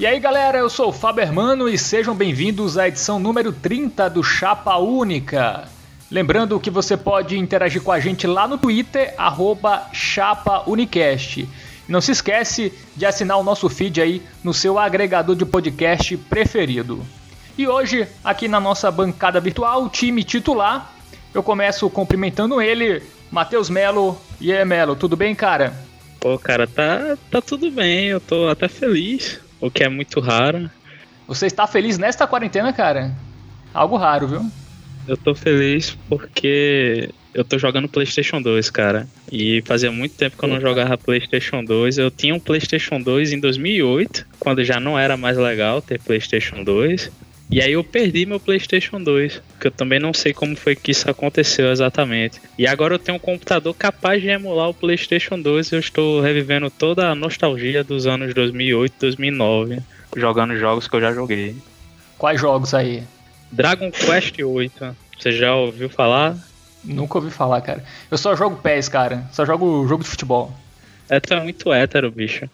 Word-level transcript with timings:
E 0.00 0.06
aí 0.06 0.18
galera, 0.18 0.56
eu 0.56 0.70
sou 0.70 0.88
o 0.88 0.92
Fabermano 0.94 1.68
e 1.68 1.76
sejam 1.76 2.14
bem-vindos 2.14 2.78
à 2.78 2.88
edição 2.88 3.18
número 3.18 3.52
30 3.52 4.08
do 4.08 4.22
Chapa 4.24 4.78
Única. 4.78 5.68
Lembrando 6.10 6.58
que 6.58 6.70
você 6.70 6.96
pode 6.96 7.36
interagir 7.36 7.82
com 7.82 7.92
a 7.92 8.00
gente 8.00 8.26
lá 8.26 8.48
no 8.48 8.56
Twitter, 8.56 9.14
ChapaUnicast. 9.92 11.46
Não 11.86 12.00
se 12.00 12.12
esquece 12.12 12.72
de 12.96 13.04
assinar 13.04 13.36
o 13.36 13.42
nosso 13.42 13.68
feed 13.68 14.00
aí 14.00 14.22
no 14.42 14.54
seu 14.54 14.78
agregador 14.78 15.36
de 15.36 15.44
podcast 15.44 16.16
preferido. 16.16 17.04
E 17.58 17.68
hoje, 17.68 18.08
aqui 18.24 18.48
na 18.48 18.58
nossa 18.58 18.90
bancada 18.90 19.38
virtual, 19.38 19.84
o 19.84 19.90
time 19.90 20.24
titular, 20.24 20.94
eu 21.34 21.42
começo 21.42 21.90
cumprimentando 21.90 22.62
ele, 22.62 23.02
Matheus 23.30 23.68
Melo. 23.68 24.18
E 24.40 24.50
aí, 24.50 24.64
Melo, 24.64 24.96
tudo 24.96 25.14
bem, 25.14 25.34
cara? 25.34 25.74
Pô, 26.18 26.38
cara, 26.38 26.66
tá, 26.66 27.18
tá 27.30 27.42
tudo 27.42 27.70
bem, 27.70 28.06
eu 28.06 28.18
tô 28.18 28.48
até 28.48 28.66
feliz 28.66 29.38
o 29.60 29.70
que 29.70 29.84
é 29.84 29.88
muito 29.88 30.20
raro. 30.20 30.70
Você 31.26 31.46
está 31.46 31.66
feliz 31.66 31.98
nesta 31.98 32.26
quarentena, 32.26 32.72
cara? 32.72 33.14
Algo 33.72 33.96
raro, 33.96 34.26
viu? 34.26 34.50
Eu 35.06 35.16
tô 35.16 35.34
feliz 35.34 35.96
porque 36.08 37.10
eu 37.32 37.44
tô 37.44 37.58
jogando 37.58 37.88
PlayStation 37.88 38.42
2, 38.42 38.70
cara. 38.70 39.06
E 39.30 39.62
fazia 39.64 39.92
muito 39.92 40.16
tempo 40.16 40.36
que 40.36 40.44
eu 40.44 40.48
não 40.48 40.60
jogava 40.60 40.98
PlayStation 40.98 41.64
2. 41.64 41.98
Eu 41.98 42.10
tinha 42.10 42.34
um 42.34 42.40
PlayStation 42.40 43.00
2 43.00 43.32
em 43.32 43.40
2008, 43.40 44.26
quando 44.38 44.64
já 44.64 44.80
não 44.80 44.98
era 44.98 45.16
mais 45.16 45.36
legal 45.36 45.80
ter 45.80 46.00
PlayStation 46.00 46.64
2. 46.64 47.10
E 47.52 47.60
aí 47.60 47.72
eu 47.72 47.82
perdi 47.82 48.24
meu 48.24 48.38
PlayStation 48.38 49.02
2, 49.02 49.42
que 49.58 49.66
eu 49.66 49.70
também 49.72 49.98
não 49.98 50.14
sei 50.14 50.32
como 50.32 50.54
foi 50.54 50.76
que 50.76 50.92
isso 50.92 51.10
aconteceu 51.10 51.72
exatamente. 51.72 52.40
E 52.56 52.64
agora 52.64 52.94
eu 52.94 52.98
tenho 52.98 53.16
um 53.16 53.20
computador 53.20 53.74
capaz 53.74 54.22
de 54.22 54.28
emular 54.28 54.68
o 54.68 54.74
PlayStation 54.74 55.40
2 55.40 55.72
e 55.72 55.74
eu 55.74 55.80
estou 55.80 56.20
revivendo 56.20 56.70
toda 56.70 57.08
a 57.08 57.14
nostalgia 57.14 57.82
dos 57.82 58.06
anos 58.06 58.32
2008, 58.34 58.94
2009, 59.00 59.80
jogando 60.16 60.56
jogos 60.56 60.86
que 60.86 60.94
eu 60.94 61.00
já 61.00 61.12
joguei. 61.12 61.56
Quais 62.16 62.40
jogos 62.40 62.72
aí? 62.72 63.02
Dragon 63.50 63.90
Quest 63.90 64.38
8. 64.38 64.96
Você 65.18 65.32
já 65.32 65.52
ouviu 65.52 65.90
falar? 65.90 66.36
Nunca 66.84 67.18
ouvi 67.18 67.32
falar, 67.32 67.60
cara. 67.62 67.84
Eu 68.08 68.16
só 68.16 68.36
jogo 68.36 68.56
PES, 68.62 68.88
cara. 68.88 69.24
Só 69.32 69.44
jogo 69.44 69.88
jogo 69.88 70.04
de 70.04 70.08
futebol. 70.08 70.54
É, 71.08 71.18
tu 71.18 71.34
é 71.34 71.40
muito 71.40 71.72
hétero, 71.72 72.12
bicho. 72.12 72.48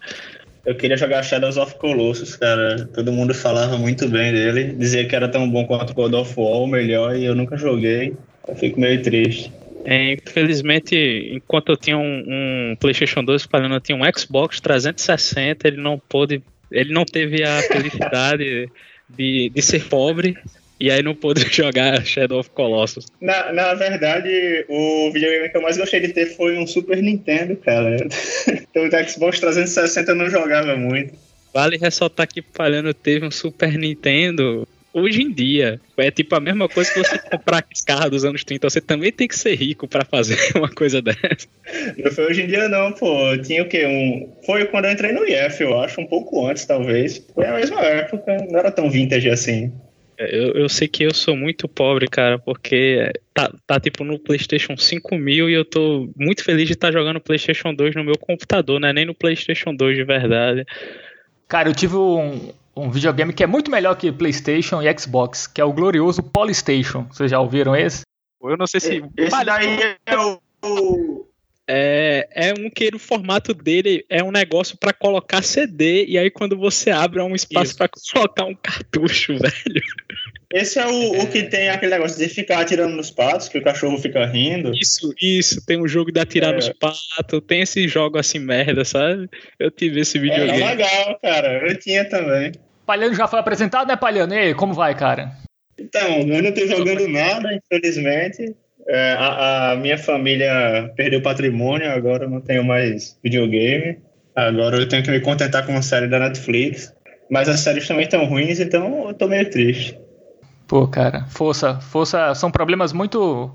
Eu 0.67 0.75
queria 0.75 0.97
jogar 0.97 1.23
Shadows 1.23 1.55
of 1.55 1.75
Colossus, 1.75 2.35
cara. 2.35 2.85
Todo 2.93 3.09
mundo 3.09 3.33
falava 3.33 3.77
muito 3.77 4.05
bem 4.09 4.33
dele. 4.33 4.73
Dizia 4.73 5.07
que 5.07 5.15
era 5.15 5.29
tão 5.29 5.49
bom 5.49 5.65
quanto 5.65 5.93
God 5.93 6.13
of 6.13 6.33
War, 6.37 6.59
o 6.59 6.67
melhor, 6.67 7.15
e 7.15 7.23
eu 7.23 7.33
nunca 7.33 7.55
joguei. 7.55 8.13
Eu 8.45 8.53
fico 8.53 8.77
meio 8.77 9.01
triste. 9.01 9.49
É, 9.85 10.11
infelizmente, 10.11 11.31
enquanto 11.31 11.69
eu 11.71 11.77
tinha 11.77 11.97
um, 11.97 12.23
um 12.27 12.75
PlayStation 12.77 13.23
2 13.23 13.43
falando, 13.43 13.75
eu 13.75 13.79
tinha 13.79 13.97
um 13.97 14.01
Xbox 14.13 14.59
360, 14.59 15.69
ele 15.69 15.77
não 15.77 15.97
pôde. 15.97 16.43
Ele 16.69 16.91
não 16.91 17.05
teve 17.05 17.45
a 17.45 17.61
felicidade 17.61 18.69
de, 19.09 19.49
de 19.49 19.61
ser 19.61 19.85
pobre 19.85 20.35
e 20.79 20.91
aí 20.91 21.01
não 21.01 21.15
pôde 21.15 21.41
jogar 21.53 22.05
Shadow 22.05 22.39
of 22.39 22.49
Colossus. 22.51 23.05
Na, 23.21 23.51
na 23.51 23.73
verdade, 23.73 24.65
o 24.69 25.11
videogame 25.11 25.49
que 25.49 25.57
eu 25.57 25.61
mais 25.61 25.77
gostei 25.77 25.99
de 25.99 26.09
ter 26.09 26.27
foi 26.35 26.57
um 26.57 26.67
Super 26.67 27.01
Nintendo, 27.01 27.55
cara. 27.57 27.97
então 28.47 28.83
o 28.85 29.09
Xbox 29.09 29.39
360 29.39 30.11
eu 30.11 30.15
não 30.15 30.29
jogava 30.29 30.75
muito. 30.75 31.13
Vale 31.53 31.77
ressaltar 31.77 32.27
que 32.27 32.41
Palhano 32.41 32.93
teve 32.93 33.25
um 33.25 33.31
Super 33.31 33.77
Nintendo 33.77 34.67
hoje 34.93 35.21
em 35.21 35.31
dia. 35.31 35.79
É 35.97 36.09
tipo 36.09 36.35
a 36.35 36.39
mesma 36.39 36.67
coisa 36.67 36.91
que 36.91 36.99
você 36.99 37.17
comprar 37.29 37.63
carros 37.85 38.11
dos 38.11 38.25
anos 38.25 38.43
30. 38.43 38.69
Você 38.69 38.81
também 38.81 39.11
tem 39.11 39.27
que 39.27 39.37
ser 39.37 39.55
rico 39.55 39.87
para 39.87 40.03
fazer 40.03 40.37
uma 40.55 40.69
coisa 40.69 41.01
dessa. 41.01 41.47
Não 41.97 42.11
foi 42.11 42.25
hoje 42.25 42.43
em 42.43 42.47
dia, 42.47 42.67
não, 42.67 42.91
pô. 42.91 43.37
Tinha 43.43 43.63
o 43.63 43.67
quê? 43.67 43.85
Um... 43.85 44.29
Foi 44.45 44.65
quando 44.65 44.85
eu 44.85 44.91
entrei 44.91 45.11
no 45.11 45.25
IF, 45.25 45.61
eu 45.61 45.79
acho, 45.79 46.01
um 46.01 46.05
pouco 46.05 46.45
antes, 46.47 46.65
talvez. 46.65 47.23
Foi 47.33 47.45
a 47.45 47.53
mesma 47.53 47.81
época, 47.81 48.37
não 48.49 48.59
era 48.59 48.71
tão 48.71 48.89
vintage 48.89 49.29
assim. 49.29 49.71
Eu, 50.17 50.53
eu 50.53 50.69
sei 50.69 50.87
que 50.87 51.03
eu 51.03 51.13
sou 51.13 51.35
muito 51.35 51.67
pobre, 51.67 52.07
cara, 52.07 52.39
porque 52.39 53.11
tá, 53.33 53.53
tá 53.67 53.79
tipo 53.79 54.03
no 54.03 54.17
PlayStation 54.17 54.75
5000 54.75 55.49
e 55.49 55.53
eu 55.53 55.63
tô 55.63 56.09
muito 56.15 56.43
feliz 56.43 56.65
de 56.65 56.73
estar 56.73 56.87
tá 56.87 56.93
jogando 56.93 57.21
PlayStation 57.21 57.73
2 57.73 57.95
no 57.95 58.03
meu 58.03 58.17
computador, 58.17 58.79
né? 58.79 58.91
Nem 58.91 59.05
no 59.05 59.13
PlayStation 59.13 59.75
2 59.75 59.95
de 59.95 60.03
verdade. 60.03 60.65
Cara, 61.47 61.69
eu 61.69 61.73
tive 61.73 61.95
um, 61.95 62.51
um 62.75 62.89
videogame 62.89 63.31
que 63.31 63.43
é 63.43 63.47
muito 63.47 63.69
melhor 63.69 63.95
que 63.95 64.11
PlayStation 64.11 64.81
e 64.81 64.99
Xbox, 64.99 65.47
que 65.47 65.61
é 65.61 65.65
o 65.65 65.71
glorioso 65.73 66.23
Polystation. 66.23 67.03
Vocês 67.11 67.29
já 67.29 67.39
ouviram 67.39 67.75
esse? 67.75 68.01
Eu 68.41 68.57
não 68.57 68.67
sei 68.67 68.79
se. 68.79 69.03
Esse 69.15 69.45
daí 69.45 69.97
é 70.05 70.17
o, 70.17 71.26
é, 71.67 72.27
é 72.31 72.53
um 72.53 72.69
que 72.69 72.89
o 72.93 72.99
formato 72.99 73.53
dele 73.53 74.05
é 74.09 74.23
um 74.23 74.31
negócio 74.31 74.77
para 74.77 74.93
colocar 74.93 75.41
CD 75.43 76.05
e 76.05 76.17
aí 76.17 76.31
quando 76.31 76.57
você 76.57 76.89
abre 76.89 77.19
é 77.19 77.23
um 77.23 77.35
espaço 77.35 77.75
para 77.75 77.89
colocar 78.13 78.45
um 78.45 78.55
cartucho, 78.55 79.33
velho. 79.37 79.81
Esse 80.53 80.79
é 80.79 80.87
o, 80.87 81.15
é 81.15 81.23
o 81.23 81.27
que 81.27 81.43
tem 81.43 81.69
aquele 81.69 81.91
negócio 81.91 82.17
de 82.17 82.29
ficar 82.29 82.61
atirando 82.61 82.95
nos 82.95 83.11
patos, 83.11 83.49
que 83.49 83.57
o 83.57 83.63
cachorro 83.63 83.97
fica 83.97 84.25
rindo. 84.25 84.71
Isso, 84.73 85.13
isso. 85.21 85.65
Tem 85.65 85.81
um 85.81 85.87
jogo 85.87 86.09
de 86.09 86.21
atirar 86.21 86.53
é. 86.53 86.55
nos 86.55 86.69
patos, 86.69 87.41
tem 87.45 87.61
esse 87.61 87.85
jogo 87.87 88.17
assim 88.17 88.39
merda, 88.39 88.85
sabe? 88.85 89.29
Eu 89.59 89.69
tive 89.69 89.99
esse 89.99 90.17
videogame. 90.17 90.61
É 90.61 90.69
legal, 90.69 91.19
cara. 91.21 91.67
Eu 91.67 91.77
tinha 91.77 92.07
também. 92.07 92.53
Palhano 92.85 93.13
já 93.13 93.27
foi 93.27 93.39
apresentado, 93.39 93.89
né, 93.89 93.97
Palhano? 93.97 94.33
E 94.33 94.37
aí, 94.37 94.53
como 94.55 94.73
vai, 94.73 94.95
cara? 94.95 95.33
Então, 95.77 96.19
eu 96.19 96.41
não 96.41 96.53
tô 96.53 96.65
jogando 96.65 97.07
nada, 97.09 97.53
infelizmente. 97.53 98.55
É, 98.89 99.13
a, 99.13 99.71
a, 99.71 99.75
minha 99.75 99.97
família 99.97 100.91
perdeu 100.95 101.21
patrimônio, 101.21 101.91
agora 101.91 102.27
não 102.27 102.39
tenho 102.39 102.63
mais 102.63 103.17
videogame. 103.23 103.99
Agora 104.35 104.77
eu 104.77 104.87
tenho 104.87 105.03
que 105.03 105.11
me 105.11 105.19
contentar 105.19 105.65
com 105.65 105.73
uma 105.73 105.81
série 105.81 106.07
da 106.07 106.19
Netflix. 106.19 106.93
Mas 107.29 107.49
as 107.49 107.59
séries 107.59 107.87
também 107.87 108.05
estão 108.05 108.25
ruins, 108.25 108.59
então 108.59 109.09
eu 109.09 109.13
tô 109.13 109.27
meio 109.27 109.49
triste. 109.49 109.99
Pô, 110.67 110.87
cara, 110.87 111.25
força, 111.25 111.79
força, 111.79 112.33
são 112.35 112.49
problemas 112.49 112.93
muito 112.93 113.53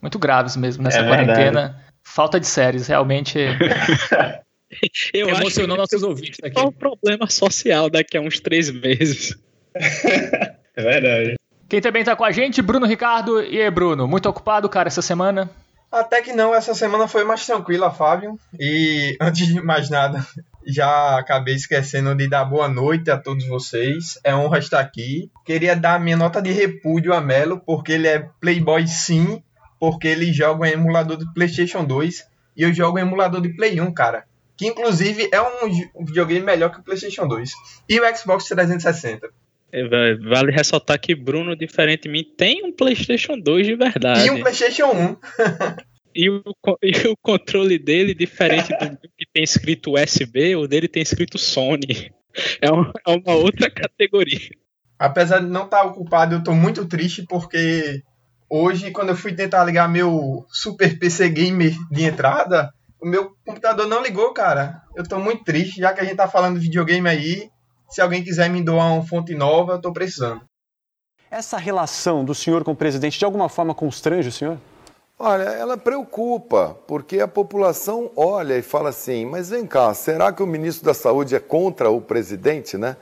muito 0.00 0.18
graves 0.18 0.56
mesmo 0.56 0.82
nessa 0.82 1.00
é 1.00 1.06
quarentena. 1.06 1.80
Falta 2.02 2.40
de 2.40 2.46
séries, 2.46 2.88
realmente. 2.88 3.38
eu 5.14 5.28
emocionou 5.28 5.76
nossos 5.76 6.02
ouvintes 6.02 6.40
aqui. 6.42 6.54
Qual 6.54 6.66
o 6.66 6.72
problema 6.72 7.30
social 7.30 7.88
daqui 7.88 8.16
a 8.16 8.20
uns 8.20 8.40
três 8.40 8.68
meses? 8.70 9.38
é 9.76 10.82
verdade. 10.82 11.34
Quem 11.72 11.80
também 11.80 12.04
tá 12.04 12.14
com 12.14 12.22
a 12.22 12.30
gente, 12.30 12.60
Bruno 12.60 12.84
Ricardo. 12.84 13.42
E 13.42 13.58
aí, 13.58 13.70
Bruno, 13.70 14.06
muito 14.06 14.28
ocupado, 14.28 14.68
cara, 14.68 14.88
essa 14.88 15.00
semana? 15.00 15.50
Até 15.90 16.20
que 16.20 16.30
não, 16.30 16.54
essa 16.54 16.74
semana 16.74 17.08
foi 17.08 17.24
mais 17.24 17.46
tranquila, 17.46 17.90
Fábio. 17.90 18.38
E 18.60 19.16
antes 19.18 19.46
de 19.46 19.58
mais 19.62 19.88
nada, 19.88 20.22
já 20.66 21.18
acabei 21.18 21.54
esquecendo 21.54 22.14
de 22.14 22.28
dar 22.28 22.44
boa 22.44 22.68
noite 22.68 23.10
a 23.10 23.16
todos 23.16 23.48
vocês. 23.48 24.18
É 24.22 24.34
honra 24.34 24.58
estar 24.58 24.80
aqui. 24.80 25.30
Queria 25.46 25.74
dar 25.74 25.98
minha 25.98 26.14
nota 26.14 26.42
de 26.42 26.52
repúdio 26.52 27.14
a 27.14 27.22
Melo, 27.22 27.58
porque 27.64 27.92
ele 27.92 28.06
é 28.06 28.28
Playboy 28.38 28.86
sim, 28.86 29.42
porque 29.80 30.08
ele 30.08 30.30
joga 30.30 30.68
em 30.68 30.72
emulador 30.72 31.16
de 31.16 31.32
PlayStation 31.32 31.86
2 31.86 32.28
e 32.54 32.64
eu 32.64 32.74
jogo 32.74 32.98
em 32.98 33.00
emulador 33.00 33.40
de 33.40 33.48
Play 33.48 33.80
1, 33.80 33.94
cara. 33.94 34.26
Que 34.58 34.66
inclusive 34.66 35.30
é 35.32 35.40
um 35.40 36.04
videogame 36.04 36.44
melhor 36.44 36.70
que 36.70 36.80
o 36.80 36.82
PlayStation 36.82 37.26
2 37.26 37.50
e 37.88 37.98
o 37.98 38.14
Xbox 38.14 38.44
360. 38.44 39.26
É, 39.72 40.14
vale 40.16 40.52
ressaltar 40.52 41.00
que 41.00 41.14
Bruno, 41.14 41.56
diferente 41.56 42.02
de 42.02 42.10
mim, 42.10 42.24
tem 42.36 42.62
um 42.62 42.72
PlayStation 42.72 43.38
2 43.38 43.66
de 43.66 43.74
verdade. 43.74 44.26
E 44.26 44.30
um 44.30 44.40
PlayStation 44.40 44.92
1. 44.92 45.16
e, 46.14 46.28
o, 46.28 46.42
e 46.82 47.08
o 47.08 47.16
controle 47.16 47.78
dele, 47.78 48.14
diferente 48.14 48.68
do 48.68 48.98
que 49.16 49.26
tem 49.32 49.42
escrito 49.42 49.94
USB, 49.94 50.56
o 50.56 50.68
dele 50.68 50.88
tem 50.88 51.02
escrito 51.02 51.38
Sony. 51.38 52.12
É 52.60 52.70
uma, 52.70 52.92
é 53.06 53.10
uma 53.10 53.34
outra 53.34 53.70
categoria. 53.70 54.50
Apesar 54.98 55.40
de 55.40 55.46
não 55.46 55.64
estar 55.64 55.84
ocupado, 55.84 56.34
eu 56.34 56.38
estou 56.38 56.54
muito 56.54 56.86
triste 56.86 57.24
porque 57.28 58.02
hoje, 58.48 58.90
quando 58.90 59.08
eu 59.08 59.16
fui 59.16 59.32
tentar 59.32 59.64
ligar 59.64 59.88
meu 59.88 60.44
Super 60.50 60.98
PC 60.98 61.30
Gamer 61.30 61.74
de 61.90 62.04
entrada, 62.04 62.70
o 63.00 63.06
meu 63.06 63.32
computador 63.44 63.86
não 63.86 64.02
ligou, 64.02 64.32
cara. 64.32 64.82
Eu 64.94 65.02
estou 65.02 65.18
muito 65.18 65.42
triste, 65.44 65.80
já 65.80 65.92
que 65.92 66.00
a 66.00 66.04
gente 66.04 66.12
está 66.12 66.28
falando 66.28 66.58
de 66.58 66.66
videogame 66.66 67.08
aí. 67.08 67.50
Se 67.92 68.00
alguém 68.00 68.24
quiser 68.24 68.48
me 68.48 68.62
doar 68.62 68.90
uma 68.90 69.02
fonte 69.02 69.34
nova, 69.34 69.72
eu 69.72 69.76
estou 69.76 69.92
precisando. 69.92 70.40
Essa 71.30 71.58
relação 71.58 72.24
do 72.24 72.34
senhor 72.34 72.64
com 72.64 72.72
o 72.72 72.76
presidente 72.76 73.18
de 73.18 73.24
alguma 73.26 73.50
forma 73.50 73.74
constrange 73.74 74.30
o 74.30 74.32
senhor? 74.32 74.56
Olha, 75.18 75.42
ela 75.42 75.76
preocupa, 75.76 76.74
porque 76.88 77.20
a 77.20 77.28
população 77.28 78.10
olha 78.16 78.56
e 78.56 78.62
fala 78.62 78.88
assim: 78.88 79.26
mas 79.26 79.50
vem 79.50 79.66
cá, 79.66 79.92
será 79.92 80.32
que 80.32 80.42
o 80.42 80.46
ministro 80.46 80.86
da 80.86 80.94
Saúde 80.94 81.34
é 81.36 81.38
contra 81.38 81.90
o 81.90 82.00
presidente, 82.00 82.78
né? 82.78 82.96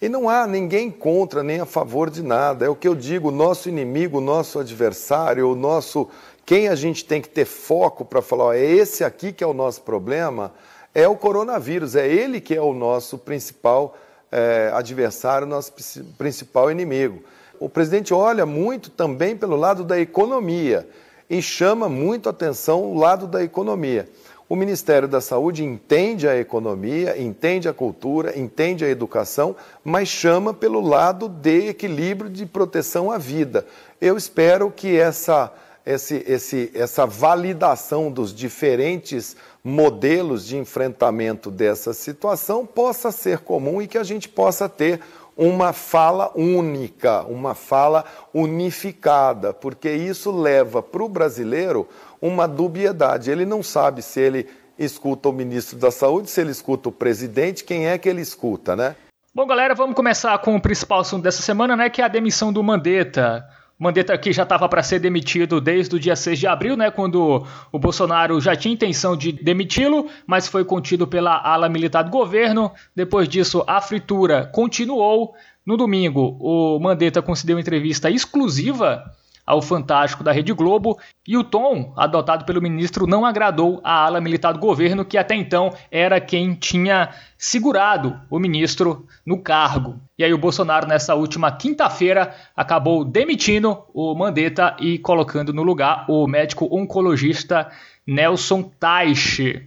E 0.00 0.08
não 0.08 0.28
há 0.28 0.44
ninguém 0.44 0.90
contra 0.90 1.44
nem 1.44 1.60
a 1.60 1.66
favor 1.66 2.10
de 2.10 2.20
nada. 2.20 2.66
É 2.66 2.68
o 2.68 2.74
que 2.74 2.88
eu 2.88 2.96
digo: 2.96 3.28
o 3.28 3.32
nosso 3.32 3.68
inimigo, 3.68 4.18
o 4.18 4.20
nosso 4.20 4.58
adversário, 4.58 5.48
o 5.48 5.54
nosso. 5.54 6.08
Quem 6.44 6.66
a 6.66 6.74
gente 6.74 7.04
tem 7.04 7.22
que 7.22 7.28
ter 7.28 7.44
foco 7.44 8.04
para 8.04 8.20
falar, 8.20 8.46
ó, 8.46 8.52
é 8.52 8.60
esse 8.60 9.04
aqui 9.04 9.32
que 9.32 9.44
é 9.44 9.46
o 9.46 9.54
nosso 9.54 9.82
problema, 9.82 10.52
é 10.92 11.06
o 11.06 11.14
coronavírus, 11.14 11.94
é 11.94 12.08
ele 12.08 12.40
que 12.40 12.56
é 12.56 12.60
o 12.60 12.74
nosso 12.74 13.16
principal 13.16 13.96
é, 14.32 14.70
adversário, 14.72 15.46
nosso 15.46 15.72
principal 16.16 16.70
inimigo. 16.70 17.22
O 17.60 17.68
presidente 17.68 18.12
olha 18.12 18.44
muito 18.44 18.90
também 18.90 19.36
pelo 19.36 19.54
lado 19.54 19.84
da 19.84 20.00
economia 20.00 20.88
e 21.30 21.40
chama 21.40 21.88
muito 21.88 22.28
atenção 22.28 22.82
o 22.82 22.98
lado 22.98 23.26
da 23.26 23.44
economia. 23.44 24.08
O 24.48 24.56
Ministério 24.56 25.08
da 25.08 25.20
Saúde 25.20 25.64
entende 25.64 26.28
a 26.28 26.36
economia, 26.36 27.18
entende 27.18 27.68
a 27.68 27.72
cultura, 27.72 28.38
entende 28.38 28.84
a 28.84 28.88
educação, 28.88 29.56
mas 29.82 30.08
chama 30.08 30.52
pelo 30.52 30.80
lado 30.80 31.28
de 31.28 31.68
equilíbrio 31.68 32.28
de 32.28 32.44
proteção 32.44 33.10
à 33.10 33.16
vida. 33.16 33.64
Eu 34.00 34.16
espero 34.16 34.70
que 34.70 34.98
essa, 34.98 35.50
esse, 35.84 36.24
esse, 36.26 36.70
essa 36.74 37.06
validação 37.06 38.10
dos 38.10 38.34
diferentes 38.34 39.36
modelos 39.64 40.46
de 40.46 40.56
enfrentamento 40.56 41.50
dessa 41.50 41.92
situação 41.92 42.64
possa 42.66 43.10
ser 43.10 43.38
comum 43.38 43.82
e 43.82 43.86
que 43.86 43.98
a 43.98 44.04
gente 44.04 44.28
possa 44.28 44.68
ter 44.68 45.00
uma 45.36 45.72
fala 45.72 46.30
única, 46.34 47.22
uma 47.22 47.54
fala 47.54 48.04
unificada, 48.34 49.52
porque 49.52 49.90
isso 49.90 50.30
leva 50.30 50.82
para 50.82 51.02
o 51.02 51.08
brasileiro 51.08 51.88
uma 52.20 52.46
dubiedade. 52.46 53.30
Ele 53.30 53.46
não 53.46 53.62
sabe 53.62 54.02
se 54.02 54.20
ele 54.20 54.48
escuta 54.78 55.28
o 55.28 55.32
ministro 55.32 55.78
da 55.78 55.90
Saúde, 55.90 56.30
se 56.30 56.40
ele 56.40 56.50
escuta 56.50 56.88
o 56.88 56.92
presidente, 56.92 57.64
quem 57.64 57.86
é 57.86 57.98
que 57.98 58.08
ele 58.08 58.20
escuta, 58.20 58.76
né? 58.76 58.94
Bom, 59.34 59.46
galera, 59.46 59.74
vamos 59.74 59.96
começar 59.96 60.36
com 60.38 60.54
o 60.54 60.60
principal 60.60 61.00
assunto 61.00 61.22
dessa 61.22 61.40
semana, 61.40 61.74
né, 61.74 61.88
que 61.88 62.02
é 62.02 62.04
a 62.04 62.08
demissão 62.08 62.52
do 62.52 62.62
Mandetta. 62.62 63.42
Mandetta 63.82 64.14
aqui 64.14 64.32
já 64.32 64.44
estava 64.44 64.68
para 64.68 64.80
ser 64.80 65.00
demitido 65.00 65.60
desde 65.60 65.96
o 65.96 65.98
dia 65.98 66.14
6 66.14 66.38
de 66.38 66.46
abril, 66.46 66.76
né, 66.76 66.88
quando 66.88 67.44
o 67.72 67.78
Bolsonaro 67.80 68.40
já 68.40 68.54
tinha 68.54 68.72
intenção 68.72 69.16
de 69.16 69.32
demiti-lo, 69.32 70.08
mas 70.24 70.46
foi 70.46 70.64
contido 70.64 71.04
pela 71.04 71.36
ala 71.36 71.68
militar 71.68 72.02
do 72.02 72.10
governo. 72.10 72.70
Depois 72.94 73.28
disso, 73.28 73.64
a 73.66 73.80
fritura 73.80 74.46
continuou. 74.46 75.34
No 75.66 75.76
domingo, 75.76 76.36
o 76.40 76.78
Mandetta 76.78 77.20
concedeu 77.20 77.58
entrevista 77.58 78.08
exclusiva 78.08 79.04
ao 79.44 79.60
Fantástico 79.60 80.22
da 80.22 80.32
Rede 80.32 80.52
Globo, 80.52 80.98
e 81.26 81.36
o 81.36 81.44
tom 81.44 81.92
adotado 81.96 82.44
pelo 82.44 82.62
ministro 82.62 83.06
não 83.06 83.24
agradou 83.24 83.80
a 83.82 84.04
ala 84.04 84.20
militar 84.20 84.52
do 84.52 84.58
governo, 84.58 85.04
que 85.04 85.18
até 85.18 85.34
então 85.34 85.72
era 85.90 86.20
quem 86.20 86.54
tinha 86.54 87.10
segurado 87.36 88.20
o 88.30 88.38
ministro 88.38 89.06
no 89.26 89.38
cargo. 89.38 90.00
E 90.16 90.24
aí 90.24 90.32
o 90.32 90.38
Bolsonaro, 90.38 90.86
nessa 90.86 91.14
última 91.14 91.50
quinta-feira, 91.50 92.34
acabou 92.56 93.04
demitindo 93.04 93.82
o 93.92 94.14
Mandetta 94.14 94.76
e 94.78 94.98
colocando 94.98 95.52
no 95.52 95.62
lugar 95.62 96.04
o 96.08 96.26
médico 96.26 96.68
oncologista 96.70 97.70
Nelson 98.06 98.62
Teich. 98.62 99.66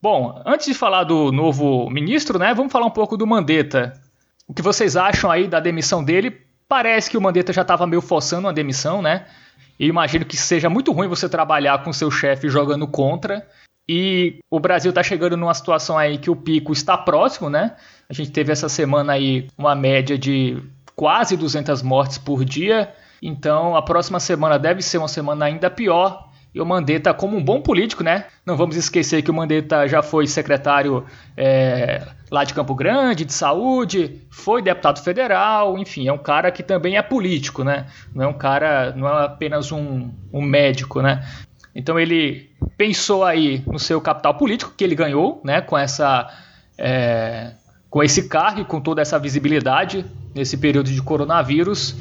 Bom, 0.00 0.40
antes 0.44 0.66
de 0.66 0.74
falar 0.74 1.04
do 1.04 1.32
novo 1.32 1.88
ministro, 1.90 2.38
né, 2.38 2.52
vamos 2.54 2.72
falar 2.72 2.86
um 2.86 2.90
pouco 2.90 3.16
do 3.16 3.26
Mandetta. 3.26 3.92
O 4.46 4.54
que 4.54 4.62
vocês 4.62 4.96
acham 4.96 5.30
aí 5.30 5.48
da 5.48 5.58
demissão 5.58 6.04
dele? 6.04 6.45
Parece 6.68 7.10
que 7.10 7.16
o 7.16 7.20
Mandetta 7.20 7.52
já 7.52 7.62
estava 7.62 7.86
meio 7.86 8.02
forçando 8.02 8.46
uma 8.46 8.52
demissão, 8.52 9.00
né? 9.00 9.26
E 9.78 9.86
imagino 9.86 10.24
que 10.24 10.36
seja 10.36 10.68
muito 10.68 10.92
ruim 10.92 11.08
você 11.08 11.28
trabalhar 11.28 11.84
com 11.84 11.92
seu 11.92 12.10
chefe 12.10 12.48
jogando 12.48 12.88
contra. 12.88 13.46
E 13.88 14.40
o 14.50 14.58
Brasil 14.58 14.88
está 14.88 15.02
chegando 15.02 15.36
numa 15.36 15.54
situação 15.54 15.96
aí 15.96 16.18
que 16.18 16.30
o 16.30 16.34
pico 16.34 16.72
está 16.72 16.98
próximo, 16.98 17.48
né? 17.48 17.76
A 18.08 18.12
gente 18.12 18.32
teve 18.32 18.50
essa 18.50 18.68
semana 18.68 19.12
aí 19.12 19.46
uma 19.56 19.74
média 19.74 20.18
de 20.18 20.60
quase 20.96 21.36
200 21.36 21.82
mortes 21.82 22.18
por 22.18 22.44
dia. 22.44 22.92
Então 23.22 23.76
a 23.76 23.82
próxima 23.82 24.18
semana 24.18 24.58
deve 24.58 24.82
ser 24.82 24.98
uma 24.98 25.08
semana 25.08 25.44
ainda 25.44 25.70
pior. 25.70 26.30
E 26.56 26.60
o 26.60 26.64
Mandetta, 26.64 27.12
como 27.12 27.36
um 27.36 27.44
bom 27.44 27.60
político, 27.60 28.02
né? 28.02 28.24
Não 28.46 28.56
vamos 28.56 28.76
esquecer 28.76 29.20
que 29.20 29.30
o 29.30 29.34
Mandetta 29.34 29.86
já 29.86 30.02
foi 30.02 30.26
secretário 30.26 31.04
é, 31.36 32.02
lá 32.30 32.44
de 32.44 32.54
Campo 32.54 32.74
Grande, 32.74 33.26
de 33.26 33.32
saúde, 33.34 34.22
foi 34.30 34.62
deputado 34.62 35.04
federal, 35.04 35.76
enfim, 35.76 36.08
é 36.08 36.12
um 36.14 36.16
cara 36.16 36.50
que 36.50 36.62
também 36.62 36.96
é 36.96 37.02
político, 37.02 37.62
né? 37.62 37.84
Não 38.14 38.24
é 38.24 38.26
um 38.26 38.32
cara, 38.32 38.94
não 38.96 39.06
é 39.06 39.26
apenas 39.26 39.70
um, 39.70 40.10
um 40.32 40.40
médico, 40.40 41.02
né? 41.02 41.28
Então 41.74 42.00
ele 42.00 42.48
pensou 42.74 43.22
aí 43.22 43.62
no 43.66 43.78
seu 43.78 44.00
capital 44.00 44.32
político 44.32 44.72
que 44.74 44.82
ele 44.82 44.94
ganhou, 44.94 45.42
né? 45.44 45.60
Com 45.60 45.76
essa. 45.76 46.26
É, 46.78 47.52
com 47.90 48.02
esse 48.02 48.30
cargo 48.30 48.62
e 48.62 48.64
com 48.64 48.80
toda 48.80 49.02
essa 49.02 49.18
visibilidade 49.18 50.06
nesse 50.34 50.56
período 50.56 50.90
de 50.90 51.02
coronavírus 51.02 51.94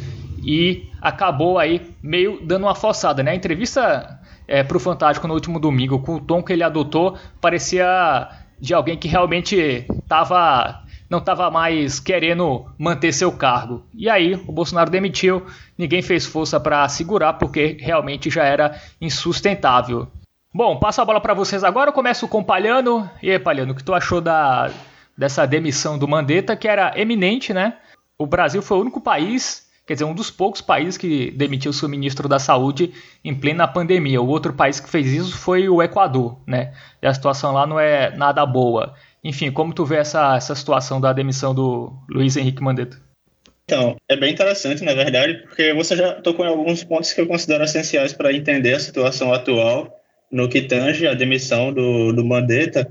e 0.46 0.90
acabou 1.02 1.60
aí 1.60 1.94
meio 2.02 2.40
dando 2.42 2.64
uma 2.64 2.76
forçada, 2.76 3.22
né? 3.22 3.32
A 3.32 3.36
entrevista 3.36 4.18
é, 4.48 4.64
para 4.64 4.78
o 4.78 4.80
Fantástico 4.80 5.28
no 5.28 5.34
último 5.34 5.60
domingo, 5.60 6.00
com 6.00 6.16
o 6.16 6.20
tom 6.20 6.42
que 6.42 6.54
ele 6.54 6.64
adotou, 6.64 7.18
parecia 7.42 8.30
de 8.60 8.74
alguém 8.74 8.98
que 8.98 9.08
realmente 9.08 9.86
tava, 10.08 10.84
não 11.10 11.20
estava 11.20 11.52
mais 11.52 12.00
querendo 12.00 12.66
manter 12.78 13.12
seu 13.12 13.32
cargo. 13.32 13.84
E 13.94 14.10
aí 14.10 14.36
o 14.48 14.52
Bolsonaro 14.52 14.90
demitiu, 14.90 15.46
ninguém 15.78 16.02
fez 16.02 16.26
força 16.26 16.60
para 16.60 16.88
segurar 16.88 17.34
porque 17.34 17.78
realmente 17.80 18.30
já 18.30 18.44
era 18.44 18.80
insustentável. 19.02 20.08
Bom, 20.54 20.80
passo 20.80 21.02
a 21.02 21.06
bola 21.06 21.20
para 21.20 21.34
vocês 21.34 21.66
agora. 21.66 21.90
Eu 21.90 21.94
começo 21.94 22.30
com 22.30 22.40
o 22.40 22.44
Palhano. 22.46 23.10
E 23.22 23.30
aí, 23.30 23.38
Palhano, 23.38 23.74
o 23.74 23.76
que 23.76 23.84
tu 23.84 23.94
achou 23.94 24.22
da, 24.22 24.72
dessa 25.18 25.46
demissão 25.46 25.98
do 25.98 26.08
Mandetta, 26.08 26.56
que 26.56 26.66
era 26.66 26.98
eminente, 26.98 27.54
né? 27.54 27.76
O 28.18 28.26
Brasil 28.26 28.62
foi 28.62 28.78
o 28.78 28.82
único 28.82 29.02
país 29.02 29.65
Quer 29.86 29.94
dizer, 29.94 30.06
um 30.06 30.16
dos 30.16 30.32
poucos 30.32 30.62
países 30.62 30.98
que 30.98 31.30
demitiu 31.32 31.72
seu 31.72 31.88
ministro 31.88 32.28
da 32.28 32.40
Saúde 32.40 32.92
em 33.24 33.36
plena 33.36 33.68
pandemia. 33.68 34.20
O 34.20 34.28
outro 34.28 34.52
país 34.52 34.80
que 34.80 34.90
fez 34.90 35.12
isso 35.14 35.38
foi 35.38 35.70
o 35.70 35.82
Equador, 35.82 36.40
né? 36.48 36.74
E 37.02 37.06
a 37.06 37.14
situação 37.14 37.52
lá 37.54 37.68
não 37.68 37.80
é 37.80 38.16
nada 38.16 38.44
boa. 38.46 38.96
Enfim, 39.24 39.52
como 39.52 39.74
tu 39.74 39.86
vê 39.86 39.98
essa, 39.98 40.36
essa 40.36 40.56
situação 40.56 41.00
da 41.00 41.14
demissão 41.14 41.54
do 41.54 41.94
Luiz 42.10 42.36
Henrique 42.36 42.64
Mandetta? 42.64 43.00
Então, 43.66 43.96
é 44.08 44.16
bem 44.16 44.32
interessante, 44.32 44.84
na 44.84 44.94
verdade, 44.94 45.44
porque 45.44 45.74
você 45.74 45.96
já 45.96 46.14
tocou 46.14 46.46
em 46.46 46.50
alguns 46.50 46.84
pontos 46.84 47.14
que 47.14 47.22
eu 47.22 47.28
considero 47.28 47.64
essenciais 47.64 48.14
para 48.14 48.34
entender 48.34 48.74
a 48.74 48.80
situação 48.80 49.34
atual 49.34 50.00
no 50.32 50.50
que 50.50 50.62
tange 50.62 51.08
a 51.08 51.14
demissão 51.14 51.72
do, 51.74 52.12
do 52.12 52.24
Mandetta 52.26 52.88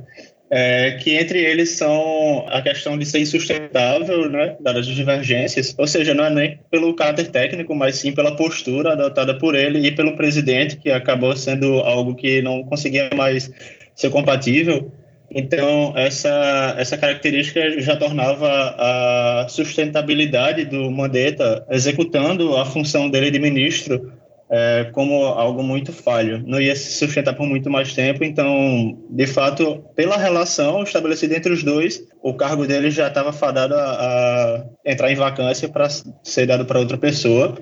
é, 0.51 0.93
que 0.93 1.15
entre 1.15 1.39
eles 1.39 1.71
são 1.71 2.45
a 2.49 2.61
questão 2.61 2.99
de 2.99 3.07
ser 3.07 3.21
insustentável, 3.21 4.31
né, 4.31 4.57
dadas 4.61 4.87
as 4.87 4.95
divergências, 4.95 5.75
ou 5.77 5.87
seja, 5.87 6.15
não 6.15 6.25
é 6.25 6.31
nem 6.31 6.59
pelo 6.71 6.95
caráter 6.95 7.29
técnico, 7.29 7.75
mas 7.75 7.97
sim 7.97 8.13
pela 8.13 8.37
postura 8.37 8.93
adotada 8.93 9.37
por 9.39 9.55
ele 9.55 9.87
e 9.87 9.93
pelo 9.93 10.17
presidente, 10.17 10.77
que 10.77 10.91
acabou 10.91 11.35
sendo 11.37 11.81
algo 11.81 12.15
que 12.15 12.43
não 12.43 12.63
conseguia 12.63 13.11
mais 13.15 13.51
ser 13.95 14.11
compatível. 14.11 14.93
Então, 15.31 15.93
essa, 15.97 16.77
essa 16.79 16.97
característica 16.97 17.81
já 17.81 17.97
tornava 17.97 18.49
a 18.79 19.47
sustentabilidade 19.49 20.65
do 20.67 20.91
Mandetta 20.91 21.67
executando 21.71 22.57
a 22.57 22.65
função 22.65 23.11
dele 23.11 23.31
de 23.31 23.41
ministro 23.41 24.13
é, 24.51 24.91
como 24.93 25.25
algo 25.25 25.63
muito 25.63 25.93
falho. 25.93 26.43
Não 26.47 26.61
ia 26.61 26.77
se 26.77 26.93
sustentar 26.93 27.35
por 27.35 27.47
muito 27.47 27.71
mais 27.71 27.95
tempo, 27.95 28.25
então, 28.25 28.99
de 29.11 29.27
fato, 29.27 29.85
pela 29.95 30.17
relação 30.17 30.83
estabelecida 30.83 31.37
entre 31.37 31.53
os 31.53 31.63
dois, 31.63 32.03
o 32.23 32.35
cargo 32.35 32.67
dele 32.67 32.91
já 32.91 33.09
estava 33.09 33.33
fadado 33.33 33.75
a, 33.75 33.81
a, 33.81 34.65
entrar 34.85 35.11
em 35.11 35.17
vacância 35.17 35.69
para 35.69 35.89
ser 36.23 36.47
dado 36.47 36.65
para 36.65 36.79
outra 36.79 36.97
pessoa. 36.97 37.57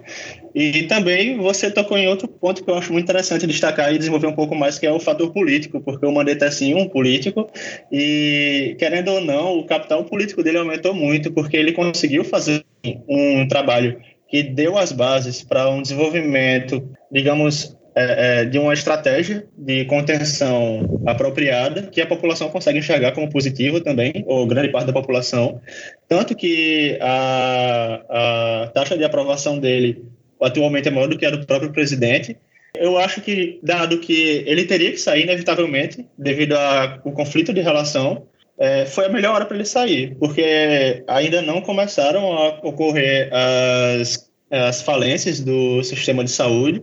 E 0.54 0.82
também 0.82 1.38
você 1.38 1.70
tocou 1.70 1.96
em 1.96 2.06
outro 2.06 2.28
ponto 2.28 2.62
que 2.62 2.70
eu 2.70 2.74
acho 2.74 2.92
muito 2.92 3.04
interessante 3.04 3.46
destacar 3.46 3.92
e 3.94 3.98
desenvolver 3.98 4.26
um 4.26 4.34
pouco 4.34 4.54
mais, 4.54 4.78
que 4.78 4.86
é 4.86 4.92
o 4.92 5.00
fator 5.00 5.32
político, 5.32 5.80
porque 5.80 6.04
o 6.04 6.12
Mandetta 6.12 6.44
é 6.44 6.50
sim 6.50 6.74
um 6.74 6.86
político 6.86 7.48
e, 7.90 8.76
querendo 8.78 9.12
ou 9.12 9.20
não, 9.20 9.58
o 9.58 9.64
capital 9.64 10.04
político 10.04 10.42
dele 10.42 10.58
aumentou 10.58 10.92
muito, 10.92 11.32
porque 11.32 11.56
ele 11.56 11.72
conseguiu 11.72 12.22
fazer 12.22 12.64
um 13.08 13.48
trabalho 13.48 13.98
que 14.32 14.42
deu 14.42 14.78
as 14.78 14.92
bases 14.92 15.42
para 15.42 15.68
um 15.68 15.82
desenvolvimento, 15.82 16.82
digamos, 17.10 17.76
é, 17.94 18.40
é, 18.40 18.44
de 18.46 18.58
uma 18.58 18.72
estratégia 18.72 19.46
de 19.54 19.84
contenção 19.84 21.02
apropriada 21.06 21.82
que 21.82 22.00
a 22.00 22.06
população 22.06 22.48
consegue 22.48 22.78
enxergar 22.78 23.12
como 23.12 23.28
positivo 23.28 23.82
também, 23.82 24.24
ou 24.26 24.46
grande 24.46 24.70
parte 24.70 24.86
da 24.86 24.92
população. 24.94 25.60
Tanto 26.08 26.34
que 26.34 26.96
a, 27.02 28.62
a 28.64 28.66
taxa 28.68 28.96
de 28.96 29.04
aprovação 29.04 29.58
dele 29.58 30.02
atualmente 30.40 30.88
é 30.88 30.90
maior 30.90 31.08
do 31.08 31.18
que 31.18 31.26
a 31.26 31.30
do 31.30 31.44
próprio 31.44 31.70
presidente. 31.70 32.34
Eu 32.74 32.96
acho 32.96 33.20
que, 33.20 33.60
dado 33.62 33.98
que 33.98 34.44
ele 34.46 34.64
teria 34.64 34.90
que 34.90 34.96
sair 34.96 35.24
inevitavelmente, 35.24 36.06
devido 36.16 36.54
ao 36.54 37.12
conflito 37.12 37.52
de 37.52 37.60
relação, 37.60 38.26
é, 38.58 38.86
foi 38.86 39.06
a 39.06 39.08
melhor 39.08 39.34
hora 39.34 39.44
para 39.44 39.56
ele 39.56 39.64
sair, 39.64 40.16
porque 40.18 41.02
ainda 41.06 41.42
não 41.42 41.60
começaram 41.60 42.32
a 42.32 42.48
ocorrer 42.62 43.30
as, 43.32 44.30
as 44.50 44.82
falências 44.82 45.40
do 45.40 45.82
sistema 45.82 46.22
de 46.22 46.30
saúde. 46.30 46.82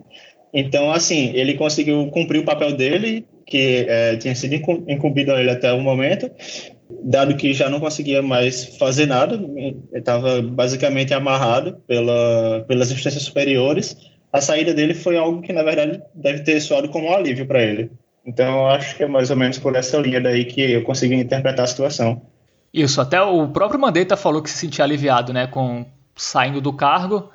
Então, 0.53 0.91
assim, 0.91 1.31
ele 1.35 1.53
conseguiu 1.53 2.07
cumprir 2.07 2.39
o 2.39 2.45
papel 2.45 2.73
dele, 2.73 3.25
que 3.45 3.85
é, 3.87 4.15
tinha 4.17 4.35
sido 4.35 4.55
incumbido 4.87 5.31
a 5.31 5.39
ele 5.39 5.51
até 5.51 5.71
o 5.71 5.79
momento, 5.79 6.29
dado 7.03 7.35
que 7.35 7.53
já 7.53 7.69
não 7.69 7.79
conseguia 7.79 8.21
mais 8.21 8.77
fazer 8.77 9.05
nada, 9.05 9.39
estava 9.93 10.41
basicamente 10.41 11.13
amarrado 11.13 11.77
pela, 11.87 12.65
pelas 12.67 12.91
instâncias 12.91 13.23
superiores. 13.23 13.95
A 14.33 14.41
saída 14.41 14.73
dele 14.73 14.93
foi 14.93 15.17
algo 15.17 15.41
que, 15.41 15.53
na 15.53 15.63
verdade, 15.63 16.01
deve 16.13 16.43
ter 16.43 16.59
soado 16.59 16.89
como 16.89 17.07
um 17.07 17.13
alívio 17.13 17.45
para 17.45 17.61
ele. 17.61 17.91
Então, 18.25 18.59
eu 18.59 18.67
acho 18.67 18.95
que 18.95 19.03
é 19.03 19.07
mais 19.07 19.29
ou 19.29 19.37
menos 19.37 19.57
por 19.57 19.75
essa 19.75 19.97
linha 19.97 20.21
daí 20.21 20.45
que 20.45 20.61
eu 20.61 20.83
consegui 20.83 21.15
interpretar 21.15 21.65
a 21.65 21.67
situação. 21.67 22.21
Isso, 22.73 23.01
até 23.01 23.21
o 23.21 23.47
próprio 23.47 23.79
Mandetta 23.79 24.15
falou 24.15 24.41
que 24.41 24.49
se 24.49 24.57
sentia 24.57 24.85
aliviado, 24.85 25.33
né, 25.33 25.47
com 25.47 25.85
saindo 26.15 26.61
do 26.61 26.71
cargo. 26.71 27.29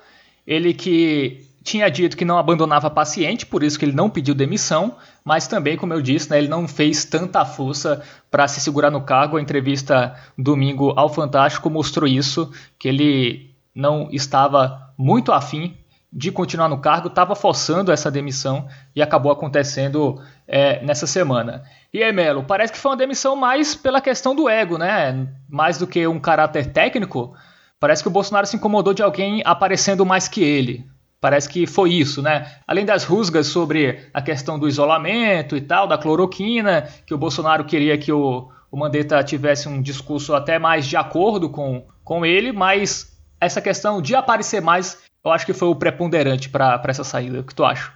Ele 0.46 0.72
que 0.72 1.44
tinha 1.64 1.88
dito 1.88 2.16
que 2.16 2.24
não 2.24 2.38
abandonava 2.38 2.90
paciente, 2.90 3.46
por 3.46 3.62
isso 3.62 3.78
que 3.78 3.84
ele 3.84 3.96
não 3.96 4.10
pediu 4.10 4.34
demissão, 4.34 4.96
mas 5.24 5.48
também, 5.48 5.76
como 5.76 5.94
eu 5.94 6.02
disse, 6.02 6.30
né, 6.30 6.38
ele 6.38 6.48
não 6.48 6.68
fez 6.68 7.04
tanta 7.04 7.44
força 7.44 8.02
para 8.30 8.46
se 8.46 8.60
segurar 8.60 8.90
no 8.90 9.00
cargo. 9.00 9.38
A 9.38 9.42
entrevista 9.42 10.14
domingo 10.36 10.92
ao 10.94 11.08
Fantástico 11.08 11.70
mostrou 11.70 12.06
isso, 12.06 12.52
que 12.78 12.86
ele 12.86 13.50
não 13.74 14.08
estava 14.12 14.92
muito 14.96 15.32
afim 15.32 15.74
de 16.14 16.30
continuar 16.30 16.68
no 16.68 16.78
cargo, 16.78 17.08
estava 17.08 17.34
forçando 17.34 17.90
essa 17.90 18.08
demissão 18.08 18.68
e 18.94 19.02
acabou 19.02 19.32
acontecendo 19.32 20.22
é, 20.46 20.80
nessa 20.84 21.08
semana. 21.08 21.64
E 21.92 22.04
aí, 22.04 22.12
Melo, 22.12 22.44
parece 22.44 22.72
que 22.72 22.78
foi 22.78 22.92
uma 22.92 22.96
demissão 22.96 23.34
mais 23.34 23.74
pela 23.74 24.00
questão 24.00 24.34
do 24.34 24.48
ego, 24.48 24.78
né? 24.78 25.26
Mais 25.48 25.76
do 25.76 25.88
que 25.88 26.06
um 26.06 26.20
caráter 26.20 26.70
técnico. 26.70 27.34
Parece 27.80 28.00
que 28.00 28.08
o 28.08 28.12
Bolsonaro 28.12 28.46
se 28.46 28.54
incomodou 28.54 28.94
de 28.94 29.02
alguém 29.02 29.42
aparecendo 29.44 30.06
mais 30.06 30.28
que 30.28 30.42
ele. 30.42 30.86
Parece 31.20 31.48
que 31.48 31.66
foi 31.66 31.92
isso, 31.92 32.22
né? 32.22 32.46
Além 32.66 32.84
das 32.84 33.02
rusgas 33.02 33.48
sobre 33.48 34.08
a 34.14 34.22
questão 34.22 34.56
do 34.56 34.68
isolamento 34.68 35.56
e 35.56 35.60
tal, 35.60 35.88
da 35.88 35.98
cloroquina, 35.98 36.82
que 37.04 37.14
o 37.14 37.18
Bolsonaro 37.18 37.64
queria 37.64 37.98
que 37.98 38.12
o, 38.12 38.48
o 38.70 38.76
Mandetta 38.76 39.24
tivesse 39.24 39.68
um 39.68 39.82
discurso 39.82 40.34
até 40.34 40.58
mais 40.58 40.86
de 40.86 40.96
acordo 40.96 41.48
com, 41.48 41.86
com 42.04 42.24
ele, 42.24 42.52
mas 42.52 43.18
essa 43.40 43.60
questão 43.60 44.00
de 44.02 44.14
aparecer 44.14 44.60
mais, 44.60 44.98
eu 45.24 45.30
acho 45.30 45.46
que 45.46 45.52
foi 45.52 45.68
o 45.68 45.74
preponderante 45.74 46.48
para 46.48 46.82
essa 46.88 47.04
saída. 47.04 47.40
O 47.40 47.44
que 47.44 47.54
tu 47.54 47.64
acha? 47.64 47.92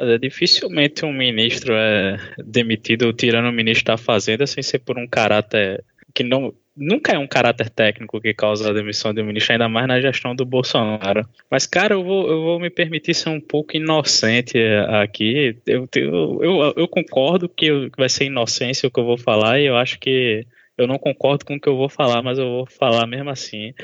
É, 0.00 0.16
dificilmente 0.16 1.04
um 1.04 1.12
ministro 1.12 1.74
é 1.74 2.16
demitido 2.38 3.12
tirando 3.12 3.48
o 3.48 3.52
ministro 3.52 3.86
da 3.86 3.98
Fazenda 3.98 4.46
sem 4.46 4.62
ser 4.62 4.78
por 4.78 4.98
um 4.98 5.06
caráter 5.06 5.84
que 6.14 6.24
não 6.24 6.54
nunca 6.74 7.12
é 7.12 7.18
um 7.18 7.26
caráter 7.26 7.68
técnico 7.68 8.18
que 8.18 8.32
causa 8.32 8.70
a 8.70 8.72
demissão 8.72 9.12
do 9.12 9.22
ministro, 9.22 9.52
ainda 9.52 9.68
mais 9.68 9.86
na 9.86 10.00
gestão 10.00 10.34
do 10.34 10.44
Bolsonaro. 10.44 11.28
Mas, 11.50 11.66
cara, 11.66 11.94
eu 11.94 12.02
vou, 12.02 12.26
eu 12.26 12.42
vou 12.42 12.58
me 12.58 12.70
permitir 12.70 13.14
ser 13.14 13.28
um 13.28 13.40
pouco 13.40 13.76
inocente 13.76 14.58
aqui. 15.02 15.54
Eu, 15.66 15.86
eu, 15.94 16.40
eu, 16.42 16.74
eu 16.76 16.88
concordo 16.88 17.46
que 17.46 17.90
vai 17.96 18.08
ser 18.08 18.24
inocência 18.24 18.86
o 18.86 18.90
que 18.90 18.98
eu 18.98 19.04
vou 19.04 19.18
falar, 19.18 19.60
e 19.60 19.66
eu 19.66 19.76
acho 19.76 19.98
que 19.98 20.46
eu 20.78 20.86
não 20.86 20.98
concordo 20.98 21.44
com 21.44 21.56
o 21.56 21.60
que 21.60 21.68
eu 21.68 21.76
vou 21.76 21.90
falar, 21.90 22.22
mas 22.22 22.38
eu 22.38 22.46
vou 22.46 22.66
falar 22.66 23.06
mesmo 23.06 23.28
assim 23.28 23.74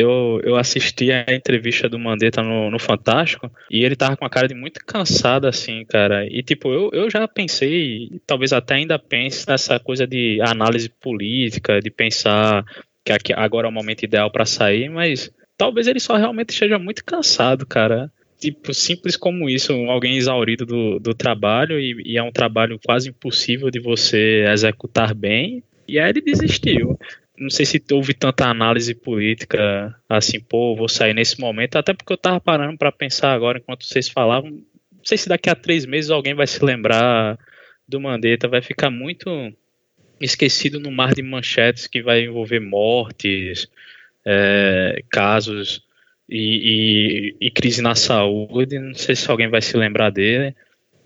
eu, 0.00 0.40
eu 0.44 0.56
assisti 0.56 1.10
a 1.12 1.24
entrevista 1.28 1.88
do 1.88 1.98
Mandetta 1.98 2.42
no, 2.42 2.70
no 2.70 2.78
Fantástico 2.78 3.50
e 3.70 3.84
ele 3.84 3.96
tava 3.96 4.16
com 4.16 4.24
a 4.24 4.30
cara 4.30 4.48
de 4.48 4.54
muito 4.54 4.84
cansado, 4.84 5.46
assim, 5.46 5.84
cara. 5.84 6.26
E, 6.26 6.42
tipo, 6.42 6.72
eu, 6.72 6.90
eu 6.92 7.10
já 7.10 7.26
pensei, 7.26 8.20
talvez 8.26 8.52
até 8.52 8.74
ainda 8.74 8.98
pense 8.98 9.48
nessa 9.48 9.78
coisa 9.78 10.06
de 10.06 10.40
análise 10.42 10.88
política, 10.88 11.80
de 11.80 11.90
pensar 11.90 12.64
que 13.04 13.12
aqui, 13.12 13.32
agora 13.32 13.66
é 13.66 13.70
o 13.70 13.72
momento 13.72 14.02
ideal 14.02 14.30
para 14.30 14.44
sair, 14.44 14.88
mas 14.88 15.30
talvez 15.56 15.86
ele 15.86 16.00
só 16.00 16.16
realmente 16.16 16.50
esteja 16.50 16.78
muito 16.78 17.04
cansado, 17.04 17.66
cara. 17.66 18.10
Tipo, 18.38 18.72
simples 18.72 19.16
como 19.16 19.48
isso, 19.48 19.72
alguém 19.72 20.16
exaurido 20.16 20.64
do, 20.64 21.00
do 21.00 21.12
trabalho 21.12 21.80
e, 21.80 22.12
e 22.12 22.18
é 22.18 22.22
um 22.22 22.30
trabalho 22.30 22.78
quase 22.84 23.08
impossível 23.08 23.70
de 23.70 23.80
você 23.80 24.44
executar 24.48 25.14
bem. 25.14 25.62
E 25.88 25.98
aí 25.98 26.10
ele 26.10 26.20
desistiu 26.20 26.98
não 27.38 27.50
sei 27.50 27.64
se 27.64 27.82
houve 27.92 28.14
tanta 28.14 28.46
análise 28.46 28.94
política 28.94 29.94
assim, 30.08 30.40
pô, 30.40 30.74
vou 30.74 30.88
sair 30.88 31.14
nesse 31.14 31.40
momento, 31.40 31.76
até 31.76 31.94
porque 31.94 32.12
eu 32.12 32.16
tava 32.16 32.40
parando 32.40 32.76
para 32.76 32.92
pensar 32.92 33.32
agora 33.32 33.58
enquanto 33.58 33.84
vocês 33.84 34.08
falavam. 34.08 34.50
Não 34.50 35.04
sei 35.04 35.16
se 35.16 35.28
daqui 35.28 35.48
a 35.48 35.54
três 35.54 35.86
meses 35.86 36.10
alguém 36.10 36.34
vai 36.34 36.46
se 36.46 36.62
lembrar 36.64 37.38
do 37.86 38.00
Mandetta, 38.00 38.48
vai 38.48 38.60
ficar 38.60 38.90
muito 38.90 39.30
esquecido 40.20 40.80
no 40.80 40.90
mar 40.90 41.14
de 41.14 41.22
manchetes 41.22 41.86
que 41.86 42.02
vai 42.02 42.24
envolver 42.24 42.60
mortes, 42.60 43.68
é, 44.26 45.02
casos 45.10 45.82
e, 46.28 47.34
e, 47.40 47.46
e 47.46 47.50
crise 47.50 47.80
na 47.80 47.94
saúde. 47.94 48.78
Não 48.78 48.94
sei 48.94 49.14
se 49.14 49.30
alguém 49.30 49.48
vai 49.48 49.62
se 49.62 49.76
lembrar 49.76 50.10
dele 50.10 50.54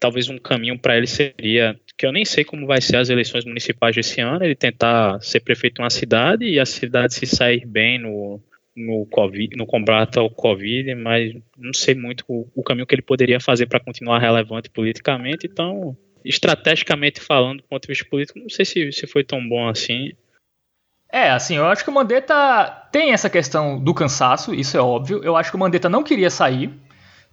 talvez 0.03 0.29
um 0.29 0.37
caminho 0.37 0.77
para 0.77 0.97
ele 0.97 1.07
seria 1.07 1.79
que 2.03 2.07
eu 2.07 2.11
nem 2.11 2.25
sei 2.25 2.45
como 2.45 2.67
vai 2.67 2.81
ser 2.81 2.97
as 2.97 3.11
eleições 3.11 3.45
municipais 3.45 3.95
desse 3.95 4.21
ano, 4.21 4.45
ele 4.45 4.57
tentar 4.57 5.21
ser 5.21 5.39
prefeito 5.39 5.77
de 5.77 5.83
uma 5.83 5.89
cidade 5.89 6.45
e 6.45 6.59
a 6.59 6.67
cidade 6.67 7.15
se 7.15 7.25
sair 7.27 7.65
bem 7.65 7.97
no, 7.97 8.41
no, 8.77 9.07
COVID, 9.07 9.55
no 9.57 9.65
combate 9.65 10.19
ao 10.19 10.29
Covid, 10.29 10.97
mas 10.97 11.33
não 11.57 11.73
sei 11.73 11.95
muito 11.95 12.25
o, 12.27 12.51
o 12.57 12.63
caminho 12.65 12.89
que 12.89 12.95
ele 12.97 13.03
poderia 13.03 13.39
fazer 13.39 13.67
para 13.67 13.79
continuar 13.79 14.19
relevante 14.19 14.69
politicamente, 14.69 15.47
então, 15.47 15.97
estrategicamente 16.25 17.21
falando, 17.21 17.59
do 17.59 17.69
ponto 17.69 17.83
de 17.83 17.87
vista 17.87 18.05
político, 18.11 18.41
não 18.41 18.49
sei 18.49 18.65
se, 18.65 18.91
se 18.91 19.07
foi 19.07 19.23
tão 19.23 19.49
bom 19.49 19.69
assim. 19.69 20.11
É, 21.09 21.31
assim, 21.31 21.57
eu 21.57 21.67
acho 21.67 21.85
que 21.85 21.91
o 21.91 21.95
Mandetta 21.95 22.69
tem 22.91 23.13
essa 23.13 23.31
questão 23.31 23.79
do 23.79 23.95
cansaço, 23.95 24.53
isso 24.53 24.77
é 24.77 24.81
óbvio. 24.81 25.23
Eu 25.23 25.37
acho 25.37 25.51
que 25.53 25.57
o 25.57 25.61
Mandetta 25.61 25.89
não 25.89 26.03
queria 26.03 26.31
sair, 26.31 26.69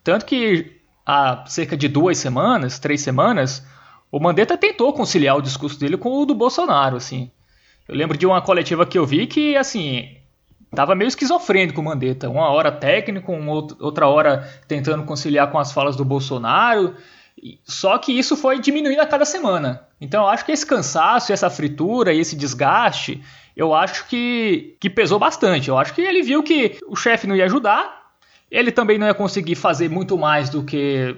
tanto 0.04 0.28
que 0.28 0.80
há 1.04 1.44
cerca 1.48 1.76
de 1.76 1.88
duas 1.88 2.20
semanas, 2.20 2.78
três 2.78 3.02
semanas, 3.02 3.66
o 4.12 4.20
Mandetta 4.20 4.58
tentou 4.58 4.92
conciliar 4.94 5.38
o 5.38 5.42
discurso 5.42 5.80
dele 5.80 5.98
com 5.98 6.22
o 6.22 6.26
do 6.26 6.34
Bolsonaro, 6.34 6.98
assim. 6.98 7.32
Eu 7.88 7.96
lembro 7.96 8.18
de 8.18 8.26
uma 8.26 8.42
coletiva 8.42 8.86
que 8.86 8.98
eu 8.98 9.06
vi 9.06 9.28
que, 9.28 9.56
assim, 9.56 10.16
tava 10.76 10.96
meio 10.96 11.08
esquizofrênico 11.08 11.82
o 11.82 11.84
Mandetta. 11.84 12.30
Uma 12.30 12.50
hora 12.50 12.72
técnico, 12.72 13.32
uma 13.32 13.54
outra 13.54 14.08
hora 14.08 14.48
tentando 14.68 15.04
conciliar 15.04 15.52
com 15.52 15.60
as 15.60 15.72
falas 15.72 15.96
do 15.96 16.06
Bolsonaro. 16.06 16.96
Só 17.64 17.98
que 17.98 18.12
isso 18.12 18.36
foi 18.36 18.60
diminuindo 18.60 19.02
a 19.02 19.08
cada 19.08 19.26
semana. 19.26 19.88
Então 20.02 20.24
eu 20.24 20.30
acho 20.30 20.46
que 20.46 20.52
esse 20.52 20.66
cansaço, 20.66 21.32
essa 21.32 21.50
fritura 21.50 22.14
e 22.14 22.20
esse 22.20 22.36
desgaste, 22.36 23.24
eu 23.56 23.74
acho 23.74 24.08
que, 24.08 24.76
que 24.80 24.90
pesou 24.90 25.20
bastante. 25.20 25.70
Eu 25.70 25.78
acho 25.78 25.94
que 25.94 26.02
ele 26.02 26.22
viu 26.22 26.44
que 26.44 26.78
o 26.88 26.96
chefe 26.96 27.28
não 27.28 27.36
ia 27.36 27.46
ajudar, 27.46 28.12
ele 28.50 28.72
também 28.72 28.98
não 28.98 29.08
ia 29.08 29.14
conseguir 29.14 29.56
fazer 29.56 29.90
muito 29.90 30.18
mais 30.18 30.50
do 30.50 30.64
que 30.64 31.16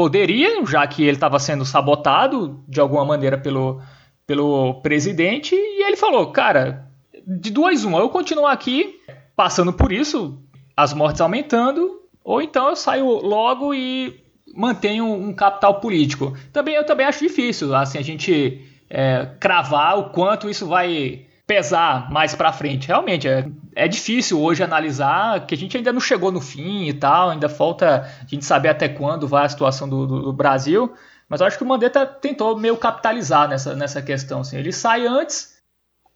poderia, 0.00 0.64
já 0.64 0.86
que 0.86 1.02
ele 1.02 1.18
estava 1.18 1.38
sendo 1.38 1.62
sabotado 1.62 2.64
de 2.66 2.80
alguma 2.80 3.04
maneira 3.04 3.36
pelo, 3.36 3.82
pelo 4.26 4.80
presidente. 4.80 5.54
E 5.54 5.86
ele 5.86 5.94
falou: 5.94 6.32
Cara, 6.32 6.90
de 7.26 7.50
duas 7.50 7.84
uma, 7.84 7.98
eu 7.98 8.08
continuo 8.08 8.46
aqui 8.46 8.98
passando 9.36 9.74
por 9.74 9.92
isso, 9.92 10.42
as 10.74 10.94
mortes 10.94 11.20
aumentando, 11.20 12.00
ou 12.24 12.40
então 12.40 12.70
eu 12.70 12.76
saio 12.76 13.04
logo 13.04 13.74
e 13.74 14.18
mantenho 14.54 15.04
um 15.04 15.34
capital 15.34 15.80
político. 15.80 16.34
Também 16.50 16.76
eu 16.76 16.86
também 16.86 17.04
acho 17.04 17.18
difícil, 17.18 17.74
assim, 17.74 17.98
a 17.98 18.02
gente 18.02 18.58
é, 18.88 19.28
cravar 19.38 19.98
o 19.98 20.08
quanto 20.08 20.48
isso 20.48 20.66
vai 20.66 21.26
pesar 21.50 22.08
mais 22.12 22.32
para 22.32 22.52
frente. 22.52 22.86
Realmente, 22.86 23.26
é, 23.26 23.44
é 23.74 23.88
difícil 23.88 24.40
hoje 24.40 24.62
analisar, 24.62 25.46
que 25.46 25.54
a 25.56 25.58
gente 25.58 25.76
ainda 25.76 25.92
não 25.92 25.98
chegou 25.98 26.30
no 26.30 26.40
fim 26.40 26.86
e 26.86 26.92
tal, 26.92 27.30
ainda 27.30 27.48
falta 27.48 28.08
a 28.22 28.24
gente 28.24 28.44
saber 28.44 28.68
até 28.68 28.88
quando 28.88 29.26
vai 29.26 29.44
a 29.44 29.48
situação 29.48 29.88
do, 29.88 30.06
do, 30.06 30.22
do 30.22 30.32
Brasil, 30.32 30.94
mas 31.28 31.40
eu 31.40 31.48
acho 31.48 31.58
que 31.58 31.64
o 31.64 31.66
Mandetta 31.66 32.06
tentou 32.06 32.56
meio 32.56 32.76
capitalizar 32.76 33.48
nessa, 33.48 33.74
nessa 33.74 34.00
questão. 34.00 34.42
Assim. 34.42 34.58
Ele 34.58 34.70
sai 34.70 35.08
antes, 35.08 35.60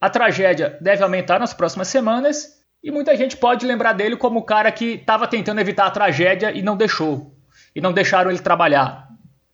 a 0.01 0.09
tragédia 0.09 0.79
deve 0.81 1.03
aumentar 1.03 1.41
nas 1.41 1.53
próximas 1.53 1.89
semanas, 1.89 2.63
e 2.81 2.93
muita 2.93 3.17
gente 3.17 3.37
pode 3.37 3.67
lembrar 3.67 3.93
dele 3.93 4.17
como 4.17 4.39
o 4.39 4.45
cara 4.45 4.71
que 4.71 4.93
estava 4.93 5.27
tentando 5.27 5.61
evitar 5.61 5.87
a 5.87 5.91
tragédia 5.91 6.53
e 6.53 6.63
não 6.63 6.77
deixou, 6.77 7.35
e 7.75 7.81
não 7.81 7.93
deixaram 7.93 8.31
ele 8.31 8.39
trabalhar. 8.39 9.09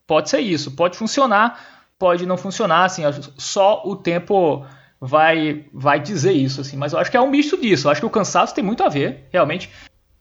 Pode 0.06 0.28
ser 0.28 0.40
isso, 0.40 0.72
pode 0.72 0.98
funcionar, 0.98 1.58
pode 1.98 2.26
não 2.26 2.36
funcionar, 2.36 2.84
assim, 2.84 3.02
só 3.38 3.82
o 3.86 3.96
tempo 3.96 4.66
vai 5.00 5.64
vai 5.72 5.98
dizer 5.98 6.32
isso, 6.32 6.60
assim. 6.60 6.76
Mas 6.76 6.92
eu 6.92 6.98
acho 6.98 7.10
que 7.10 7.16
é 7.16 7.20
um 7.20 7.30
misto 7.30 7.56
disso. 7.56 7.86
Eu 7.86 7.92
acho 7.92 8.00
que 8.00 8.06
o 8.06 8.10
cansaço 8.10 8.54
tem 8.54 8.62
muito 8.62 8.82
a 8.82 8.88
ver, 8.88 9.28
realmente. 9.32 9.70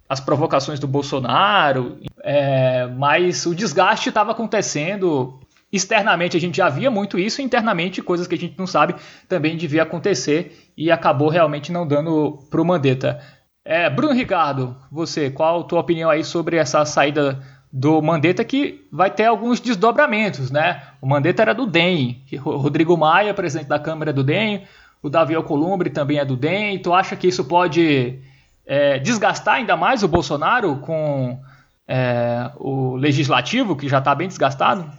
As 0.07 0.19
provocações 0.19 0.79
do 0.79 0.87
Bolsonaro, 0.87 1.99
é, 2.23 2.87
mas 2.87 3.45
o 3.45 3.53
desgaste 3.53 4.09
estava 4.09 4.31
acontecendo. 4.31 5.39
Externamente 5.71 6.35
a 6.35 6.39
gente 6.39 6.57
já 6.57 6.67
via 6.67 6.89
muito 6.89 7.19
isso, 7.19 7.43
internamente 7.43 8.01
coisas 8.01 8.25
que 8.25 8.33
a 8.33 8.37
gente 8.37 8.57
não 8.57 8.65
sabe 8.65 8.95
também 9.27 9.55
devia 9.55 9.83
acontecer 9.83 10.71
e 10.75 10.89
acabou 10.89 11.29
realmente 11.29 11.71
não 11.71 11.85
dando 11.85 12.39
para 12.49 12.59
o 12.59 12.65
Mandetta. 12.65 13.21
É, 13.63 13.87
Bruno 13.87 14.13
Ricardo, 14.13 14.75
você, 14.91 15.29
qual 15.29 15.59
a 15.59 15.63
tua 15.63 15.81
opinião 15.81 16.09
aí 16.09 16.23
sobre 16.23 16.57
essa 16.57 16.83
saída 16.85 17.39
do 17.71 18.01
Mandetta 18.01 18.43
que 18.43 18.87
vai 18.91 19.11
ter 19.11 19.25
alguns 19.25 19.59
desdobramentos, 19.59 20.49
né? 20.49 20.81
O 20.99 21.07
Mandetta 21.07 21.41
era 21.41 21.53
do 21.53 21.67
DEM, 21.67 22.23
Rodrigo 22.37 22.97
Maia, 22.97 23.33
presidente 23.33 23.67
da 23.67 23.79
Câmara 23.79 24.11
do 24.11 24.23
DEM, 24.23 24.63
o 25.01 25.09
Davi 25.09 25.35
Alcolumbre 25.35 25.89
também 25.89 26.17
é 26.17 26.25
do 26.25 26.35
DEM. 26.35 26.79
Tu 26.79 26.93
acha 26.93 27.15
que 27.15 27.27
isso 27.27 27.45
pode 27.45 28.19
é, 28.65 28.99
desgastar 28.99 29.55
ainda 29.55 29.77
mais 29.77 30.03
o 30.03 30.07
Bolsonaro 30.07 30.77
com 30.77 31.39
é, 31.87 32.51
o 32.57 32.95
legislativo, 32.95 33.75
que 33.75 33.87
já 33.87 33.99
está 33.99 34.13
bem 34.13 34.27
desgastado? 34.27 34.89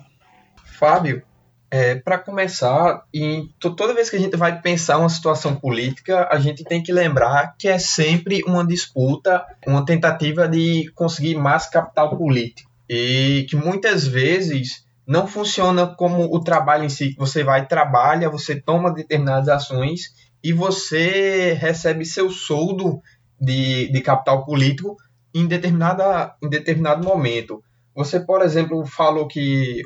Fábio, 0.78 1.22
é, 1.70 1.94
para 1.94 2.18
começar, 2.18 3.04
e 3.14 3.48
toda 3.60 3.94
vez 3.94 4.10
que 4.10 4.16
a 4.16 4.18
gente 4.18 4.36
vai 4.36 4.60
pensar 4.60 4.98
uma 4.98 5.08
situação 5.08 5.54
política, 5.54 6.28
a 6.30 6.40
gente 6.40 6.64
tem 6.64 6.82
que 6.82 6.92
lembrar 6.92 7.54
que 7.56 7.68
é 7.68 7.78
sempre 7.78 8.42
uma 8.44 8.66
disputa, 8.66 9.44
uma 9.66 9.84
tentativa 9.84 10.48
de 10.48 10.90
conseguir 10.94 11.36
mais 11.36 11.68
capital 11.68 12.16
político. 12.16 12.68
E 12.88 13.46
que 13.48 13.54
muitas 13.54 14.04
vezes 14.04 14.84
não 15.06 15.28
funciona 15.28 15.86
como 15.86 16.24
o 16.24 16.40
trabalho 16.40 16.84
em 16.84 16.88
si, 16.88 17.10
que 17.10 17.18
você 17.18 17.44
vai, 17.44 17.66
trabalha, 17.66 18.28
você 18.28 18.60
toma 18.60 18.92
determinadas 18.92 19.48
ações 19.48 20.12
e 20.42 20.52
você 20.52 21.52
recebe 21.52 22.04
seu 22.04 22.30
soldo 22.30 23.00
de, 23.40 23.92
de 23.92 24.00
capital 24.00 24.44
político 24.44 24.96
em, 25.32 25.46
determinada, 25.46 26.34
em 26.42 26.48
determinado 26.48 27.04
momento. 27.04 27.62
Você, 27.94 28.18
por 28.18 28.42
exemplo, 28.42 28.84
falou 28.84 29.28
que, 29.28 29.82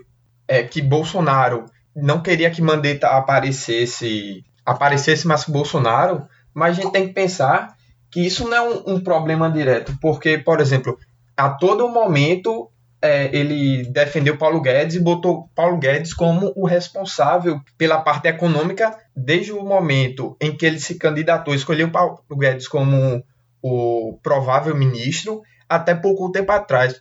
é, 0.48 0.62
que 0.62 0.80
Bolsonaro 0.80 1.66
não 1.94 2.20
queria 2.22 2.50
que 2.50 2.62
Mandetta 2.62 3.08
aparecesse, 3.08 4.44
aparecesse 4.64 5.26
mais 5.26 5.44
que 5.44 5.52
Bolsonaro, 5.52 6.26
mas 6.52 6.78
a 6.78 6.82
gente 6.82 6.92
tem 6.92 7.08
que 7.08 7.14
pensar 7.14 7.74
que 8.10 8.20
isso 8.20 8.48
não 8.48 8.56
é 8.56 8.62
um, 8.62 8.94
um 8.94 9.00
problema 9.00 9.50
direto, 9.50 9.96
porque, 10.00 10.38
por 10.38 10.60
exemplo, 10.60 10.98
a 11.36 11.50
todo 11.50 11.88
momento 11.88 12.70
é, 13.02 13.28
ele 13.36 13.84
defendeu 13.90 14.38
Paulo 14.38 14.62
Guedes 14.62 14.96
e 14.96 15.00
botou 15.00 15.50
Paulo 15.54 15.78
Guedes 15.78 16.14
como 16.14 16.52
o 16.56 16.66
responsável 16.66 17.60
pela 17.76 18.00
parte 18.00 18.28
econômica 18.28 18.96
desde 19.14 19.52
o 19.52 19.62
momento 19.62 20.36
em 20.40 20.56
que 20.56 20.64
ele 20.64 20.80
se 20.80 20.94
candidatou, 20.94 21.54
escolheu 21.54 21.90
Paulo 21.90 22.22
Guedes 22.32 22.66
como 22.66 23.22
o 23.60 24.18
provável 24.22 24.74
ministro, 24.74 25.42
até 25.68 25.94
pouco 25.94 26.30
tempo 26.32 26.50
atrás, 26.52 27.00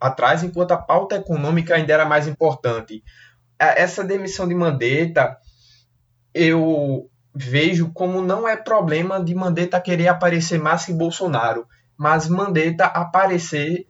atrás 0.00 0.42
enquanto 0.42 0.72
a 0.72 0.76
pauta 0.76 1.16
econômica 1.16 1.74
ainda 1.74 1.92
era 1.92 2.04
mais 2.04 2.26
importante. 2.26 3.02
Essa 3.62 4.02
demissão 4.02 4.48
de 4.48 4.54
Mandetta, 4.54 5.36
eu 6.34 7.08
vejo 7.34 7.90
como 7.92 8.20
não 8.20 8.46
é 8.46 8.56
problema 8.56 9.22
de 9.22 9.34
Mandetta 9.34 9.80
querer 9.80 10.08
aparecer 10.08 10.58
mais 10.58 10.84
que 10.84 10.92
Bolsonaro, 10.92 11.66
mas 11.96 12.28
Mandetta 12.28 12.84
aparecer 12.84 13.86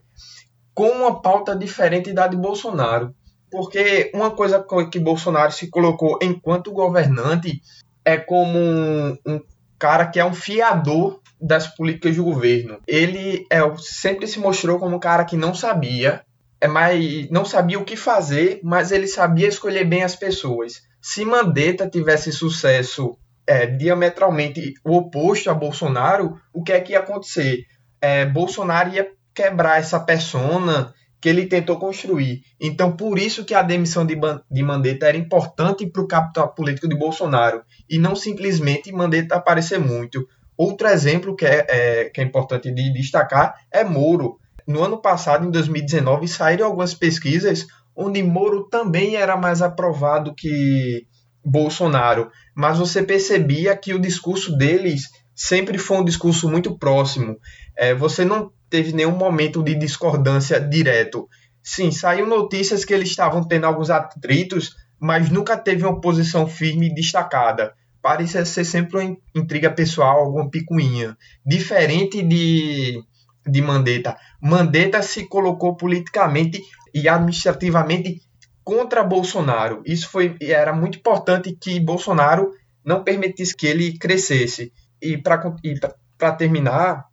com 0.75 0.89
uma 0.89 1.21
pauta 1.21 1.57
diferente 1.57 2.13
da 2.13 2.27
de 2.27 2.37
Bolsonaro. 2.37 3.15
Porque 3.51 4.11
uma 4.15 4.31
coisa 4.31 4.65
que 4.91 4.99
Bolsonaro 4.99 5.53
se 5.53 5.69
colocou 5.69 6.19
enquanto 6.23 6.73
governante 6.73 7.61
é 8.05 8.17
como 8.17 8.59
um, 8.59 9.19
um 9.27 9.41
cara 9.79 10.07
que 10.07 10.19
é 10.19 10.25
um 10.25 10.33
fiador 10.33 11.21
das 11.41 11.67
políticas 11.67 12.17
do 12.17 12.25
governo. 12.25 12.79
Ele 12.87 13.45
é, 13.51 13.59
sempre 13.77 14.27
se 14.27 14.39
mostrou 14.39 14.79
como 14.79 14.97
um 14.97 15.01
cara 15.01 15.25
que 15.25 15.37
não 15.37 15.55
sabia, 15.55 16.23
é 16.63 16.69
mais, 16.69 17.29
não 17.29 17.45
sabia 17.45 17.77
o 17.77 17.85
que 17.85 17.97
fazer, 17.97 18.61
mas 18.63 18.93
ele 18.93 19.09
sabia 19.09 19.49
escolher 19.49 19.85
bem 19.85 20.05
as 20.05 20.15
pessoas. 20.15 20.81
Se 21.01 21.25
Mandetta 21.25 21.91
tivesse 21.91 22.31
sucesso 22.31 23.19
é, 23.45 23.67
diametralmente 23.67 24.75
o 24.85 24.97
oposto 24.97 25.51
a 25.51 25.55
Bolsonaro, 25.55 26.41
o 26.55 26.63
que 26.63 26.73
é 26.73 26.81
que 26.81 26.93
ia 26.93 27.01
acontecer? 27.01 27.65
É, 28.01 28.25
Bolsonaro 28.25 28.91
ia 28.91 29.11
quebrar 29.35 29.81
essa 29.81 29.99
persona 29.99 30.95
que 31.21 31.29
ele 31.29 31.47
tentou 31.47 31.81
construir. 31.81 32.43
Então, 32.61 32.93
por 32.93 33.19
isso 33.19 33.45
que 33.45 33.55
a 33.55 33.63
demissão 33.63 34.07
de, 34.07 34.17
de 34.49 34.63
Mandetta 34.63 35.09
era 35.09 35.17
importante 35.17 35.85
para 35.89 36.03
o 36.03 36.07
capital 36.07 36.55
político 36.55 36.89
de 36.89 36.97
Bolsonaro 36.97 37.65
e 37.91 37.99
não 37.99 38.15
simplesmente 38.15 38.93
Mandetta 38.93 39.35
aparecer 39.35 39.81
muito. 39.81 40.29
Outro 40.57 40.87
exemplo 40.87 41.35
que 41.35 41.45
é, 41.45 41.67
é, 41.69 42.05
que 42.11 42.21
é 42.21 42.25
importante 42.25 42.71
de 42.71 42.93
destacar 42.93 43.53
é 43.73 43.83
Moro. 43.83 44.39
No 44.73 44.83
ano 44.83 44.97
passado, 44.97 45.47
em 45.47 45.51
2019, 45.51 46.27
saíram 46.27 46.65
algumas 46.65 46.95
pesquisas 46.95 47.67
onde 47.95 48.23
Moro 48.23 48.71
também 48.71 49.17
era 49.17 49.37
mais 49.37 49.61
aprovado 49.61 50.35
que 50.35 51.07
Bolsonaro, 51.45 52.31
mas 52.57 52.79
você 52.79 53.03
percebia 53.03 53.77
que 53.77 53.93
o 53.93 54.01
discurso 54.01 54.57
deles 54.57 55.11
sempre 55.35 55.77
foi 55.77 55.99
um 55.99 56.05
discurso 56.05 56.49
muito 56.49 56.79
próximo. 56.79 57.37
É, 57.77 57.95
você 57.95 58.25
não 58.25 58.51
teve 58.71 58.95
nenhum 58.95 59.15
momento 59.15 59.63
de 59.63 59.75
discordância 59.75 60.59
direto. 60.59 61.29
Sim, 61.63 61.91
saiu 61.91 62.27
notícias 62.27 62.83
que 62.83 62.95
eles 62.95 63.11
estavam 63.11 63.45
tendo 63.47 63.67
alguns 63.67 63.91
atritos, 63.91 64.75
mas 64.99 65.29
nunca 65.29 65.55
teve 65.55 65.85
uma 65.85 66.01
posição 66.01 66.47
firme 66.47 66.87
e 66.87 66.95
destacada. 66.95 67.75
Parecia 68.01 68.43
ser 68.47 68.65
sempre 68.65 68.99
uma 68.99 69.17
intriga 69.35 69.71
pessoal, 69.71 70.21
alguma 70.21 70.49
picuinha. 70.49 71.15
Diferente 71.45 72.23
de, 72.23 73.03
de 73.47 73.63
Mandetta. 73.63 74.17
Mandetta 74.41 75.03
se 75.03 75.27
colocou 75.27 75.77
politicamente 75.77 76.63
e 76.95 77.09
administrativamente 77.09 78.23
contra 78.65 79.03
Bolsonaro. 79.03 79.83
Isso 79.85 80.09
foi 80.09 80.37
era 80.41 80.73
muito 80.73 80.99
importante 80.99 81.57
que 81.61 81.81
Bolsonaro 81.81 82.51
não 82.85 83.03
permitisse 83.03 83.57
que 83.57 83.67
ele 83.67 83.99
crescesse. 83.99 84.73
E 85.01 85.17
para 85.17 86.33
terminar, 86.33 87.07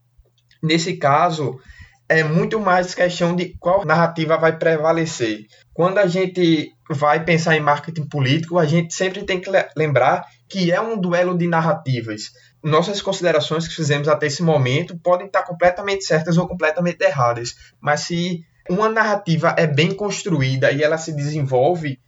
Nesse 0.62 0.98
caso, 0.98 1.60
é 2.08 2.24
muito 2.24 2.60
mais 2.60 2.94
questão 2.94 3.36
de 3.36 3.56
qual 3.60 3.86
narrativa 3.86 4.38
vai 4.38 4.58
prevalecer. 4.58 5.46
Quando 5.74 6.00
a 6.00 6.08
gente 6.08 6.72
vai 6.90 7.24
pensar 7.24 7.56
em 7.56 7.62
marketing 7.62 8.08
político, 8.08 8.58
a 8.58 8.66
gente 8.66 8.94
sempre 8.94 9.24
tem 9.24 9.40
que 9.40 9.50
lembrar 9.76 10.26
que 10.50 10.72
é 10.72 10.82
um 10.82 11.00
duelo 11.00 11.38
de 11.38 11.48
narrativas. 11.48 12.32
Nossas 12.64 13.02
considerações 13.02 13.68
que 13.68 13.76
fizemos 13.76 14.08
até 14.08 14.28
esse 14.28 14.44
momento 14.44 14.98
podem 14.98 15.28
estar 15.28 15.44
completamente 15.44 16.04
certas 16.04 16.38
ou 16.38 16.48
completamente 16.48 17.02
erradas, 17.02 17.56
mas 17.80 18.02
se 18.02 18.44
uma 18.70 18.90
narrativa 18.90 19.56
é 19.58 19.66
bem 19.66 19.94
construída 19.96 20.72
e 20.72 20.84
ela 20.84 20.98
se 20.98 21.16
desenvolve, 21.16 22.00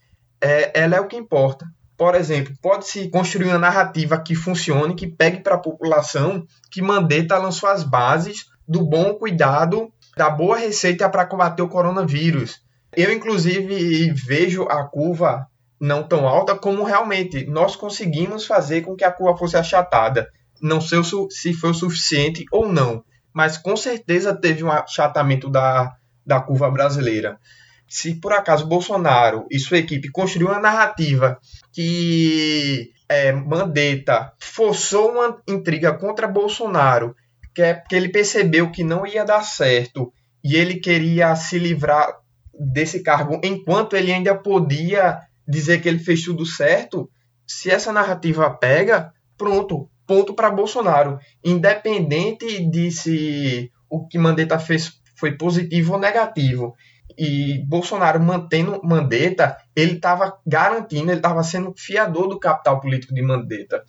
é, 0.42 0.80
ela 0.80 0.96
é 0.96 1.00
o 1.00 1.08
que 1.08 1.16
importa. 1.16 1.66
Por 1.98 2.16
exemplo, 2.16 2.54
pode-se 2.62 3.10
construir 3.10 3.48
uma 3.48 3.60
narrativa 3.60 4.20
que 4.20 4.36
funcione, 4.36 4.96
que 4.96 5.08
pegue 5.08 5.40
para 5.42 5.56
a 5.56 5.60
população, 5.60 6.46
que 6.72 6.82
Mandetta 6.82 7.38
lançou 7.38 7.70
as 7.70 7.84
bases 7.84 8.46
do 8.68 8.82
bom 8.82 9.14
cuidado, 9.14 9.92
da 10.18 10.30
boa 10.30 10.58
receita 10.58 11.10
para 11.10 11.26
combater 11.26 11.62
o 11.62 11.70
coronavírus. 11.70 12.60
Eu, 12.96 13.12
inclusive, 13.14 14.12
vejo 14.12 14.64
a 14.64 14.84
curva 14.84 15.48
não 15.80 16.04
tão 16.04 16.28
alta 16.28 16.56
como 16.56 16.84
realmente 16.84 17.46
nós 17.46 17.76
conseguimos 17.76 18.46
fazer 18.46 18.82
com 18.82 18.96
que 18.96 19.04
a 19.04 19.12
curva 19.12 19.38
fosse 19.38 19.58
achatada. 19.58 20.28
Não 20.62 20.80
sei 20.80 21.00
se 21.30 21.54
foi 21.54 21.72
o 21.72 21.74
suficiente 21.74 22.46
ou 22.52 22.72
não, 22.72 23.04
mas 23.34 23.58
com 23.58 23.76
certeza 23.76 24.36
teve 24.36 24.64
um 24.64 24.72
achatamento 24.72 25.50
da, 25.50 25.96
da 26.26 26.40
curva 26.40 26.70
brasileira. 26.70 27.40
Se 27.88 28.16
por 28.16 28.32
acaso 28.32 28.68
Bolsonaro 28.68 29.46
e 29.52 29.60
sua 29.60 29.80
equipe 29.80 30.10
construiu 30.10 30.48
uma 30.48 30.60
narrativa 30.60 31.38
que 31.74 32.92
é, 33.10 33.34
Mandetta 33.34 34.32
forçou 34.40 35.12
uma 35.12 35.42
intriga 35.48 35.94
contra 35.94 36.28
Bolsonaro, 36.28 37.16
que 37.54 37.62
é 37.62 37.74
porque 37.74 37.96
ele 37.96 38.10
percebeu 38.10 38.72
que 38.72 38.84
não 38.84 39.06
ia 39.06 39.26
dar 39.26 39.44
certo 39.44 40.14
e 40.42 40.56
ele 40.56 40.80
queria 40.80 41.36
se 41.36 41.60
livrar 41.60 42.16
desse 42.58 43.02
cargo 43.02 43.42
enquanto 43.44 43.96
ele 43.96 44.14
ainda 44.14 44.36
podia 44.36 45.20
dizer 45.46 45.82
que 45.82 45.90
ele 45.90 46.00
fez 46.00 46.24
tudo 46.24 46.46
certo, 46.46 47.10
se 47.46 47.70
essa 47.70 47.92
narrativa 47.92 48.50
pega, 48.50 49.12
pronto, 49.38 49.90
ponto 50.12 50.34
para 50.34 50.52
Bolsonaro, 50.52 51.20
independente 51.42 52.66
de 52.70 52.92
se 52.92 53.72
o 53.90 54.06
que 54.06 54.18
Mandetta 54.18 54.60
fez 54.60 55.00
foi 55.16 55.38
positivo 55.38 55.94
ou 55.94 56.00
negativo 56.00 56.76
e 57.18 57.64
Bolsonaro 57.66 58.20
mantendo 58.20 58.82
Mandetta, 58.84 59.56
ele 59.74 59.94
estava 59.94 60.38
garantindo, 60.46 61.12
ele 61.12 61.20
estava 61.20 61.42
sendo 61.44 61.74
fiador 61.78 62.28
do 62.28 62.38
capital 62.38 62.82
político 62.82 63.14
de 63.14 63.22
Mandetta. 63.22 63.86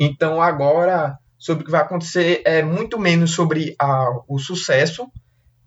Então 0.00 0.40
agora, 0.40 1.18
sobre 1.38 1.62
o 1.62 1.66
que 1.66 1.70
vai 1.70 1.82
acontecer, 1.82 2.40
é 2.46 2.62
muito 2.62 2.98
menos 2.98 3.32
sobre 3.32 3.76
a, 3.78 4.06
o 4.26 4.38
sucesso 4.38 5.06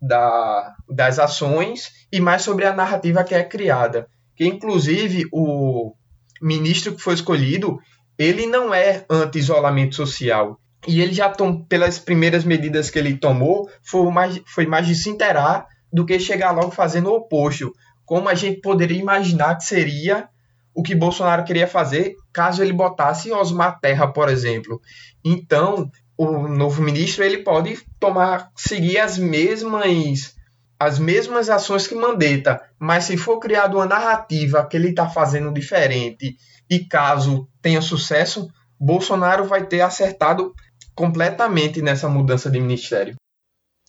da, 0.02 0.74
das 0.90 1.20
ações 1.20 1.92
e 2.12 2.20
mais 2.20 2.42
sobre 2.42 2.66
a 2.66 2.74
narrativa 2.74 3.24
que 3.24 3.36
é 3.36 3.44
criada. 3.44 4.08
Que 4.36 4.48
inclusive 4.48 5.26
o 5.32 5.94
ministro 6.42 6.96
que 6.96 7.02
foi 7.02 7.14
escolhido, 7.14 7.78
ele 8.22 8.46
não 8.46 8.72
é 8.72 9.04
anti-isolamento 9.10 9.96
social. 9.96 10.60
E 10.88 11.02
ele 11.02 11.12
já 11.12 11.28
tomou, 11.28 11.66
pelas 11.66 11.98
primeiras 11.98 12.44
medidas 12.44 12.92
que 12.92 13.00
ele 13.00 13.18
tomou, 13.18 13.68
foi 13.82 14.12
mais, 14.12 14.40
foi 14.46 14.68
mais 14.68 14.86
de 14.86 14.94
se 14.94 15.10
inteirar 15.10 15.66
do 15.92 16.06
que 16.06 16.20
chegar 16.20 16.52
logo 16.52 16.70
fazendo 16.70 17.10
o 17.10 17.16
oposto, 17.16 17.74
como 18.06 18.30
a 18.30 18.36
gente 18.36 18.62
poderia 18.62 19.00
imaginar 19.00 19.56
que 19.56 19.64
seria 19.64 20.30
o 20.74 20.84
que 20.84 20.94
Bolsonaro 20.94 21.44
queria 21.44 21.68
fazer 21.68 22.16
caso 22.32 22.62
ele 22.62 22.72
botasse 22.72 23.32
Osmar 23.32 23.80
Terra, 23.80 24.08
por 24.08 24.30
exemplo. 24.30 24.80
Então, 25.26 25.90
o 26.16 26.48
novo 26.48 26.82
ministro 26.84 27.24
ele 27.24 27.40
pode 27.40 27.80
tomar 28.00 28.52
seguir 28.56 29.00
as 29.00 29.18
mesmas 29.18 30.36
as 30.82 30.98
mesmas 30.98 31.48
ações 31.48 31.86
que 31.86 31.94
Mandetta, 31.94 32.60
mas 32.80 33.04
se 33.04 33.16
for 33.16 33.38
criada 33.38 33.76
uma 33.76 33.86
narrativa 33.86 34.66
que 34.66 34.76
ele 34.76 34.90
está 34.90 35.08
fazendo 35.08 35.54
diferente 35.54 36.36
e 36.68 36.80
caso 36.80 37.48
tenha 37.62 37.84
sucesso, 37.84 38.50
Bolsonaro 38.80 39.46
vai 39.46 39.64
ter 39.64 39.82
acertado 39.82 40.56
completamente 40.96 41.84
nessa 41.84 42.10
mudança 42.10 42.50
de 42.50 42.60
ministério. 42.60 43.14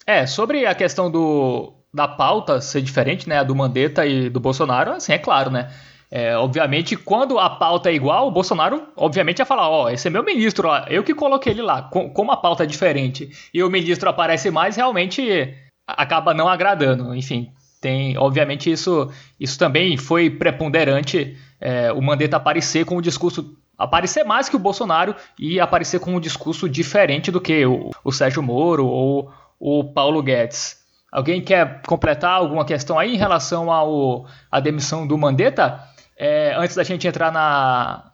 É, 0.07 0.27
sobre 0.27 0.67
a 0.67 0.75
questão 0.75 1.11
do, 1.11 1.73
da 1.95 2.07
pauta 2.07 2.61
ser 2.61 2.83
diferente, 2.83 3.27
né, 3.27 3.43
do 3.43 3.57
Mandetta 3.57 4.05
e 4.05 4.29
do 4.29 4.39
Bolsonaro, 4.39 4.93
assim, 4.93 5.15
é 5.15 5.19
claro, 5.19 5.51
né? 5.51 5.73
É, 6.11 6.37
obviamente, 6.37 6.95
quando 6.95 7.39
a 7.39 7.49
pauta 7.49 7.89
é 7.89 7.95
igual, 7.95 8.29
o 8.29 8.31
Bolsonaro, 8.31 8.87
obviamente, 8.95 9.39
ia 9.39 9.47
falar: 9.47 9.71
Ó, 9.71 9.85
oh, 9.85 9.89
esse 9.89 10.09
é 10.09 10.11
meu 10.11 10.23
ministro, 10.23 10.69
eu 10.91 11.03
que 11.03 11.15
coloquei 11.15 11.55
ele 11.55 11.63
lá. 11.63 11.85
Com, 11.85 12.11
como 12.11 12.31
a 12.31 12.37
pauta 12.37 12.65
é 12.65 12.67
diferente 12.67 13.31
e 13.55 13.63
o 13.63 13.71
ministro 13.71 14.11
aparece 14.11 14.51
mais, 14.51 14.77
realmente 14.77 15.57
acaba 15.87 16.35
não 16.35 16.49
agradando. 16.49 17.15
Enfim, 17.15 17.53
tem, 17.81 18.17
obviamente, 18.17 18.71
isso, 18.71 19.11
isso 19.39 19.59
também 19.59 19.97
foi 19.97 20.31
preponderante. 20.31 21.37
É, 21.61 21.93
o 21.93 22.01
Mandetta 22.01 22.37
aparecer 22.37 22.85
com 22.85 22.97
o 22.97 23.03
discurso. 23.03 23.57
Aparecer 23.77 24.25
mais 24.25 24.49
que 24.49 24.55
o 24.55 24.61
Bolsonaro 24.61 25.17
e 25.39 25.59
aparecer 25.59 25.99
com 25.99 26.15
um 26.15 26.21
discurso 26.21 26.69
diferente 26.69 27.33
do 27.33 27.41
que 27.41 27.67
o, 27.67 27.91
o 28.05 28.13
Sérgio 28.13 28.43
Moro 28.43 28.87
ou 28.87 29.33
o 29.59 29.83
Paulo 29.93 30.23
Guedes. 30.23 30.81
Alguém 31.11 31.43
quer 31.43 31.83
completar 31.83 32.33
alguma 32.33 32.65
questão 32.65 32.99
aí 32.99 33.15
em 33.15 33.19
relação 33.19 33.71
ao, 33.71 34.27
à 34.51 34.61
demissão 34.61 35.07
do 35.07 35.19
Mandetta? 35.19 35.81
É, 36.17 36.55
antes 36.57 36.77
da 36.77 36.85
gente 36.85 37.09
entrar 37.09 37.33
na, 37.33 38.13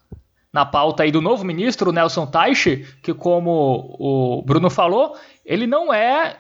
na 0.53 0.65
pauta 0.65 1.03
aí 1.03 1.13
do 1.13 1.21
novo 1.21 1.45
ministro, 1.45 1.93
Nelson 1.93 2.27
Teich, 2.27 2.87
que 3.03 3.13
como 3.13 3.97
o 3.99 4.43
Bruno 4.45 4.71
falou, 4.71 5.15
ele 5.45 5.67
não 5.67 5.93
é 5.93 6.37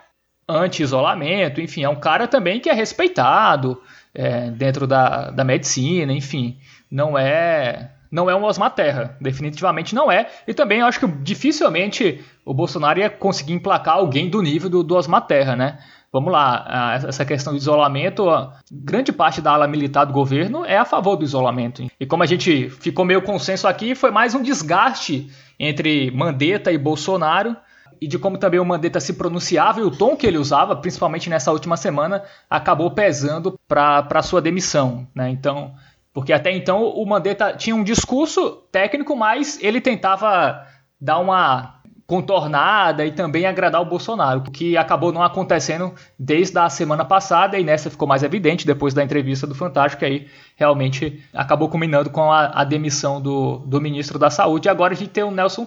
anti-isolamento, 0.48 1.60
enfim, 1.60 1.84
é 1.84 1.88
um 1.88 2.00
cara 2.00 2.26
também 2.26 2.58
que 2.58 2.70
é 2.70 2.72
respeitado 2.72 3.80
é, 4.14 4.50
dentro 4.50 4.86
da, 4.86 5.30
da 5.30 5.44
medicina, 5.44 6.12
enfim, 6.12 6.58
não 6.90 7.18
é 7.18 7.90
não 8.10 8.30
é 8.30 8.34
um 8.34 8.42
Osmar 8.44 8.70
Terra, 8.70 9.16
definitivamente 9.20 9.94
não 9.94 10.10
é. 10.10 10.28
E 10.46 10.54
também 10.54 10.80
acho 10.80 10.98
que 10.98 11.06
dificilmente 11.06 12.24
o 12.42 12.54
Bolsonaro 12.54 12.98
ia 12.98 13.10
conseguir 13.10 13.52
emplacar 13.52 13.96
alguém 13.96 14.30
do 14.30 14.40
nível 14.40 14.70
do, 14.70 14.82
do 14.82 14.96
Osmar 14.96 15.26
Terra, 15.26 15.54
né? 15.54 15.78
Vamos 16.10 16.32
lá, 16.32 16.98
essa 17.06 17.22
questão 17.22 17.52
do 17.52 17.58
isolamento, 17.58 18.24
grande 18.72 19.12
parte 19.12 19.42
da 19.42 19.52
ala 19.52 19.68
militar 19.68 20.06
do 20.06 20.12
governo 20.14 20.64
é 20.64 20.78
a 20.78 20.86
favor 20.86 21.16
do 21.16 21.24
isolamento. 21.24 21.86
E 22.00 22.06
como 22.06 22.22
a 22.22 22.26
gente 22.26 22.70
ficou 22.70 23.04
meio 23.04 23.20
consenso 23.20 23.68
aqui, 23.68 23.94
foi 23.94 24.10
mais 24.10 24.34
um 24.34 24.42
desgaste 24.42 25.30
entre 25.60 26.10
Mandetta 26.10 26.72
e 26.72 26.78
Bolsonaro 26.78 27.54
e 28.00 28.06
de 28.06 28.18
como 28.18 28.38
também 28.38 28.60
o 28.60 28.64
Mandetta 28.64 29.00
se 29.00 29.14
pronunciava 29.14 29.80
e 29.80 29.84
o 29.84 29.90
tom 29.90 30.16
que 30.16 30.26
ele 30.26 30.38
usava, 30.38 30.76
principalmente 30.76 31.30
nessa 31.30 31.52
última 31.52 31.76
semana, 31.76 32.22
acabou 32.48 32.90
pesando 32.90 33.58
para 33.66 34.22
sua 34.22 34.40
demissão. 34.40 35.06
Né? 35.14 35.30
Então, 35.30 35.74
porque 36.12 36.32
até 36.32 36.50
então 36.50 36.84
o 36.84 37.06
Mandetta 37.06 37.52
tinha 37.52 37.76
um 37.76 37.84
discurso 37.84 38.62
técnico, 38.72 39.14
mas 39.14 39.58
ele 39.62 39.80
tentava 39.80 40.66
dar 41.00 41.18
uma 41.18 41.77
contornada 42.08 43.04
e 43.04 43.12
também 43.12 43.44
agradar 43.44 43.82
o 43.82 43.84
Bolsonaro, 43.84 44.40
o 44.40 44.50
que 44.50 44.78
acabou 44.78 45.12
não 45.12 45.22
acontecendo 45.22 45.92
desde 46.18 46.58
a 46.58 46.70
semana 46.70 47.04
passada 47.04 47.58
e 47.58 47.62
nessa 47.62 47.90
ficou 47.90 48.08
mais 48.08 48.22
evidente 48.22 48.66
depois 48.66 48.94
da 48.94 49.04
entrevista 49.04 49.46
do 49.46 49.54
Fantástico, 49.54 50.00
que 50.00 50.06
aí 50.06 50.26
realmente 50.56 51.22
acabou 51.34 51.68
culminando 51.68 52.08
com 52.08 52.32
a, 52.32 52.62
a 52.62 52.64
demissão 52.64 53.20
do, 53.20 53.58
do 53.58 53.78
ministro 53.78 54.18
da 54.18 54.30
Saúde. 54.30 54.68
E 54.68 54.70
agora 54.70 54.94
a 54.94 54.96
gente 54.96 55.10
tem 55.10 55.22
o 55.22 55.30
Nelson. 55.30 55.66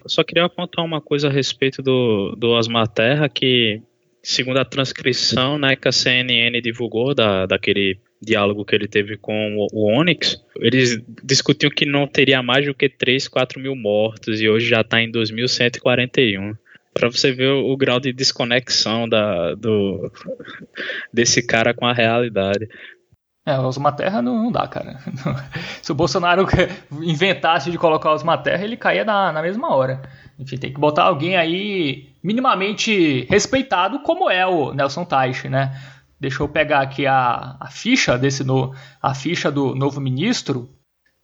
Eu 0.00 0.08
só 0.08 0.22
queria 0.22 0.44
apontar 0.44 0.84
uma 0.84 1.00
coisa 1.00 1.26
a 1.26 1.30
respeito 1.30 1.82
do, 1.82 2.36
do 2.38 2.56
Terra, 2.86 3.28
que 3.28 3.82
segundo 4.22 4.58
a 4.58 4.64
transcrição 4.64 5.58
né, 5.58 5.74
que 5.74 5.88
a 5.88 5.92
CNN 5.92 6.60
divulgou 6.60 7.16
da, 7.16 7.46
daquele 7.46 7.98
diálogo 8.24 8.64
que 8.64 8.74
ele 8.74 8.88
teve 8.88 9.16
com 9.16 9.56
o, 9.72 9.92
Onyx, 9.98 10.42
eles 10.56 11.02
discutiam 11.22 11.70
que 11.70 11.84
não 11.84 12.06
teria 12.06 12.42
mais 12.42 12.64
do 12.64 12.74
que 12.74 12.88
3, 12.88 13.28
4 13.28 13.60
mil 13.60 13.76
mortos 13.76 14.40
e 14.40 14.48
hoje 14.48 14.68
já 14.68 14.80
está 14.80 15.00
em 15.00 15.10
2.141 15.10 16.56
para 16.92 17.10
você 17.10 17.32
ver 17.32 17.50
o, 17.50 17.72
o, 17.72 17.76
grau 17.76 17.98
de 17.98 18.12
desconexão 18.12 19.08
da, 19.08 19.54
do, 19.54 20.10
desse 21.12 21.44
cara 21.44 21.74
com 21.74 21.86
a 21.86 21.92
realidade. 21.92 22.68
É, 23.46 23.58
os 23.58 23.76
Materra 23.76 24.22
não, 24.22 24.44
não 24.44 24.52
dá, 24.52 24.66
cara. 24.66 24.98
Se 25.82 25.92
o 25.92 25.94
Bolsonaro 25.94 26.46
inventasse 27.02 27.70
de 27.70 27.76
colocar 27.76 28.14
os 28.14 28.22
Materra, 28.22 28.64
ele 28.64 28.76
caía 28.76 29.04
na, 29.04 29.32
na 29.32 29.42
mesma 29.42 29.74
hora. 29.74 30.00
Enfim, 30.38 30.56
tem 30.56 30.72
que 30.72 30.80
botar 30.80 31.04
alguém 31.04 31.36
aí 31.36 32.14
minimamente 32.22 33.26
respeitado, 33.28 34.00
como 34.00 34.30
é 34.30 34.46
o 34.46 34.72
Nelson 34.72 35.04
Teich, 35.04 35.48
né? 35.48 35.78
Deixa 36.24 36.42
eu 36.42 36.48
pegar 36.48 36.80
aqui 36.80 37.06
a, 37.06 37.54
a 37.60 37.68
ficha 37.70 38.16
desse 38.16 38.42
no, 38.42 38.74
a 39.02 39.14
ficha 39.14 39.52
do 39.52 39.74
novo 39.74 40.00
ministro, 40.00 40.70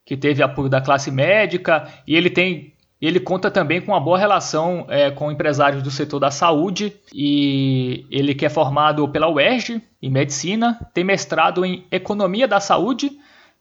que 0.04 0.14
teve 0.14 0.42
apoio 0.42 0.68
da 0.68 0.78
classe 0.78 1.10
médica, 1.10 1.88
e 2.06 2.14
ele 2.14 2.28
tem 2.28 2.74
ele 3.00 3.18
conta 3.18 3.50
também 3.50 3.80
com 3.80 3.92
uma 3.92 4.00
boa 4.00 4.18
relação 4.18 4.84
é, 4.90 5.10
com 5.10 5.32
empresários 5.32 5.82
do 5.82 5.90
setor 5.90 6.20
da 6.20 6.30
saúde 6.30 6.92
e 7.14 8.04
ele 8.10 8.34
que 8.34 8.44
é 8.44 8.50
formado 8.50 9.08
pela 9.08 9.26
UERJ 9.26 9.80
em 10.02 10.10
medicina, 10.10 10.78
tem 10.92 11.02
mestrado 11.02 11.64
em 11.64 11.86
economia 11.90 12.46
da 12.46 12.60
saúde 12.60 13.10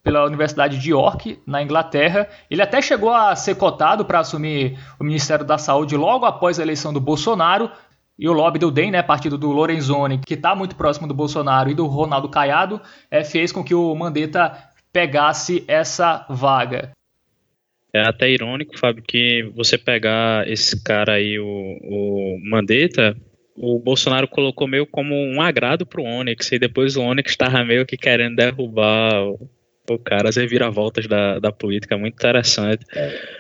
pela 0.04 0.26
Universidade 0.26 0.78
de 0.78 0.92
York, 0.92 1.42
na 1.48 1.64
Inglaterra. 1.64 2.28
Ele 2.52 2.62
até 2.62 2.82
chegou 2.82 3.14
a 3.14 3.34
ser 3.34 3.56
cotado 3.56 4.04
para 4.04 4.20
assumir 4.20 4.78
o 5.00 5.06
Ministério 5.06 5.46
da 5.46 5.58
Saúde 5.58 5.96
logo 5.96 6.26
após 6.26 6.60
a 6.60 6.64
eleição 6.64 6.92
do 6.92 7.00
Bolsonaro, 7.00 7.72
e 8.20 8.28
o 8.28 8.34
lobby 8.34 8.60
do 8.60 8.70
DEM, 8.70 8.92
né, 8.92 9.02
partido 9.02 9.38
do 9.38 9.50
Lorenzoni, 9.50 10.20
que 10.20 10.34
está 10.34 10.54
muito 10.54 10.76
próximo 10.76 11.08
do 11.08 11.14
Bolsonaro 11.14 11.72
e 11.72 11.74
do 11.74 11.88
Ronaldo 11.88 12.28
Caiado, 12.28 12.82
é, 13.10 13.24
fez 13.24 13.54
com 13.54 13.64
que 13.64 13.74
o 13.74 13.96
Mandetta 13.96 14.62
pegasse 14.92 15.64
essa 15.70 16.26
vaga. 16.30 16.92
É 17.94 18.02
até 18.02 18.30
irônico, 18.30 18.78
Fábio, 18.78 19.02
que 19.02 19.50
você 19.56 19.78
pegar 19.78 20.46
esse 20.50 20.84
cara 20.84 21.14
aí, 21.14 21.40
o, 21.40 21.46
o 21.46 22.40
Mandetta, 22.44 23.16
o 23.56 23.80
Bolsonaro 23.80 24.28
colocou 24.28 24.68
meio 24.68 24.86
como 24.86 25.16
um 25.16 25.42
agrado 25.42 25.86
pro 25.86 26.04
Onyx, 26.04 26.52
e 26.52 26.60
depois 26.60 26.98
o 26.98 27.02
Onyx 27.02 27.32
estava 27.32 27.64
meio 27.64 27.86
que 27.86 27.96
querendo 27.96 28.36
derrubar 28.36 29.24
o, 29.24 29.50
o 29.90 29.98
cara, 29.98 30.28
as 30.28 30.36
reviravoltas 30.36 31.08
da, 31.08 31.40
da 31.40 31.54
política, 31.54 31.98
muito 31.98 32.16
interessante. 32.16 32.86
É. 32.94 33.40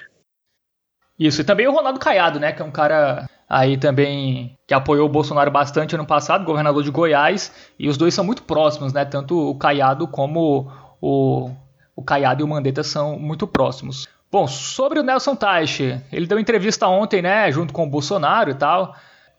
Isso, 1.19 1.41
e 1.41 1.43
também 1.43 1.67
o 1.67 1.73
Ronaldo 1.73 1.99
Caiado, 1.99 2.39
né, 2.39 2.53
que 2.53 2.61
é 2.61 2.65
um 2.65 2.71
cara 2.71 3.27
aí 3.49 3.77
também 3.77 4.55
que 4.67 4.73
apoiou 4.75 5.07
o 5.07 5.11
Bolsonaro 5.11 5.49
bastante 5.49 5.95
ano 5.95 6.05
passado, 6.05 6.45
governador 6.45 6.83
de 6.83 6.91
Goiás, 6.91 7.51
e 7.79 7.89
os 7.89 7.97
dois 7.97 8.13
são 8.13 8.23
muito 8.23 8.43
próximos, 8.43 8.93
né? 8.93 9.03
Tanto 9.03 9.49
o 9.49 9.57
Caiado 9.57 10.07
como 10.07 10.71
o, 11.01 11.49
o 11.95 12.03
Caiado 12.03 12.41
e 12.41 12.43
o 12.43 12.47
Mandetta 12.47 12.83
são 12.83 13.17
muito 13.17 13.47
próximos. 13.47 14.07
Bom, 14.31 14.45
sobre 14.45 14.99
o 14.99 15.03
Nelson 15.03 15.35
Teich, 15.35 15.99
ele 16.11 16.27
deu 16.27 16.37
entrevista 16.37 16.87
ontem, 16.87 17.19
né, 17.19 17.51
junto 17.51 17.73
com 17.73 17.87
o 17.87 17.89
Bolsonaro 17.89 18.51
e 18.51 18.53
tal, 18.53 18.95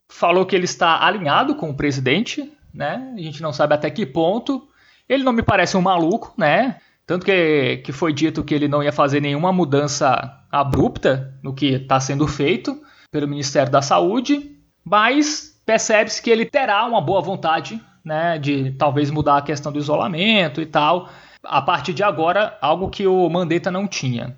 falou 0.09 0.45
que 0.45 0.57
ele 0.57 0.65
está 0.65 1.07
alinhado 1.07 1.55
com 1.55 1.71
o 1.71 1.77
presidente, 1.77 2.53
né? 2.75 3.15
A 3.17 3.21
gente 3.21 3.41
não 3.41 3.53
sabe 3.53 3.75
até 3.75 3.89
que 3.89 4.05
ponto. 4.05 4.67
Ele 5.09 5.23
não 5.23 5.33
me 5.33 5.43
parece 5.43 5.77
um 5.77 5.81
maluco, 5.81 6.35
né? 6.37 6.79
Tanto 7.07 7.25
que, 7.25 7.79
que 7.85 7.93
foi 7.93 8.13
dito 8.13 8.43
que 8.43 8.55
ele 8.55 8.67
não 8.67 8.83
ia 8.83 8.93
fazer 8.93 9.21
nenhuma 9.21 9.53
mudança 9.53 10.39
abrupta 10.51 11.35
no 11.43 11.55
que 11.55 11.75
está 11.75 12.01
sendo 12.01 12.27
feito 12.27 12.81
pelo 13.11 13.29
Ministério 13.29 13.71
da 13.71 13.83
Saúde, 13.83 14.57
mas 14.85 15.61
percebe-se 15.67 16.23
que 16.23 16.31
ele 16.31 16.45
terá 16.45 16.85
uma 16.85 17.01
boa 17.01 17.21
vontade 17.21 17.81
né, 18.05 18.39
de 18.39 18.73
talvez 18.73 19.11
mudar 19.11 19.39
a 19.39 19.43
questão 19.43 19.73
do 19.73 19.79
isolamento 19.79 20.61
e 20.61 20.67
tal, 20.67 21.09
a 21.43 21.61
partir 21.61 21.93
de 21.93 22.03
agora, 22.03 22.57
algo 22.61 22.89
que 22.91 23.07
o 23.07 23.29
Mandetta 23.29 23.71
não 23.71 23.87
tinha. 23.87 24.37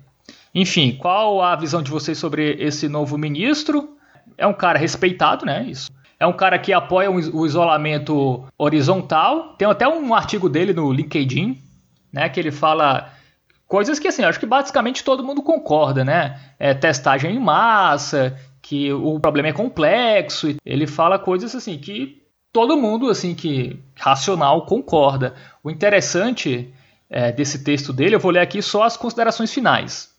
Enfim, 0.53 0.95
qual 0.95 1.41
a 1.41 1.55
visão 1.55 1.81
de 1.81 1.89
vocês 1.89 2.17
sobre 2.17 2.55
esse 2.59 2.87
novo 2.87 3.17
ministro? 3.17 3.97
É 4.37 4.45
um 4.45 4.53
cara 4.53 4.77
respeitado, 4.77 5.45
né? 5.45 5.63
Isso. 5.63 5.91
É 6.19 6.27
um 6.27 6.33
cara 6.33 6.57
que 6.57 6.71
apoia 6.71 7.11
o 7.11 7.45
isolamento 7.45 8.45
horizontal. 8.57 9.55
Tem 9.57 9.67
até 9.67 9.87
um 9.87 10.13
artigo 10.13 10.47
dele 10.47 10.71
no 10.71 10.91
LinkedIn, 10.93 11.59
né? 12.11 12.29
Que 12.29 12.39
ele 12.39 12.51
fala 12.51 13.11
coisas 13.67 13.99
que, 13.99 14.07
assim, 14.07 14.23
acho 14.23 14.39
que 14.39 14.45
basicamente 14.45 15.03
todo 15.03 15.23
mundo 15.23 15.41
concorda, 15.41 16.05
né? 16.05 16.39
É, 16.59 16.73
testagem 16.73 17.35
em 17.35 17.39
massa, 17.39 18.37
que 18.73 18.91
o 18.91 19.19
problema 19.19 19.49
é 19.49 19.53
complexo. 19.53 20.55
Ele 20.65 20.87
fala 20.87 21.19
coisas 21.19 21.53
assim 21.53 21.77
que 21.77 22.23
todo 22.51 22.75
mundo 22.75 23.07
assim 23.07 23.35
que 23.35 23.79
racional 23.95 24.65
concorda. 24.65 25.35
O 25.63 25.69
interessante 25.69 26.73
é, 27.07 27.31
desse 27.31 27.63
texto 27.63 27.93
dele, 27.93 28.15
eu 28.15 28.19
vou 28.19 28.31
ler 28.31 28.39
aqui 28.39 28.63
só 28.63 28.81
as 28.81 28.97
considerações 28.97 29.53
finais. 29.53 30.11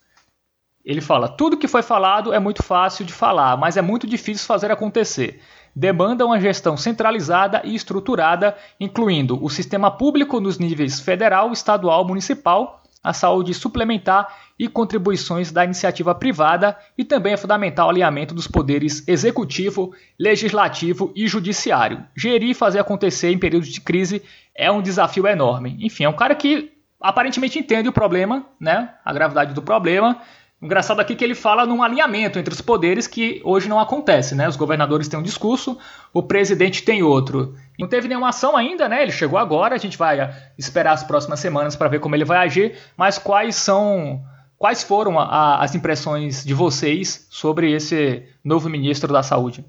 Ele 0.84 1.00
fala: 1.00 1.26
tudo 1.26 1.56
que 1.56 1.66
foi 1.66 1.82
falado 1.82 2.32
é 2.32 2.38
muito 2.38 2.62
fácil 2.62 3.04
de 3.04 3.12
falar, 3.12 3.56
mas 3.56 3.76
é 3.76 3.82
muito 3.82 4.06
difícil 4.06 4.46
fazer 4.46 4.70
acontecer. 4.70 5.40
Demanda 5.74 6.24
uma 6.24 6.38
gestão 6.38 6.76
centralizada 6.76 7.60
e 7.64 7.74
estruturada, 7.74 8.56
incluindo 8.78 9.44
o 9.44 9.50
sistema 9.50 9.90
público 9.90 10.38
nos 10.38 10.60
níveis 10.60 11.00
federal, 11.00 11.50
estadual, 11.50 12.06
municipal 12.06 12.84
a 13.04 13.12
saúde 13.12 13.52
suplementar 13.52 14.43
e 14.58 14.68
contribuições 14.68 15.50
da 15.50 15.64
iniciativa 15.64 16.14
privada 16.14 16.76
e 16.96 17.04
também 17.04 17.32
é 17.32 17.36
fundamental 17.36 17.88
o 17.88 17.90
alinhamento 17.90 18.34
dos 18.34 18.46
poderes 18.46 19.06
executivo, 19.06 19.94
legislativo 20.18 21.12
e 21.14 21.26
judiciário. 21.26 22.04
Gerir 22.16 22.50
e 22.50 22.54
fazer 22.54 22.78
acontecer 22.78 23.30
em 23.30 23.38
períodos 23.38 23.68
de 23.68 23.80
crise 23.80 24.22
é 24.54 24.70
um 24.70 24.82
desafio 24.82 25.26
enorme. 25.26 25.76
Enfim, 25.80 26.04
é 26.04 26.08
um 26.08 26.16
cara 26.16 26.34
que 26.34 26.72
aparentemente 27.00 27.58
entende 27.58 27.88
o 27.88 27.92
problema, 27.92 28.46
né? 28.60 28.94
A 29.04 29.12
gravidade 29.12 29.52
do 29.52 29.62
problema 29.62 30.20
Engraçado 30.64 30.98
aqui 30.98 31.14
que 31.14 31.22
ele 31.22 31.34
fala 31.34 31.66
num 31.66 31.82
alinhamento 31.82 32.38
entre 32.38 32.54
os 32.54 32.62
poderes 32.62 33.06
que 33.06 33.38
hoje 33.44 33.68
não 33.68 33.78
acontece, 33.78 34.34
né? 34.34 34.48
Os 34.48 34.56
governadores 34.56 35.06
têm 35.06 35.20
um 35.20 35.22
discurso, 35.22 35.76
o 36.10 36.22
presidente 36.22 36.82
tem 36.82 37.02
outro. 37.02 37.54
Não 37.78 37.86
teve 37.86 38.08
nenhuma 38.08 38.30
ação 38.30 38.56
ainda, 38.56 38.88
né? 38.88 39.02
Ele 39.02 39.12
chegou 39.12 39.38
agora, 39.38 39.74
a 39.74 39.78
gente 39.78 39.98
vai 39.98 40.34
esperar 40.56 40.92
as 40.92 41.04
próximas 41.04 41.38
semanas 41.38 41.76
para 41.76 41.88
ver 41.88 42.00
como 42.00 42.16
ele 42.16 42.24
vai 42.24 42.38
agir, 42.38 42.78
mas 42.96 43.18
quais 43.18 43.56
são 43.56 44.24
quais 44.64 44.82
foram 44.82 45.20
a, 45.20 45.24
a, 45.24 45.62
as 45.62 45.74
impressões 45.74 46.42
de 46.42 46.54
vocês 46.54 47.26
sobre 47.28 47.70
esse 47.70 48.22
novo 48.42 48.70
ministro 48.70 49.12
da 49.12 49.22
Saúde? 49.22 49.62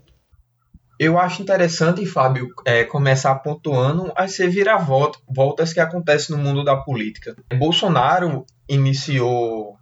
Eu 0.98 1.20
acho 1.20 1.42
interessante, 1.42 2.06
Fábio, 2.06 2.48
é, 2.64 2.86
começar 2.86 3.36
pontuando 3.36 4.14
as 4.16 4.38
reviravoltas 4.38 5.74
que 5.74 5.82
acontecem 5.82 6.34
no 6.34 6.42
mundo 6.42 6.64
da 6.64 6.78
política. 6.78 7.36
Bolsonaro 7.58 8.46
iniciou 8.70 9.76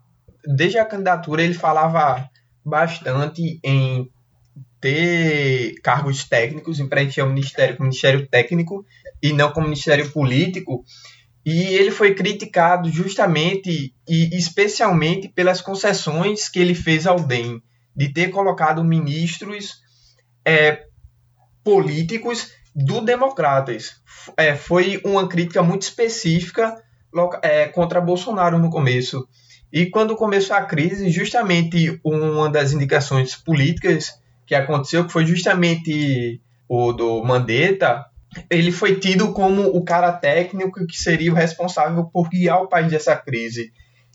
desde 0.44 0.80
a 0.80 0.86
candidatura 0.86 1.44
ele 1.44 1.54
falava 1.54 2.28
bastante 2.66 3.60
em 3.64 4.10
ter 4.82 5.76
cargos 5.84 6.24
técnicos, 6.24 6.80
em 6.80 6.90
preencher 6.90 7.22
o 7.22 7.30
ministério 7.30 7.78
como 7.78 7.88
ministério 7.88 8.28
técnico 8.28 8.84
e 9.22 9.32
não 9.32 9.52
como 9.52 9.68
ministério 9.68 10.10
político. 10.10 10.84
E 11.46 11.64
ele 11.76 11.92
foi 11.92 12.16
criticado 12.16 12.90
justamente 12.90 13.94
e 14.08 14.38
especialmente 14.38 15.28
pelas 15.28 15.62
concessões 15.62 16.48
que 16.48 16.60
ele 16.60 16.74
fez 16.74 17.06
ao 17.06 17.20
DEM, 17.20 17.62
de 17.96 18.14
ter 18.14 18.30
colocado 18.30 18.84
ministros 18.84 19.82
é, 20.46 20.84
políticos 21.64 22.52
do 22.76 23.02
Democratas. 23.02 24.02
É, 24.38 24.56
foi 24.56 25.02
uma 25.04 25.28
crítica 25.28 25.62
muito 25.62 25.84
específica 25.84 26.82
é, 27.42 27.68
contra 27.68 28.02
Bolsonaro 28.02 28.58
no 28.58 28.70
começo. 28.70 29.28
E 29.72 29.88
quando 29.88 30.16
começou 30.16 30.56
a 30.56 30.64
crise, 30.64 31.10
justamente 31.10 32.00
uma 32.04 32.50
das 32.50 32.74
indicações 32.74 33.36
políticas 33.36 34.20
que 34.46 34.56
aconteceu, 34.56 35.06
que 35.06 35.12
foi 35.12 35.26
justamente 35.26 36.42
o 36.70 36.94
do 36.94 37.24
Mandetta, 37.24 38.06
ele 38.50 38.72
foi 38.72 39.00
tido 39.00 39.34
como 39.34 39.64
o 39.68 39.84
cara 39.84 40.12
técnico 40.12 40.86
que 40.86 40.98
seria 40.98 41.32
o 41.32 41.36
responsável 41.36 42.06
por 42.06 42.30
guiar 42.30 42.62
o 42.62 42.68
país 42.68 42.90
dessa 42.90 43.16
crise. 43.16 43.72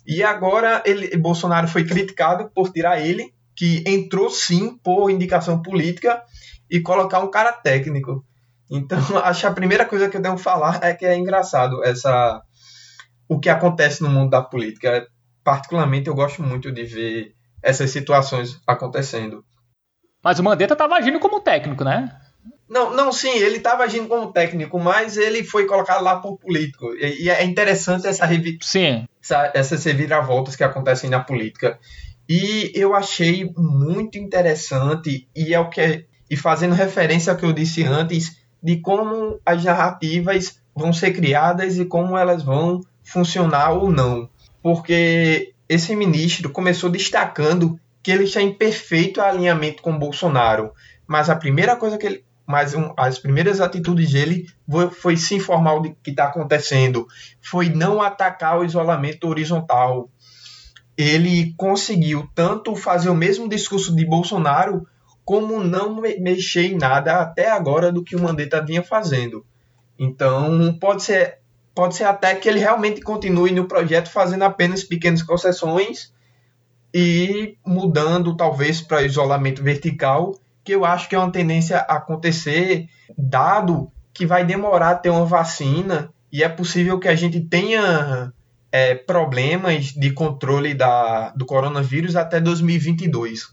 E 0.06 0.22
agora 0.22 0.82
ele, 0.86 1.16
Bolsonaro 1.16 1.68
foi 1.68 1.84
criticado 1.84 2.50
por 2.54 2.72
tirar 2.72 3.00
ele, 3.00 3.32
que 3.54 3.82
entrou 3.86 4.30
sim 4.30 4.76
por 4.78 5.10
indicação 5.10 5.60
política, 5.60 6.22
e 6.70 6.80
colocar 6.80 7.20
um 7.20 7.30
cara 7.30 7.52
técnico. 7.52 8.24
Então, 8.70 8.98
acho 9.24 9.40
que 9.40 9.46
a 9.46 9.52
primeira 9.52 9.84
coisa 9.84 10.08
que 10.08 10.16
eu 10.16 10.22
devo 10.22 10.38
falar 10.38 10.80
é 10.82 10.94
que 10.94 11.06
é 11.06 11.16
engraçado 11.16 11.82
essa 11.84 12.42
o 13.28 13.38
que 13.38 13.50
acontece 13.50 14.02
no 14.02 14.08
mundo 14.08 14.30
da 14.30 14.42
política. 14.42 15.06
Particularmente, 15.44 16.08
eu 16.08 16.14
gosto 16.14 16.42
muito 16.42 16.72
de 16.72 16.84
ver 16.84 17.34
essas 17.62 17.90
situações 17.90 18.60
acontecendo. 18.66 19.44
Mas 20.22 20.38
o 20.38 20.42
Mandetta 20.42 20.74
estava 20.74 20.96
agindo 20.96 21.20
como 21.20 21.40
técnico, 21.40 21.84
né? 21.84 22.18
Não, 22.68 22.94
não, 22.94 23.10
sim, 23.10 23.30
ele 23.30 23.56
estava 23.56 23.84
agindo 23.84 24.08
como 24.08 24.32
técnico, 24.32 24.78
mas 24.78 25.16
ele 25.16 25.42
foi 25.42 25.66
colocado 25.66 26.02
lá 26.02 26.16
por 26.16 26.38
político. 26.38 26.94
E, 26.94 27.24
e 27.24 27.30
é 27.30 27.42
interessante 27.44 28.06
essa, 28.06 28.26
revi 28.26 28.58
sim. 28.60 29.06
Essa, 29.22 29.50
essas 29.54 29.84
reviravoltas 29.84 30.54
que 30.54 30.64
acontecem 30.64 31.08
na 31.08 31.20
política. 31.20 31.78
E 32.28 32.70
eu 32.74 32.94
achei 32.94 33.50
muito 33.56 34.18
interessante, 34.18 35.26
e 35.34 35.54
é 35.54 35.60
o 35.60 35.70
que 35.70 36.06
e 36.30 36.36
fazendo 36.36 36.74
referência 36.74 37.32
ao 37.32 37.38
que 37.38 37.44
eu 37.46 37.52
disse 37.52 37.84
antes, 37.84 38.36
de 38.62 38.76
como 38.80 39.40
as 39.46 39.64
narrativas 39.64 40.60
vão 40.74 40.92
ser 40.92 41.12
criadas 41.12 41.78
e 41.78 41.84
como 41.84 42.16
elas 42.16 42.42
vão 42.42 42.80
funcionar 43.02 43.72
ou 43.72 43.90
não. 43.90 44.28
Porque 44.62 45.54
esse 45.68 45.94
ministro 45.96 46.50
começou 46.50 46.90
destacando 46.90 47.78
que 48.02 48.10
ele 48.10 48.24
está 48.24 48.42
em 48.42 48.52
perfeito 48.52 49.20
alinhamento 49.20 49.82
com 49.82 49.98
Bolsonaro. 49.98 50.72
Mas 51.06 51.30
a 51.30 51.36
primeira 51.36 51.76
coisa 51.76 51.96
que 51.96 52.06
ele. 52.06 52.24
Mas 52.48 52.74
um, 52.74 52.94
as 52.96 53.18
primeiras 53.18 53.60
atitudes 53.60 54.10
dele 54.10 54.46
foi, 54.66 54.90
foi 54.90 55.16
se 55.18 55.34
informar 55.34 55.78
do 55.80 55.94
que 56.02 56.08
está 56.08 56.24
acontecendo. 56.24 57.06
Foi 57.42 57.68
não 57.68 58.00
atacar 58.00 58.58
o 58.58 58.64
isolamento 58.64 59.28
horizontal. 59.28 60.08
Ele 60.96 61.52
conseguiu 61.58 62.26
tanto 62.34 62.74
fazer 62.74 63.10
o 63.10 63.14
mesmo 63.14 63.50
discurso 63.50 63.94
de 63.94 64.02
Bolsonaro, 64.06 64.88
como 65.26 65.62
não 65.62 66.00
mexer 66.00 66.72
em 66.72 66.78
nada 66.78 67.20
até 67.20 67.50
agora 67.50 67.92
do 67.92 68.02
que 68.02 68.16
o 68.16 68.22
Mandetta 68.22 68.64
vinha 68.64 68.82
fazendo. 68.82 69.44
Então, 69.98 70.74
pode 70.80 71.02
ser, 71.02 71.40
pode 71.74 71.96
ser 71.96 72.04
até 72.04 72.34
que 72.34 72.48
ele 72.48 72.60
realmente 72.60 73.02
continue 73.02 73.52
no 73.52 73.68
projeto 73.68 74.10
fazendo 74.10 74.44
apenas 74.44 74.82
pequenas 74.82 75.22
concessões 75.22 76.14
e 76.94 77.58
mudando 77.66 78.34
talvez 78.34 78.80
para 78.80 79.02
isolamento 79.02 79.62
vertical, 79.62 80.34
que 80.68 80.72
eu 80.72 80.84
acho 80.84 81.08
que 81.08 81.14
é 81.14 81.18
uma 81.18 81.32
tendência 81.32 81.78
a 81.78 81.96
acontecer, 81.96 82.90
dado 83.16 83.90
que 84.12 84.26
vai 84.26 84.44
demorar 84.44 84.90
a 84.90 84.94
ter 84.94 85.08
uma 85.08 85.24
vacina 85.24 86.12
e 86.30 86.42
é 86.42 86.48
possível 86.50 86.98
que 86.98 87.08
a 87.08 87.14
gente 87.14 87.40
tenha 87.40 88.30
é, 88.70 88.94
problemas 88.94 89.86
de 89.86 90.10
controle 90.10 90.74
da, 90.74 91.30
do 91.30 91.46
coronavírus 91.46 92.16
até 92.16 92.38
2022. 92.38 93.48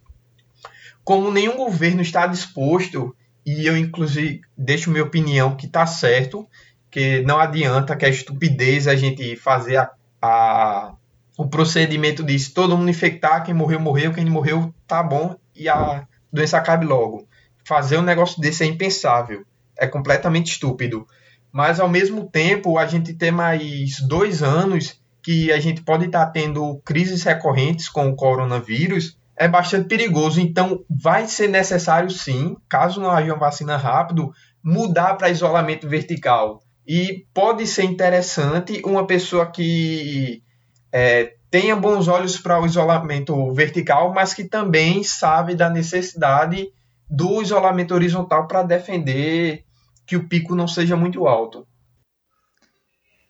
Como 1.05 1.31
nenhum 1.31 1.55
governo 1.55 2.01
está 2.01 2.27
disposto, 2.27 3.15
e 3.45 3.65
eu 3.65 3.77
inclusive 3.77 4.41
deixo 4.57 4.91
minha 4.91 5.05
opinião 5.05 5.55
que 5.55 5.67
está 5.67 5.85
certo, 5.85 6.45
que 6.91 7.21
não 7.21 7.39
adianta 7.39 7.95
que 7.95 8.03
a 8.03 8.09
estupidez 8.09 8.89
a 8.89 8.95
gente 8.97 9.37
fazer 9.37 9.77
a, 9.77 9.89
a 10.21 10.93
o 11.37 11.47
procedimento 11.47 12.23
diz 12.23 12.51
todo 12.51 12.77
mundo 12.77 12.89
infectar, 12.89 13.41
quem 13.45 13.53
morreu, 13.53 13.79
morreu, 13.79 14.11
quem 14.11 14.25
morreu, 14.25 14.73
tá 14.85 15.01
bom, 15.01 15.37
e 15.55 15.69
a 15.69 16.05
doença 16.35 16.57
acabe 16.57 16.85
logo. 16.85 17.27
Fazer 17.67 17.97
um 17.97 18.03
negócio 18.03 18.39
desse 18.39 18.63
é 18.63 18.67
impensável, 18.67 19.43
é 19.77 19.87
completamente 19.87 20.51
estúpido. 20.51 21.07
Mas 21.51 21.79
ao 21.79 21.89
mesmo 21.89 22.29
tempo, 22.29 22.77
a 22.77 22.85
gente 22.85 23.13
tem 23.13 23.31
mais 23.31 23.99
dois 24.01 24.43
anos 24.43 25.01
que 25.23 25.51
a 25.51 25.59
gente 25.59 25.81
pode 25.81 26.05
estar 26.05 26.25
tá 26.25 26.31
tendo 26.31 26.79
crises 26.85 27.23
recorrentes 27.23 27.89
com 27.89 28.09
o 28.09 28.15
coronavírus, 28.15 29.17
é 29.35 29.47
bastante 29.47 29.87
perigoso. 29.87 30.39
Então, 30.39 30.83
vai 30.89 31.27
ser 31.27 31.47
necessário 31.47 32.09
sim, 32.11 32.55
caso 32.69 33.01
não 33.01 33.09
haja 33.09 33.33
uma 33.33 33.39
vacina 33.39 33.77
rápido, 33.77 34.31
mudar 34.63 35.15
para 35.15 35.29
isolamento 35.29 35.87
vertical. 35.87 36.61
E 36.87 37.25
pode 37.33 37.65
ser 37.65 37.83
interessante 37.83 38.81
uma 38.85 39.07
pessoa 39.07 39.49
que 39.49 40.43
é, 40.91 41.34
tenha 41.55 41.73
bons 41.73 42.09
olhos 42.09 42.37
para 42.37 42.61
o 42.61 42.65
isolamento 42.65 43.49
vertical, 43.53 44.13
mas 44.13 44.33
que 44.33 44.43
também 44.43 45.05
sabe 45.05 45.55
da 45.55 45.69
necessidade 45.69 46.67
do 47.09 47.41
isolamento 47.41 47.93
horizontal 47.93 48.45
para 48.45 48.61
defender 48.61 49.63
que 50.05 50.17
o 50.17 50.27
pico 50.27 50.53
não 50.53 50.67
seja 50.67 50.97
muito 50.97 51.25
alto. 51.25 51.65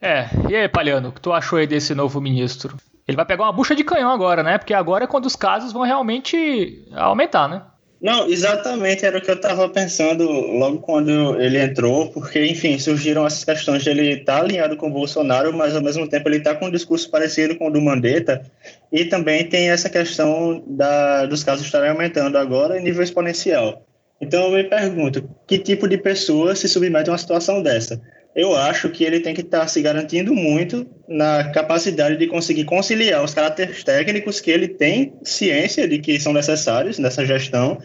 É, 0.02 0.28
e 0.50 0.56
aí, 0.56 0.68
Palhano, 0.68 1.10
o 1.10 1.12
que 1.12 1.22
tu 1.22 1.32
achou 1.32 1.60
aí 1.60 1.68
desse 1.68 1.94
novo 1.94 2.20
ministro? 2.20 2.76
Ele 3.08 3.16
vai 3.16 3.28
pegar 3.28 3.44
uma 3.44 3.54
bucha 3.54 3.76
de 3.76 3.84
canhão 3.84 4.10
agora, 4.10 4.42
né? 4.42 4.58
Porque 4.58 4.74
agora 4.74 5.04
é 5.04 5.08
quando 5.08 5.28
os 5.28 5.36
casos 5.36 5.72
vão 5.72 5.84
realmente 5.84 6.84
aumentar, 6.96 7.48
né? 7.48 7.62
Não, 8.02 8.28
exatamente 8.30 9.06
era 9.06 9.18
o 9.18 9.22
que 9.22 9.32
eu 9.32 9.36
estava 9.36 9.68
pensando 9.70 10.30
logo 10.30 10.80
quando 10.80 11.40
ele 11.42 11.60
entrou, 11.60 12.10
porque, 12.12 12.46
enfim, 12.46 12.78
surgiram 12.78 13.26
essas 13.26 13.44
questões 13.44 13.84
de 13.84 13.90
ele 13.90 14.20
estar 14.20 14.38
tá 14.38 14.42
alinhado 14.42 14.76
com 14.76 14.88
o 14.88 14.92
Bolsonaro, 14.92 15.54
mas 15.54 15.76
ao 15.76 15.82
mesmo 15.82 16.08
tempo 16.08 16.28
ele 16.28 16.38
está 16.38 16.54
com 16.54 16.66
um 16.68 16.72
discurso 16.72 17.10
parecido 17.10 17.56
com 17.56 17.68
o 17.68 17.72
do 17.72 17.82
Mandetta, 17.82 18.44
e 18.92 19.06
também 19.06 19.48
tem 19.48 19.70
essa 19.70 19.90
questão 19.90 20.64
da, 20.68 21.26
dos 21.26 21.44
casos 21.44 21.66
estarem 21.66 21.90
aumentando 21.90 22.38
agora 22.38 22.80
em 22.80 22.84
nível 22.84 23.02
exponencial. 23.02 23.86
Então 24.20 24.46
eu 24.46 24.52
me 24.52 24.64
pergunto, 24.64 25.30
que 25.48 25.58
tipo 25.58 25.88
de 25.88 25.98
pessoa 25.98 26.56
se 26.56 26.68
submete 26.68 27.10
a 27.10 27.14
uma 27.14 27.18
situação 27.18 27.62
dessa? 27.64 28.02
Eu 28.36 28.54
acho 28.54 28.90
que 28.90 29.04
ele 29.04 29.22
tem 29.22 29.34
que 29.34 29.42
estar 29.42 29.62
tá 29.62 29.68
se 29.68 29.82
garantindo 29.82 30.34
muito 30.34 30.86
na 31.08 31.52
capacidade 31.52 32.18
de 32.18 32.28
conseguir 32.28 32.66
conciliar 32.66 33.24
os 33.24 33.34
caracteres 33.34 33.84
técnicos 33.84 34.42
que 34.42 34.52
ele 34.52 34.68
tem 34.68 35.14
ciência 35.24 35.88
de 35.88 36.00
que 36.00 36.20
são 36.20 36.34
necessários 36.34 37.00
nessa 37.00 37.26
gestão 37.26 37.82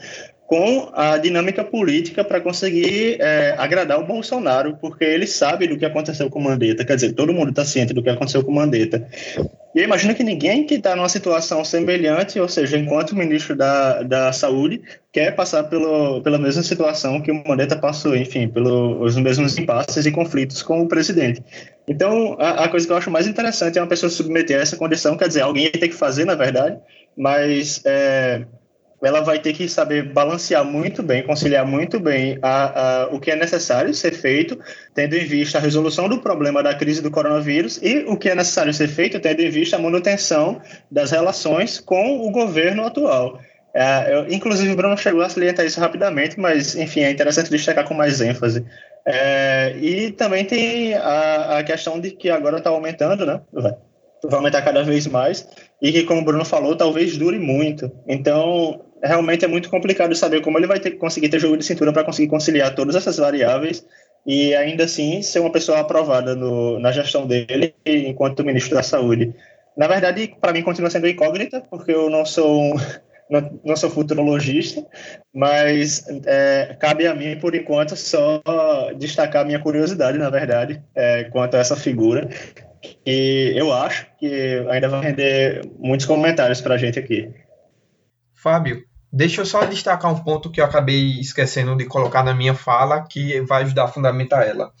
com 0.51 0.89
a 0.93 1.17
dinâmica 1.17 1.63
política 1.63 2.25
para 2.25 2.41
conseguir 2.41 3.15
é, 3.21 3.55
agradar 3.57 3.97
o 4.01 4.05
Bolsonaro, 4.05 4.75
porque 4.81 5.05
ele 5.05 5.25
sabe 5.25 5.65
do 5.65 5.77
que 5.77 5.85
aconteceu 5.85 6.29
com 6.29 6.39
o 6.39 6.43
Mandetta, 6.43 6.83
quer 6.83 6.95
dizer, 6.95 7.13
todo 7.13 7.31
mundo 7.31 7.51
está 7.51 7.63
ciente 7.63 7.93
do 7.93 8.03
que 8.03 8.09
aconteceu 8.09 8.43
com 8.43 8.51
o 8.51 8.55
Mandetta. 8.55 9.07
E 9.73 9.79
eu 9.79 9.85
imagino 9.85 10.13
que 10.13 10.25
ninguém 10.25 10.65
que 10.65 10.73
está 10.73 10.93
numa 10.93 11.07
situação 11.07 11.63
semelhante, 11.63 12.37
ou 12.37 12.49
seja, 12.49 12.77
enquanto 12.77 13.15
ministro 13.15 13.55
da, 13.55 14.03
da 14.03 14.33
Saúde, 14.33 14.81
quer 15.13 15.33
passar 15.33 15.63
pelo, 15.69 16.21
pela 16.21 16.37
mesma 16.37 16.63
situação 16.63 17.21
que 17.21 17.31
o 17.31 17.43
Mandetta 17.47 17.77
passou, 17.77 18.13
enfim, 18.13 18.49
pelos 18.49 19.15
mesmos 19.15 19.57
impasses 19.57 20.05
e 20.05 20.11
conflitos 20.11 20.61
com 20.61 20.81
o 20.81 20.87
presidente. 20.89 21.41
Então, 21.87 22.35
a, 22.37 22.65
a 22.65 22.67
coisa 22.67 22.85
que 22.85 22.91
eu 22.91 22.97
acho 22.97 23.09
mais 23.09 23.25
interessante 23.25 23.79
é 23.79 23.81
uma 23.81 23.87
pessoa 23.87 24.09
submeter 24.09 24.59
a 24.59 24.63
essa 24.63 24.75
condição, 24.75 25.15
quer 25.15 25.29
dizer, 25.29 25.43
alguém 25.43 25.71
tem 25.71 25.87
que 25.87 25.95
fazer, 25.95 26.25
na 26.25 26.35
verdade, 26.35 26.77
mas 27.15 27.81
é, 27.85 28.43
ela 29.03 29.21
vai 29.21 29.39
ter 29.39 29.53
que 29.53 29.67
saber 29.67 30.13
balancear 30.13 30.63
muito 30.63 31.01
bem, 31.01 31.23
conciliar 31.23 31.65
muito 31.65 31.99
bem 31.99 32.37
a, 32.41 33.01
a, 33.01 33.07
o 33.07 33.19
que 33.19 33.31
é 33.31 33.35
necessário 33.35 33.93
ser 33.93 34.13
feito, 34.13 34.59
tendo 34.93 35.15
em 35.15 35.25
vista 35.25 35.57
a 35.57 35.61
resolução 35.61 36.07
do 36.07 36.19
problema 36.19 36.61
da 36.61 36.73
crise 36.75 37.01
do 37.01 37.09
coronavírus 37.09 37.79
e 37.81 38.05
o 38.07 38.15
que 38.15 38.29
é 38.29 38.35
necessário 38.35 38.73
ser 38.73 38.87
feito, 38.87 39.19
tendo 39.19 39.41
em 39.41 39.49
vista 39.49 39.75
a 39.75 39.79
manutenção 39.79 40.61
das 40.89 41.11
relações 41.11 41.79
com 41.79 42.27
o 42.27 42.31
governo 42.31 42.85
atual. 42.85 43.39
É, 43.73 44.13
eu, 44.13 44.27
inclusive, 44.31 44.71
o 44.71 44.75
Bruno 44.75 44.97
chegou 44.97 45.21
a 45.21 45.29
salientar 45.29 45.65
isso 45.65 45.79
rapidamente, 45.79 46.39
mas, 46.39 46.75
enfim, 46.75 47.01
é 47.01 47.11
interessante 47.11 47.49
destacar 47.49 47.87
com 47.87 47.93
mais 47.93 48.19
ênfase. 48.19 48.65
É, 49.05 49.75
e 49.77 50.11
também 50.11 50.45
tem 50.45 50.93
a, 50.93 51.59
a 51.59 51.63
questão 51.63 51.99
de 51.99 52.11
que 52.11 52.29
agora 52.29 52.57
está 52.57 52.69
aumentando, 52.69 53.25
né? 53.25 53.41
Vai, 53.51 53.73
vai 54.23 54.35
aumentar 54.35 54.61
cada 54.61 54.83
vez 54.83 55.07
mais, 55.07 55.47
e 55.81 55.91
que, 55.91 56.03
como 56.03 56.21
o 56.21 56.23
Bruno 56.23 56.45
falou, 56.45 56.75
talvez 56.75 57.17
dure 57.17 57.39
muito. 57.39 57.91
Então, 58.07 58.85
realmente 59.03 59.43
é 59.43 59.47
muito 59.47 59.69
complicado 59.69 60.13
saber 60.15 60.41
como 60.41 60.57
ele 60.57 60.67
vai 60.67 60.79
ter, 60.79 60.91
conseguir 60.91 61.29
ter 61.29 61.39
jogo 61.39 61.57
de 61.57 61.65
cintura 61.65 61.91
para 61.91 62.03
conseguir 62.03 62.29
conciliar 62.29 62.75
todas 62.75 62.95
essas 62.95 63.17
variáveis 63.17 63.85
e 64.25 64.53
ainda 64.53 64.83
assim 64.83 65.21
ser 65.21 65.39
uma 65.39 65.51
pessoa 65.51 65.79
aprovada 65.79 66.35
no, 66.35 66.79
na 66.79 66.91
gestão 66.91 67.25
dele 67.25 67.73
enquanto 67.85 68.43
ministro 68.43 68.75
da 68.75 68.83
Saúde. 68.83 69.33
Na 69.75 69.87
verdade, 69.87 70.35
para 70.39 70.53
mim 70.53 70.61
continua 70.61 70.89
sendo 70.89 71.07
incógnita, 71.07 71.63
porque 71.69 71.91
eu 71.91 72.09
não 72.09 72.25
sou 72.25 72.61
um, 72.61 72.75
não, 73.63 73.75
sou 73.75 73.89
futurologista, 73.89 74.85
mas 75.33 76.05
é, 76.25 76.75
cabe 76.79 77.07
a 77.07 77.15
mim, 77.15 77.39
por 77.39 77.55
enquanto, 77.55 77.95
só 77.95 78.41
destacar 78.97 79.45
minha 79.45 79.59
curiosidade, 79.59 80.17
na 80.17 80.29
verdade, 80.29 80.83
é, 80.93 81.23
quanto 81.25 81.55
a 81.55 81.59
essa 81.59 81.75
figura, 81.75 82.29
que 82.81 83.53
eu 83.55 83.71
acho 83.71 84.07
que 84.19 84.65
ainda 84.69 84.89
vai 84.89 85.01
render 85.01 85.69
muitos 85.77 86.05
comentários 86.05 86.61
para 86.61 86.75
a 86.75 86.77
gente 86.77 86.97
aqui. 86.97 87.31
Fábio, 88.33 88.83
deixa 89.11 89.41
eu 89.41 89.45
só 89.45 89.65
destacar 89.65 90.11
um 90.11 90.23
ponto 90.23 90.49
que 90.49 90.59
eu 90.59 90.65
acabei 90.65 91.19
esquecendo 91.19 91.75
de 91.75 91.85
colocar 91.85 92.23
na 92.23 92.33
minha 92.33 92.55
fala, 92.55 93.01
que 93.07 93.41
vai 93.41 93.63
ajudar 93.63 93.83
a 93.83 93.87
fundamentar 93.87 94.47
ela. 94.47 94.71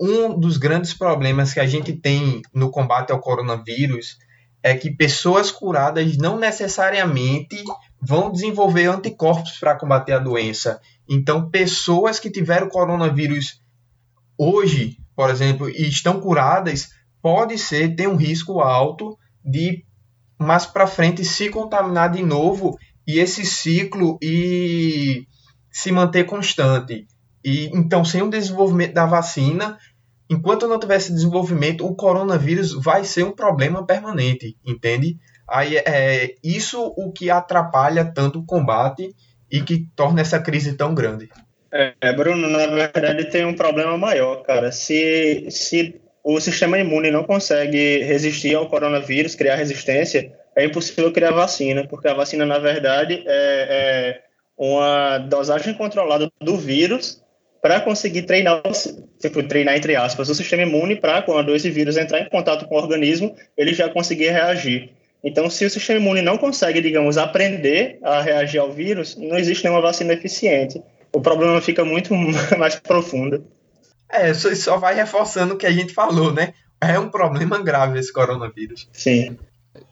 Um 0.00 0.38
dos 0.38 0.56
grandes 0.56 0.94
problemas 0.94 1.52
que 1.52 1.60
a 1.60 1.66
gente 1.66 1.92
tem 1.92 2.42
no 2.54 2.70
combate 2.70 3.10
ao 3.10 3.18
coronavírus 3.18 4.18
é 4.62 4.74
que 4.74 4.90
pessoas 4.90 5.50
curadas 5.50 6.16
não 6.16 6.38
necessariamente 6.38 7.62
vão 8.00 8.30
desenvolver 8.30 8.86
anticorpos 8.86 9.58
para 9.58 9.76
combater 9.76 10.12
a 10.12 10.18
doença. 10.18 10.80
Então, 11.08 11.48
pessoas 11.48 12.18
que 12.18 12.30
tiveram 12.30 12.68
coronavírus 12.68 13.60
hoje, 14.36 14.98
por 15.14 15.30
exemplo, 15.30 15.70
e 15.70 15.88
estão 15.88 16.20
curadas, 16.20 16.90
pode 17.26 17.58
ser 17.58 17.96
ter 17.96 18.06
um 18.06 18.14
risco 18.14 18.60
alto 18.60 19.18
de 19.44 19.84
mais 20.38 20.64
para 20.64 20.86
frente 20.86 21.24
se 21.24 21.50
contaminar 21.50 22.12
de 22.12 22.22
novo 22.22 22.78
e 23.04 23.18
esse 23.18 23.44
ciclo 23.44 24.16
e 24.22 25.26
se 25.68 25.90
manter 25.90 26.22
constante. 26.22 27.04
E 27.44 27.68
então, 27.74 28.04
sem 28.04 28.22
o 28.22 28.30
desenvolvimento 28.30 28.94
da 28.94 29.06
vacina, 29.06 29.76
enquanto 30.30 30.68
não 30.68 30.78
tiver 30.78 30.98
esse 30.98 31.12
desenvolvimento, 31.12 31.84
o 31.84 31.96
coronavírus 31.96 32.72
vai 32.80 33.02
ser 33.02 33.24
um 33.24 33.32
problema 33.32 33.84
permanente, 33.84 34.56
entende? 34.64 35.16
Aí 35.50 35.78
é 35.78 36.36
isso 36.44 36.80
o 36.96 37.10
que 37.10 37.28
atrapalha 37.28 38.04
tanto 38.04 38.38
o 38.38 38.46
combate 38.46 39.12
e 39.50 39.60
que 39.62 39.88
torna 39.96 40.20
essa 40.20 40.38
crise 40.38 40.74
tão 40.74 40.94
grande. 40.94 41.28
É, 41.72 42.12
Bruno, 42.12 42.48
na 42.48 42.68
verdade 42.68 43.28
tem 43.32 43.44
um 43.44 43.56
problema 43.56 43.98
maior, 43.98 44.44
cara. 44.44 44.70
Se, 44.70 45.48
se 45.50 46.05
o 46.28 46.40
sistema 46.40 46.76
imune 46.76 47.08
não 47.12 47.22
consegue 47.22 48.02
resistir 48.02 48.52
ao 48.56 48.68
coronavírus, 48.68 49.36
criar 49.36 49.54
resistência, 49.54 50.32
é 50.56 50.64
impossível 50.64 51.12
criar 51.12 51.30
vacina, 51.30 51.86
porque 51.86 52.08
a 52.08 52.14
vacina, 52.14 52.44
na 52.44 52.58
verdade, 52.58 53.22
é, 53.24 53.28
é 53.28 54.20
uma 54.58 55.18
dosagem 55.18 55.72
controlada 55.74 56.28
do 56.40 56.56
vírus 56.56 57.22
para 57.62 57.80
conseguir 57.80 58.22
treinar, 58.22 58.60
tipo, 59.20 59.40
treinar 59.44 59.76
entre 59.76 59.94
aspas, 59.94 60.28
o 60.28 60.34
sistema 60.34 60.64
imune 60.64 60.96
para 60.96 61.22
quando 61.22 61.54
esse 61.54 61.70
vírus 61.70 61.96
entrar 61.96 62.20
em 62.20 62.28
contato 62.28 62.66
com 62.66 62.74
o 62.74 62.78
organismo, 62.78 63.32
ele 63.56 63.72
já 63.72 63.88
conseguir 63.88 64.30
reagir. 64.30 64.90
Então, 65.22 65.48
se 65.48 65.64
o 65.64 65.70
sistema 65.70 66.00
imune 66.00 66.22
não 66.22 66.36
consegue, 66.36 66.80
digamos, 66.80 67.16
aprender 67.16 68.00
a 68.02 68.20
reagir 68.20 68.58
ao 68.58 68.72
vírus, 68.72 69.16
não 69.16 69.38
existe 69.38 69.62
nenhuma 69.62 69.80
vacina 69.80 70.12
eficiente. 70.14 70.82
O 71.12 71.20
problema 71.20 71.60
fica 71.60 71.84
muito 71.84 72.12
mais 72.58 72.74
profundo. 72.74 73.46
É, 74.10 74.30
isso 74.30 74.54
só 74.56 74.76
vai 74.76 74.94
reforçando 74.94 75.54
o 75.54 75.56
que 75.56 75.66
a 75.66 75.72
gente 75.72 75.92
falou, 75.92 76.32
né? 76.32 76.54
É 76.80 76.98
um 76.98 77.08
problema 77.08 77.58
grave 77.58 77.98
esse 77.98 78.12
coronavírus. 78.12 78.88
Sim. 78.92 79.38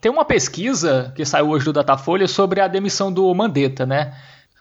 Tem 0.00 0.10
uma 0.10 0.24
pesquisa 0.24 1.12
que 1.16 1.24
saiu 1.24 1.48
hoje 1.48 1.64
do 1.64 1.72
Datafolha 1.72 2.28
sobre 2.28 2.60
a 2.60 2.68
demissão 2.68 3.12
do 3.12 3.32
Mandetta, 3.34 3.84
né? 3.84 4.14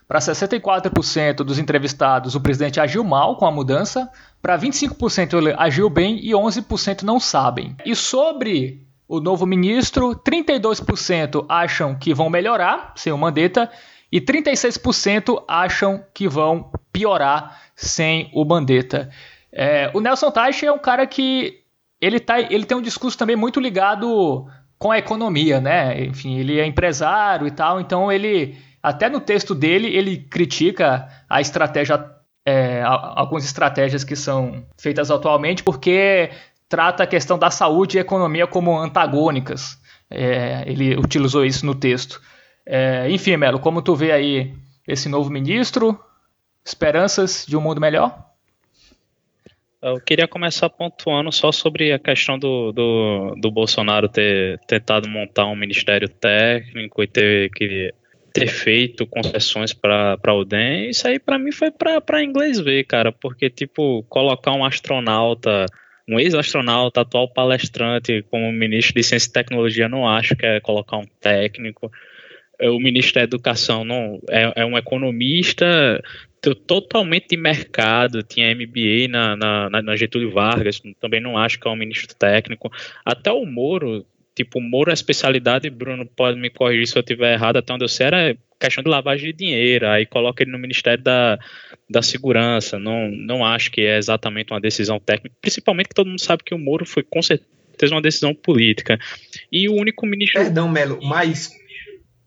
Para 0.07 0.19
64% 0.19 1.37
dos 1.37 1.57
entrevistados, 1.57 2.35
o 2.35 2.41
presidente 2.41 2.79
agiu 2.79 3.03
mal 3.03 3.37
com 3.37 3.45
a 3.45 3.51
mudança. 3.51 4.09
Para 4.41 4.57
25% 4.59 5.37
ele 5.37 5.55
agiu 5.57 5.89
bem 5.89 6.19
e 6.23 6.31
11% 6.31 7.03
não 7.03 7.19
sabem. 7.19 7.75
E 7.85 7.95
sobre 7.95 8.85
o 9.07 9.19
novo 9.19 9.45
ministro, 9.45 10.15
32% 10.15 11.45
acham 11.47 11.95
que 11.95 12.13
vão 12.13 12.29
melhorar 12.29 12.93
sem 12.95 13.13
o 13.13 13.17
Mandetta 13.17 13.69
e 14.11 14.21
36% 14.21 15.43
acham 15.47 16.03
que 16.13 16.27
vão 16.27 16.69
piorar 16.91 17.61
sem 17.75 18.29
o 18.33 18.45
Mandetta. 18.45 19.09
É, 19.53 19.91
o 19.93 20.01
Nelson 20.01 20.31
Teich 20.31 20.65
é 20.65 20.71
um 20.71 20.79
cara 20.79 21.05
que 21.05 21.61
ele, 22.01 22.19
tá, 22.19 22.41
ele 22.41 22.65
tem 22.65 22.75
um 22.75 22.81
discurso 22.81 23.17
também 23.17 23.35
muito 23.35 23.59
ligado 23.59 24.47
com 24.77 24.91
a 24.91 24.97
economia, 24.97 25.61
né? 25.61 26.03
Enfim, 26.03 26.37
ele 26.37 26.59
é 26.59 26.65
empresário 26.65 27.47
e 27.47 27.51
tal, 27.51 27.79
então 27.79 28.11
ele 28.11 28.57
até 28.83 29.07
no 29.07 29.21
texto 29.21 29.55
dele, 29.55 29.87
ele 29.87 30.17
critica 30.17 31.07
a 31.29 31.39
estratégia, 31.39 32.05
é, 32.45 32.83
algumas 32.83 33.45
estratégias 33.45 34.03
que 34.03 34.13
são 34.13 34.65
feitas 34.77 35.09
atualmente, 35.09 35.63
porque 35.63 36.29
trata 36.67 37.03
a 37.03 37.07
questão 37.07 37.39
da 37.39 37.49
saúde 37.49 37.97
e 37.97 38.01
economia 38.01 38.45
como 38.45 38.77
antagônicas. 38.77 39.79
É, 40.09 40.63
ele 40.67 40.97
utilizou 40.97 41.45
isso 41.45 41.65
no 41.65 41.73
texto. 41.73 42.21
É, 42.65 43.09
enfim, 43.09 43.37
Melo, 43.37 43.57
como 43.57 43.81
tu 43.81 43.95
vê 43.95 44.11
aí 44.11 44.53
esse 44.85 45.07
novo 45.07 45.29
ministro? 45.29 45.97
Esperanças 46.65 47.45
de 47.47 47.55
um 47.55 47.61
mundo 47.61 47.79
melhor? 47.79 48.32
Eu 49.83 49.99
queria 49.99 50.29
começar 50.29 50.69
pontuando 50.69 51.29
só 51.29 51.51
sobre 51.51 51.91
a 51.91 51.99
questão 51.99 52.39
do, 52.39 52.71
do, 52.71 53.35
do 53.35 53.51
Bolsonaro 53.51 54.07
ter 54.07 54.57
tentado 54.65 55.09
montar 55.09 55.45
um 55.45 55.57
ministério 55.57 56.07
técnico 56.07 57.03
e 57.03 57.07
ter 57.07 57.49
que 57.49 57.93
ter 58.33 58.47
feito 58.47 59.05
concessões 59.05 59.73
para 59.73 60.17
o 60.33 60.45
DEM, 60.45 60.89
isso 60.89 61.05
aí 61.05 61.19
para 61.19 61.37
mim 61.37 61.51
foi 61.51 61.69
para 61.69 62.23
inglês 62.23 62.59
ver, 62.59 62.85
cara, 62.85 63.11
porque, 63.11 63.49
tipo, 63.49 64.03
colocar 64.09 64.53
um 64.53 64.63
astronauta, 64.63 65.65
um 66.09 66.17
ex-astronauta, 66.17 67.01
atual 67.01 67.27
palestrante 67.27 68.25
como 68.31 68.51
ministro 68.53 68.95
de 68.95 69.03
Ciência 69.03 69.27
e 69.27 69.33
Tecnologia, 69.33 69.89
não 69.89 70.07
acho 70.07 70.33
que 70.35 70.45
é 70.45 70.61
colocar 70.61 70.97
um 70.97 71.05
técnico. 71.19 71.91
O 72.59 72.79
ministro 72.79 73.15
da 73.15 73.23
Educação 73.23 73.83
não 73.83 74.19
é, 74.29 74.61
é 74.61 74.65
um 74.65 74.77
economista 74.77 76.01
totalmente 76.55 77.29
de 77.29 77.37
mercado, 77.37 78.23
tinha 78.23 78.53
MBA 78.53 79.07
na, 79.09 79.35
na, 79.35 79.81
na, 79.81 79.95
Getúlio 79.95 80.31
Vargas, 80.31 80.81
também 80.99 81.21
não 81.21 81.37
acho 81.37 81.59
que 81.59 81.67
é 81.67 81.71
um 81.71 81.75
ministro 81.75 82.13
técnico. 82.15 82.71
Até 83.05 83.31
o 83.31 83.45
Moro 83.45 84.05
tipo, 84.35 84.59
Moro 84.59 84.89
é 84.89 84.93
especialidade, 84.93 85.69
Bruno 85.69 86.05
pode 86.05 86.39
me 86.39 86.49
corrigir 86.49 86.87
se 86.87 86.97
eu 86.97 87.01
estiver 87.01 87.33
errado, 87.33 87.57
até 87.57 87.73
onde 87.73 87.83
eu 87.83 87.89
sei, 87.89 88.07
era 88.07 88.37
questão 88.59 88.83
de 88.83 88.89
lavagem 88.89 89.31
de 89.31 89.37
dinheiro, 89.37 89.87
aí 89.87 90.05
coloca 90.05 90.43
ele 90.43 90.51
no 90.51 90.57
Ministério 90.57 91.03
da, 91.03 91.37
da 91.89 92.01
Segurança, 92.01 92.79
não, 92.79 93.09
não 93.09 93.45
acho 93.45 93.69
que 93.69 93.81
é 93.81 93.97
exatamente 93.97 94.51
uma 94.51 94.61
decisão 94.61 94.99
técnica, 94.99 95.35
principalmente 95.41 95.89
que 95.89 95.95
todo 95.95 96.07
mundo 96.07 96.21
sabe 96.21 96.43
que 96.43 96.55
o 96.55 96.59
Moro 96.59 96.85
foi 96.85 97.03
com 97.03 97.21
certeza 97.21 97.93
uma 97.93 98.01
decisão 98.01 98.33
política, 98.33 98.99
e 99.51 99.67
o 99.69 99.73
único 99.73 100.05
ministro... 100.05 100.41
Perdão, 100.41 100.69
Melo, 100.69 100.99
mas 101.03 101.51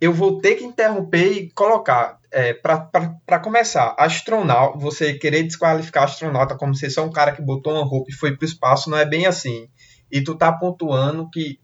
eu 0.01 0.13
vou 0.13 0.41
ter 0.41 0.57
que 0.57 0.65
interromper 0.65 1.33
e 1.33 1.51
colocar, 1.53 2.19
é, 2.31 2.53
para 2.53 3.39
começar, 3.39 3.95
astronauta, 3.99 4.79
você 4.79 5.15
querer 5.15 5.43
desqualificar 5.43 6.05
astronauta 6.05 6.55
como 6.55 6.75
se 6.75 6.91
só 6.91 7.05
um 7.05 7.11
cara 7.11 7.33
que 7.33 7.41
botou 7.41 7.75
uma 7.75 7.85
roupa 7.85 8.11
e 8.11 8.15
foi 8.15 8.37
para 8.37 8.45
o 8.45 8.49
espaço, 8.49 8.91
não 8.91 8.99
é 8.99 9.07
bem 9.07 9.27
assim. 9.27 9.69
E 10.11 10.21
tu 10.21 10.35
tá 10.35 10.53
pontuando 10.53 11.31
que 11.31 11.59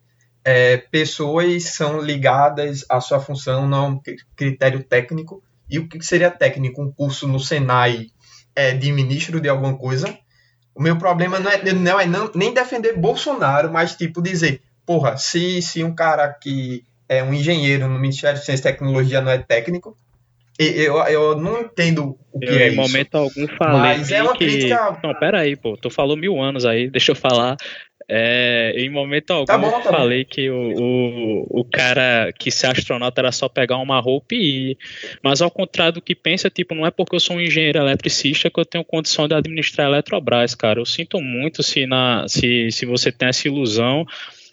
é, 0.44 0.76
pessoas 0.76 1.64
são 1.64 2.00
ligadas 2.00 2.84
à 2.88 3.00
sua 3.00 3.20
função, 3.20 3.68
não 3.68 3.84
é 3.84 3.88
um 3.88 4.00
critério 4.34 4.82
técnico. 4.82 5.42
E 5.68 5.78
o 5.78 5.88
que 5.88 6.02
seria 6.02 6.30
técnico? 6.30 6.82
Um 6.82 6.90
curso 6.90 7.28
no 7.28 7.38
Senai 7.38 8.06
é, 8.54 8.72
de 8.72 8.90
ministro 8.92 9.40
de 9.40 9.48
alguma 9.48 9.76
coisa. 9.76 10.18
O 10.74 10.82
meu 10.82 10.96
problema 10.96 11.38
não 11.38 11.50
é, 11.50 11.72
não 11.72 12.00
é 12.00 12.06
não, 12.06 12.30
nem 12.34 12.52
defender 12.52 12.96
Bolsonaro, 12.96 13.70
mas 13.70 13.94
tipo 13.94 14.22
dizer, 14.22 14.62
porra, 14.86 15.16
se, 15.16 15.60
se 15.60 15.84
um 15.84 15.94
cara 15.94 16.32
que 16.32 16.84
é 17.18 17.22
um 17.24 17.34
engenheiro 17.34 17.88
no 17.88 17.98
Ministério 17.98 18.38
de 18.38 18.44
Ciência 18.44 18.68
e 18.68 18.72
Tecnologia 18.72 19.20
não 19.20 19.30
é 19.30 19.38
técnico, 19.38 19.96
eu, 20.58 20.96
eu 21.06 21.36
não 21.36 21.60
entendo 21.60 22.18
o 22.32 22.38
que 22.38 22.46
eu, 22.46 22.58
é 22.58 22.68
em 22.68 22.72
isso. 22.72 22.74
Em 22.74 22.76
momento 22.76 23.14
algum 23.16 23.48
falei 23.56 23.80
Mas 23.80 24.10
é 24.10 24.22
uma 24.22 24.36
que... 24.36 24.46
crítica... 24.46 24.98
Não, 25.02 25.14
pera 25.14 25.40
aí, 25.40 25.56
pô. 25.56 25.76
Tu 25.76 25.90
falou 25.90 26.16
mil 26.16 26.40
anos 26.40 26.64
aí, 26.64 26.88
deixa 26.90 27.12
eu 27.12 27.16
falar. 27.16 27.56
É, 28.08 28.74
em 28.76 28.90
momento 28.90 29.32
algum 29.32 29.46
tá 29.46 29.56
bom, 29.56 29.70
tá 29.70 29.78
eu 29.78 29.82
falei 29.84 30.24
bom. 30.24 30.30
que 30.30 30.50
o, 30.50 30.72
o, 30.76 31.60
o 31.60 31.64
cara 31.64 32.32
que 32.36 32.50
ser 32.50 32.66
astronauta 32.66 33.20
era 33.20 33.32
só 33.32 33.48
pegar 33.48 33.78
uma 33.78 33.98
roupa 34.00 34.34
e 34.34 34.72
ir. 34.72 34.78
Mas 35.22 35.40
ao 35.40 35.50
contrário 35.50 35.94
do 35.94 36.02
que 36.02 36.14
pensa, 36.14 36.50
tipo, 36.50 36.74
não 36.74 36.84
é 36.84 36.90
porque 36.90 37.16
eu 37.16 37.20
sou 37.20 37.36
um 37.36 37.40
engenheiro 37.40 37.78
eletricista 37.78 38.50
que 38.50 38.60
eu 38.60 38.64
tenho 38.64 38.84
condição 38.84 39.26
de 39.26 39.34
administrar 39.34 39.86
a 39.86 39.90
Eletrobras, 39.90 40.54
cara. 40.54 40.80
Eu 40.80 40.84
sinto 40.84 41.20
muito 41.20 41.62
se, 41.62 41.86
na, 41.86 42.26
se, 42.28 42.70
se 42.70 42.84
você 42.84 43.10
tem 43.10 43.28
essa 43.28 43.48
ilusão 43.48 44.04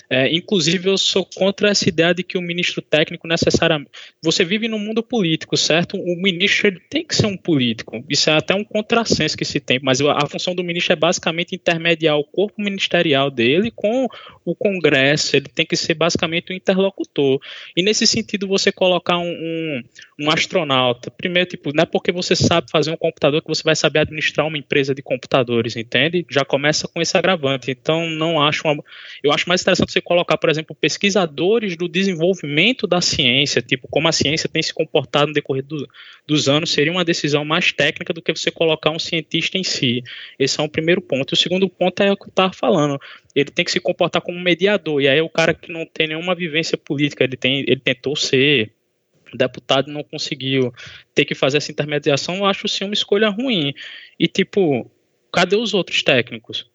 é, 0.10 0.34
inclusive, 0.36 0.90
eu 0.90 0.98
sou 0.98 1.24
contra 1.24 1.70
essa 1.70 1.88
ideia 1.88 2.14
de 2.14 2.24
que 2.24 2.38
o 2.38 2.42
ministro 2.42 2.82
técnico 2.82 3.28
necessariamente. 3.28 3.92
Você 4.24 4.44
vive 4.44 4.68
num 4.68 4.80
mundo 4.80 5.04
político, 5.04 5.56
certo? 5.56 5.98
O 5.98 6.20
ministro 6.20 6.80
tem 6.90 7.06
que 7.06 7.16
ser 7.16 7.28
um 7.28 7.38
político. 7.38 8.04
Isso 8.10 8.30
é 8.30 8.34
até 8.34 8.56
um 8.56 8.64
contrassenso 8.64 9.38
que 9.38 9.46
se 9.46 9.60
tem, 9.60 9.80
mas 9.84 10.02
a 10.02 10.26
função 10.28 10.56
do 10.56 10.64
ministro 10.64 10.94
é 10.94 10.96
basicamente 10.96 11.56
intermediar 11.56 12.18
o 12.18 12.24
corpo 12.24 12.60
ministerial 12.60 13.30
dele 13.30 13.72
com 13.76 14.08
o 14.52 14.56
Congresso. 14.56 15.36
Ele 15.36 15.48
tem 15.48 15.66
que 15.66 15.76
ser 15.76 15.94
basicamente 15.94 16.52
um 16.52 16.56
interlocutor. 16.56 17.40
E 17.76 17.84
nesse 17.84 18.06
sentido, 18.08 18.48
você 18.48 18.72
colocar 18.72 19.18
um, 19.18 19.30
um, 19.30 19.84
um 20.20 20.32
astronauta. 20.32 21.12
Primeiro, 21.12 21.50
tipo, 21.50 21.72
não 21.74 21.84
é 21.84 21.86
porque 21.86 22.12
você 22.12 22.36
sabe 22.36 22.70
fazer 22.72 22.92
um 22.92 22.98
computador 22.98 23.42
que 23.42 23.48
você 23.48 23.64
vai 23.64 23.76
saber 23.76 24.00
administrar 24.00 24.48
uma 24.48 24.58
empresa 24.58 24.94
de 24.94 25.02
computadores, 25.02 25.76
entende? 25.76 26.26
Já 26.30 26.44
começa 26.46 26.88
com 26.88 27.02
esse 27.02 27.18
agravante. 27.18 27.72
Então, 27.72 28.10
não 28.10 28.42
acho 28.42 28.68
uma... 28.68 28.84
Eu 29.24 29.32
acho 29.32 29.48
mais 29.48 29.62
interessante 29.62 29.92
você 29.92 30.02
colocar, 30.02 30.38
por 30.38 30.50
exemplo, 30.50 30.76
pesquisadores 30.76 31.76
do 31.76 31.88
desenvolvimento 31.88 32.88
da 32.88 33.02
ciência, 33.02 33.62
tipo, 33.62 33.88
como 33.88 34.08
a 34.08 34.12
ciência 34.12 34.50
tem 34.50 34.62
se 34.62 34.74
comportado 34.74 35.28
no 35.28 35.34
decorrer 35.34 35.64
do, 35.64 35.88
dos 36.28 36.48
anos, 36.48 36.72
seria 36.72 36.92
uma 36.92 37.06
decisão 37.06 37.44
mais 37.44 37.72
técnica 37.72 38.14
do 38.14 38.22
que 38.22 38.34
você 38.34 38.52
colocar 38.52 38.92
um 38.92 39.00
cientista 39.00 39.58
em 39.58 39.64
si. 39.64 40.04
Esse 40.38 40.60
é 40.60 40.64
um 40.64 40.70
primeiro 40.70 41.02
ponto. 41.02 41.34
O 41.34 41.36
segundo 41.36 41.68
ponto 41.68 42.02
é 42.02 42.12
o 42.12 42.18
que 42.18 42.24
eu 42.24 42.30
estava 42.30 42.54
falando. 42.54 43.00
Ele 43.36 43.52
tem 43.52 43.64
que 43.64 43.72
se 43.72 43.80
comportar 43.80 44.22
como 44.22 44.39
mediador. 44.40 45.02
E 45.02 45.08
aí, 45.08 45.22
o 45.22 45.30
cara 45.30 45.54
que 45.54 45.72
não 45.72 45.86
tem 45.86 46.08
nenhuma 46.08 46.34
vivência 46.34 46.78
política, 46.78 47.24
ele, 47.24 47.38
tem, 47.38 47.60
ele 47.68 47.80
tentou 47.80 48.16
ser 48.16 48.74
deputado 49.38 49.92
não 49.92 50.04
conseguiu 50.04 50.74
ter 51.14 51.26
que 51.26 51.36
fazer 51.36 51.58
essa 51.58 51.72
intermediação, 51.72 52.38
eu 52.38 52.46
acho 52.46 52.68
sim 52.68 52.86
uma 52.86 52.94
escolha 52.94 53.30
ruim. 53.30 53.74
E, 54.20 54.28
tipo, 54.28 54.90
cadê 55.32 55.56
os 55.56 55.74
outros 55.74 56.04
técnicos? 56.04 56.70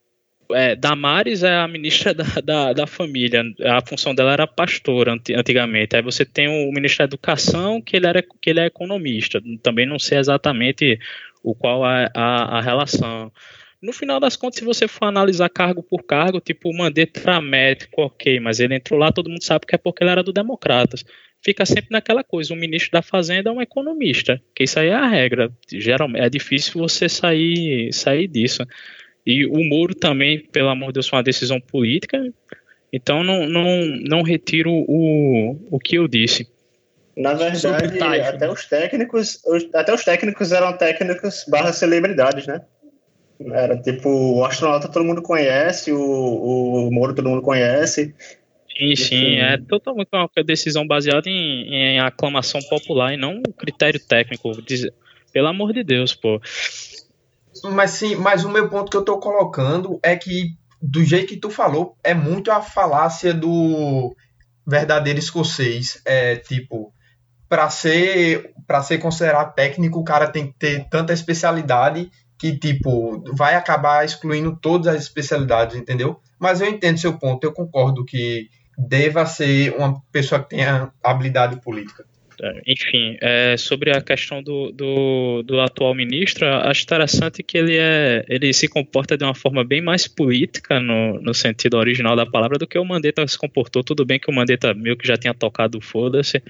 É, 0.52 0.76
Damares 0.76 1.42
é 1.42 1.56
a 1.56 1.66
ministra 1.66 2.12
da, 2.14 2.24
da, 2.42 2.72
da, 2.72 2.86
família, 2.86 3.42
a 3.64 3.80
função 3.86 4.14
dela 4.14 4.32
era 4.32 4.46
pastora 4.46 5.12
antigamente. 5.12 5.96
Aí 5.96 6.02
você 6.02 6.24
tem 6.24 6.48
o 6.48 6.72
ministro 6.72 6.98
da 6.98 7.04
Educação, 7.04 7.80
que 7.80 7.96
ele, 7.96 8.06
era, 8.06 8.22
que 8.22 8.50
ele 8.50 8.60
é 8.60 8.66
economista. 8.66 9.40
Também 9.62 9.86
não 9.86 9.98
sei 9.98 10.18
exatamente 10.18 10.98
o 11.42 11.54
qual 11.54 11.84
é 11.86 12.10
a, 12.14 12.58
a 12.58 12.60
relação. 12.60 13.32
No 13.84 13.92
final 13.92 14.18
das 14.18 14.34
contas, 14.34 14.58
se 14.58 14.64
você 14.64 14.88
for 14.88 15.04
analisar 15.04 15.48
cargo 15.48 15.82
por 15.82 16.02
cargo, 16.02 16.40
tipo 16.40 16.70
o 16.70 16.76
Mandetta 16.76 17.40
médico, 17.40 18.02
ok, 18.02 18.40
mas 18.40 18.58
ele 18.58 18.74
entrou 18.74 18.98
lá, 18.98 19.12
todo 19.12 19.28
mundo 19.28 19.44
sabe 19.44 19.66
que 19.66 19.74
é 19.74 19.78
porque 19.78 20.02
ele 20.02 20.10
era 20.10 20.22
do 20.22 20.32
Democratas 20.32 21.04
fica 21.44 21.66
sempre 21.66 21.88
naquela 21.90 22.24
coisa, 22.24 22.54
o 22.54 22.56
ministro 22.56 22.92
da 22.92 23.02
Fazenda 23.02 23.50
é 23.50 23.52
um 23.52 23.60
economista, 23.60 24.40
que 24.54 24.64
isso 24.64 24.80
aí 24.80 24.88
é 24.88 24.94
a 24.94 25.06
regra. 25.06 25.52
Geralmente 25.70 26.24
é 26.24 26.30
difícil 26.30 26.80
você 26.80 27.08
sair, 27.08 27.92
sair 27.92 28.26
disso. 28.26 28.66
E 29.26 29.44
o 29.46 29.62
Moro 29.62 29.94
também, 29.94 30.40
pelo 30.40 30.70
amor 30.70 30.88
de 30.88 30.94
Deus, 30.94 31.08
foi 31.08 31.18
uma 31.18 31.22
decisão 31.22 31.60
política. 31.60 32.18
Então 32.90 33.22
não, 33.22 33.46
não, 33.46 33.84
não 34.08 34.22
retiro 34.22 34.70
o, 34.70 35.58
o 35.70 35.78
que 35.78 35.96
eu 35.96 36.08
disse. 36.08 36.48
Na 37.16 37.34
verdade, 37.34 38.22
até 38.22 38.50
os 38.50 38.64
técnicos, 38.66 39.40
até 39.74 39.94
os 39.94 40.02
técnicos 40.02 40.50
eram 40.50 40.76
técnicos 40.76 41.44
barra 41.46 41.72
celebridades, 41.72 42.46
né? 42.46 42.62
Era 43.52 43.76
tipo, 43.80 44.08
o 44.08 44.44
astronauta 44.44 44.88
todo 44.88 45.04
mundo 45.04 45.22
conhece, 45.22 45.92
o, 45.92 45.98
o 45.98 46.90
Moro 46.90 47.14
todo 47.14 47.28
mundo 47.28 47.42
conhece. 47.42 48.14
Sim, 48.76 48.96
sim, 48.96 49.36
é 49.36 49.56
totalmente 49.58 50.08
uma 50.12 50.28
decisão 50.44 50.86
baseada 50.86 51.28
em, 51.28 51.72
em 51.72 52.00
aclamação 52.00 52.60
popular 52.62 53.12
e 53.12 53.16
não 53.16 53.40
critério 53.56 54.00
técnico. 54.00 54.50
Pelo 55.32 55.48
amor 55.48 55.72
de 55.72 55.84
Deus, 55.84 56.14
pô. 56.14 56.40
Mas 57.72 57.92
sim, 57.92 58.16
mas 58.16 58.44
o 58.44 58.50
meu 58.50 58.68
ponto 58.68 58.90
que 58.90 58.96
eu 58.96 59.04
tô 59.04 59.18
colocando 59.18 60.00
é 60.02 60.16
que, 60.16 60.56
do 60.82 61.04
jeito 61.04 61.28
que 61.28 61.36
tu 61.36 61.50
falou, 61.50 61.96
é 62.02 62.14
muito 62.14 62.50
a 62.50 62.60
falácia 62.60 63.32
do 63.32 64.14
verdadeiro 64.66 65.20
escocês. 65.20 66.00
É 66.04 66.36
tipo, 66.36 66.92
para 67.48 67.70
ser 67.70 68.52
para 68.66 68.82
ser 68.82 68.98
considerado 68.98 69.54
técnico, 69.54 70.00
o 70.00 70.04
cara 70.04 70.26
tem 70.26 70.48
que 70.48 70.58
ter 70.58 70.88
tanta 70.88 71.12
especialidade 71.12 72.10
que 72.38 72.56
tipo 72.56 73.22
vai 73.34 73.54
acabar 73.54 74.04
excluindo 74.04 74.58
todas 74.60 74.88
as 74.88 75.02
especialidades, 75.02 75.76
entendeu? 75.76 76.20
Mas 76.38 76.60
eu 76.60 76.68
entendo 76.68 76.98
seu 76.98 77.18
ponto, 77.18 77.44
eu 77.44 77.52
concordo 77.52 78.04
que 78.04 78.48
deva 78.76 79.24
ser 79.24 79.74
uma 79.76 80.00
pessoa 80.12 80.42
que 80.42 80.50
tenha 80.50 80.92
habilidade 81.02 81.60
política. 81.60 82.04
É, 82.42 82.62
enfim, 82.66 83.16
é, 83.20 83.56
sobre 83.56 83.96
a 83.96 84.00
questão 84.00 84.42
do, 84.42 84.72
do, 84.72 85.42
do, 85.44 85.60
atual 85.60 85.94
ministro, 85.94 86.46
acho 86.46 86.82
interessante 86.82 87.42
que 87.42 87.56
ele, 87.56 87.76
é, 87.78 88.24
ele 88.28 88.52
se 88.52 88.66
comporta 88.66 89.16
de 89.16 89.24
uma 89.24 89.34
forma 89.34 89.62
bem 89.62 89.80
mais 89.80 90.08
política 90.08 90.80
no, 90.80 91.20
no 91.20 91.32
sentido 91.32 91.76
original 91.76 92.16
da 92.16 92.26
palavra 92.26 92.58
do 92.58 92.66
que 92.66 92.78
o 92.78 92.84
Mandetta 92.84 93.26
se 93.26 93.38
comportou. 93.38 93.84
Tudo 93.84 94.04
bem 94.04 94.18
que 94.18 94.30
o 94.30 94.34
Mandetta 94.34 94.74
meio 94.74 94.96
que 94.96 95.06
já 95.06 95.16
tinha 95.16 95.32
tocado 95.32 95.80
foda-se, 95.80 96.42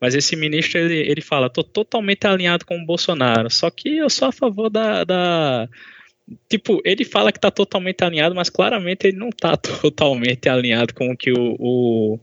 mas 0.00 0.14
esse 0.14 0.34
ministro 0.34 0.78
ele, 0.78 0.98
ele 0.98 1.20
fala: 1.20 1.46
estou 1.46 1.62
totalmente 1.62 2.26
alinhado 2.26 2.64
com 2.64 2.78
o 2.78 2.86
Bolsonaro, 2.86 3.50
só 3.50 3.70
que 3.70 3.98
eu 3.98 4.08
sou 4.08 4.28
a 4.28 4.32
favor 4.32 4.70
da, 4.70 5.04
da 5.04 5.68
tipo, 6.48 6.80
ele 6.84 7.04
fala 7.04 7.32
que 7.32 7.40
tá 7.40 7.50
totalmente 7.50 8.02
alinhado, 8.02 8.34
mas 8.34 8.48
claramente 8.48 9.06
ele 9.06 9.16
não 9.16 9.30
tá 9.30 9.56
totalmente 9.58 10.48
alinhado 10.48 10.94
com 10.94 11.10
o 11.10 11.16
que 11.16 11.32
o, 11.32 11.56
o, 11.58 12.20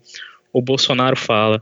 o 0.54 0.62
Bolsonaro 0.62 1.16
fala. 1.16 1.62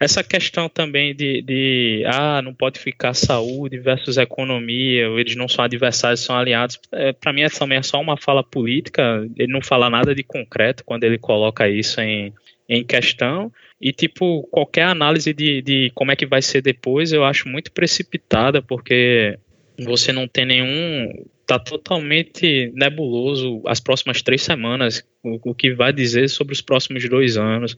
Essa 0.00 0.22
questão 0.22 0.68
também 0.68 1.12
de, 1.12 1.42
de, 1.42 2.04
ah, 2.06 2.40
não 2.40 2.54
pode 2.54 2.78
ficar 2.78 3.14
saúde 3.14 3.78
versus 3.78 4.16
economia, 4.16 5.06
eles 5.06 5.34
não 5.34 5.48
são 5.48 5.64
adversários, 5.64 6.20
são 6.20 6.36
aliados. 6.36 6.78
É, 6.92 7.12
Para 7.12 7.32
mim, 7.32 7.42
essa 7.42 7.58
também 7.58 7.78
é 7.78 7.82
só 7.82 8.00
uma 8.00 8.16
fala 8.16 8.44
política, 8.44 9.26
ele 9.36 9.52
não 9.52 9.60
fala 9.60 9.90
nada 9.90 10.14
de 10.14 10.22
concreto 10.22 10.84
quando 10.84 11.02
ele 11.02 11.18
coloca 11.18 11.68
isso 11.68 12.00
em, 12.00 12.32
em 12.68 12.84
questão. 12.84 13.50
E, 13.80 13.92
tipo, 13.92 14.46
qualquer 14.50 14.84
análise 14.84 15.32
de, 15.32 15.62
de 15.62 15.92
como 15.94 16.12
é 16.12 16.16
que 16.16 16.26
vai 16.26 16.42
ser 16.42 16.60
depois, 16.60 17.12
eu 17.12 17.24
acho 17.24 17.48
muito 17.48 17.72
precipitada, 17.72 18.60
porque 18.60 19.38
você 19.78 20.12
não 20.12 20.28
tem 20.28 20.44
nenhum 20.44 21.08
tá 21.46 21.58
totalmente 21.58 22.70
nebuloso 22.74 23.62
as 23.66 23.80
próximas 23.80 24.20
três 24.20 24.42
semanas, 24.42 25.02
o, 25.24 25.50
o, 25.50 25.54
que 25.54 25.72
vai 25.72 25.94
dizer 25.94 26.28
sobre 26.28 26.52
os 26.52 26.60
próximos 26.60 27.08
dois 27.08 27.38
anos. 27.38 27.74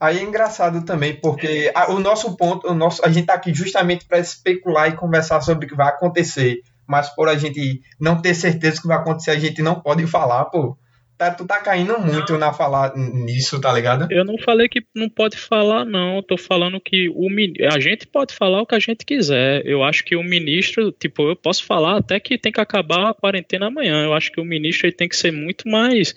Aí 0.00 0.18
é 0.18 0.22
engraçado 0.22 0.82
também, 0.82 1.14
porque 1.14 1.70
a, 1.74 1.92
o 1.92 2.00
nosso 2.00 2.34
ponto, 2.38 2.66
o 2.66 2.74
nosso, 2.74 3.04
a 3.04 3.10
gente 3.10 3.26
tá 3.26 3.34
aqui 3.34 3.52
justamente 3.52 4.06
para 4.06 4.18
especular 4.18 4.88
e 4.88 4.96
conversar 4.96 5.42
sobre 5.42 5.66
o 5.66 5.68
que 5.68 5.76
vai 5.76 5.88
acontecer, 5.88 6.62
mas 6.86 7.10
por 7.10 7.28
a 7.28 7.36
gente 7.36 7.82
não 8.00 8.22
ter 8.22 8.34
certeza 8.34 8.76
do 8.76 8.82
que 8.82 8.88
vai 8.88 8.96
acontecer, 8.96 9.32
a 9.32 9.38
gente 9.38 9.60
não 9.60 9.78
pode 9.78 10.06
falar, 10.06 10.46
pô 10.46 10.78
tá, 11.16 11.30
tu 11.30 11.46
tá 11.46 11.60
caindo 11.60 11.98
muito 11.98 12.32
não. 12.32 12.40
na 12.40 12.52
falar 12.52 12.96
nisso, 12.96 13.60
tá 13.60 13.72
ligado? 13.72 14.10
Eu 14.10 14.24
não 14.24 14.36
falei 14.38 14.68
que 14.68 14.84
não 14.94 15.08
pode 15.08 15.36
falar, 15.36 15.84
não. 15.84 16.16
Eu 16.16 16.22
tô 16.22 16.36
falando 16.36 16.80
que 16.80 17.08
o, 17.08 17.28
a 17.72 17.80
gente 17.80 18.06
pode 18.06 18.34
falar 18.34 18.62
o 18.62 18.66
que 18.66 18.74
a 18.74 18.80
gente 18.80 19.04
quiser. 19.04 19.64
Eu 19.64 19.82
acho 19.82 20.04
que 20.04 20.16
o 20.16 20.22
ministro, 20.22 20.92
tipo, 20.92 21.28
eu 21.28 21.36
posso 21.36 21.64
falar 21.64 21.98
até 21.98 22.18
que 22.18 22.38
tem 22.38 22.52
que 22.52 22.60
acabar 22.60 23.10
a 23.10 23.14
quarentena 23.14 23.66
amanhã. 23.66 24.04
Eu 24.04 24.14
acho 24.14 24.30
que 24.32 24.40
o 24.40 24.44
ministro 24.44 24.86
ele 24.86 24.96
tem 24.96 25.08
que 25.08 25.16
ser 25.16 25.32
muito 25.32 25.68
mais 25.68 26.14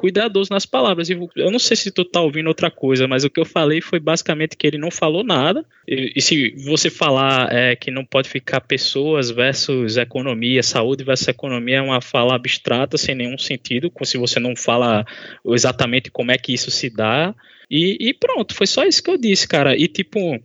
cuidadoso 0.00 0.48
nas 0.50 0.64
palavras. 0.64 1.10
Eu 1.10 1.50
não 1.50 1.58
sei 1.58 1.76
se 1.76 1.90
tu 1.90 2.06
tá 2.06 2.22
ouvindo 2.22 2.46
outra 2.46 2.70
coisa, 2.70 3.06
mas 3.06 3.22
o 3.22 3.28
que 3.28 3.38
eu 3.38 3.44
falei 3.44 3.82
foi 3.82 4.00
basicamente 4.00 4.56
que 4.56 4.66
ele 4.66 4.78
não 4.78 4.90
falou 4.90 5.22
nada. 5.22 5.62
E, 5.86 6.14
e 6.16 6.22
se 6.22 6.54
você 6.64 6.88
falar 6.88 7.52
é, 7.52 7.76
que 7.76 7.90
não 7.90 8.02
pode 8.02 8.26
ficar 8.26 8.62
pessoas 8.62 9.30
versus 9.30 9.98
economia, 9.98 10.62
saúde 10.62 11.04
versus 11.04 11.28
economia, 11.28 11.76
é 11.76 11.82
uma 11.82 12.00
fala 12.00 12.34
abstrata, 12.34 12.96
sem 12.96 13.14
nenhum 13.14 13.36
sentido, 13.36 13.92
se 14.04 14.16
você 14.16 14.40
não 14.40 14.56
fala 14.56 15.04
exatamente 15.44 16.10
como 16.10 16.32
é 16.32 16.38
que 16.38 16.54
isso 16.54 16.70
se 16.70 16.88
dá. 16.88 17.34
E, 17.70 17.98
e 18.00 18.14
pronto, 18.14 18.54
foi 18.54 18.66
só 18.66 18.84
isso 18.84 19.02
que 19.02 19.10
eu 19.10 19.18
disse, 19.18 19.46
cara. 19.46 19.76
E 19.76 19.86
tipo, 19.86 20.42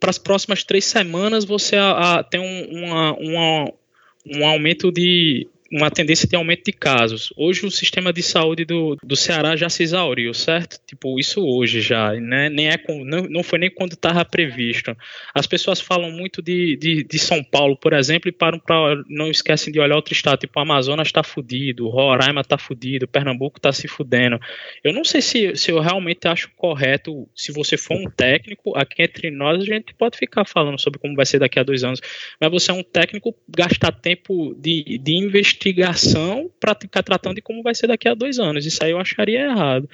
para 0.00 0.10
as 0.10 0.18
próximas 0.18 0.64
três 0.64 0.84
semanas 0.84 1.44
você 1.44 1.76
a, 1.76 2.16
a, 2.16 2.24
tem 2.24 2.40
um, 2.40 2.86
uma, 2.86 3.12
uma, 3.12 3.72
um 4.26 4.44
aumento 4.44 4.90
de 4.90 5.46
uma 5.70 5.90
tendência 5.90 6.28
de 6.28 6.34
aumento 6.34 6.64
de 6.64 6.72
casos. 6.72 7.32
Hoje 7.36 7.64
o 7.64 7.70
sistema 7.70 8.12
de 8.12 8.22
saúde 8.22 8.64
do, 8.64 8.96
do 9.02 9.14
Ceará 9.14 9.54
já 9.54 9.68
se 9.68 9.84
exauriu, 9.84 10.34
certo? 10.34 10.80
Tipo, 10.84 11.18
isso 11.20 11.40
hoje 11.46 11.80
já, 11.80 12.12
né? 12.14 12.48
Nem 12.48 12.68
é, 12.68 12.76
não, 13.04 13.22
não 13.22 13.42
foi 13.42 13.60
nem 13.60 13.70
quando 13.70 13.92
estava 13.92 14.24
previsto. 14.24 14.96
As 15.32 15.46
pessoas 15.46 15.80
falam 15.80 16.10
muito 16.10 16.42
de, 16.42 16.76
de, 16.76 17.04
de 17.04 17.18
São 17.18 17.44
Paulo, 17.44 17.76
por 17.76 17.92
exemplo, 17.92 18.28
e 18.28 18.32
param 18.32 18.58
para 18.58 19.00
não 19.08 19.30
esquecem 19.30 19.72
de 19.72 19.78
olhar 19.78 19.94
outro 19.94 20.12
estado. 20.12 20.40
Tipo, 20.40 20.58
o 20.58 20.62
Amazonas 20.62 21.06
está 21.06 21.22
fudido, 21.22 21.88
Roraima 21.88 22.40
está 22.40 22.58
fudido, 22.58 23.06
Pernambuco 23.06 23.58
está 23.58 23.70
se 23.70 23.86
fudendo. 23.86 24.40
Eu 24.82 24.92
não 24.92 25.04
sei 25.04 25.22
se, 25.22 25.54
se 25.54 25.70
eu 25.70 25.78
realmente 25.78 26.26
acho 26.26 26.50
correto, 26.56 27.28
se 27.34 27.52
você 27.52 27.76
for 27.76 27.96
um 27.96 28.10
técnico, 28.10 28.76
aqui 28.76 29.02
entre 29.02 29.30
nós 29.30 29.62
a 29.62 29.64
gente 29.64 29.94
pode 29.94 30.18
ficar 30.18 30.44
falando 30.44 30.80
sobre 30.80 30.98
como 30.98 31.14
vai 31.14 31.26
ser 31.26 31.38
daqui 31.38 31.60
a 31.60 31.62
dois 31.62 31.84
anos, 31.84 32.00
mas 32.40 32.50
você 32.50 32.72
é 32.72 32.74
um 32.74 32.82
técnico, 32.82 33.36
gastar 33.48 33.92
tempo 33.92 34.54
de, 34.58 34.98
de 34.98 35.14
investir 35.14 35.59
investigação 35.60 36.50
para 36.58 36.74
ficar 36.74 37.02
tratando 37.02 37.36
de 37.36 37.42
como 37.42 37.62
vai 37.62 37.74
ser 37.74 37.86
daqui 37.86 38.08
a 38.08 38.14
dois 38.14 38.38
anos. 38.38 38.64
Isso 38.64 38.82
aí 38.82 38.92
eu 38.92 38.98
acharia 38.98 39.42
errado. 39.42 39.88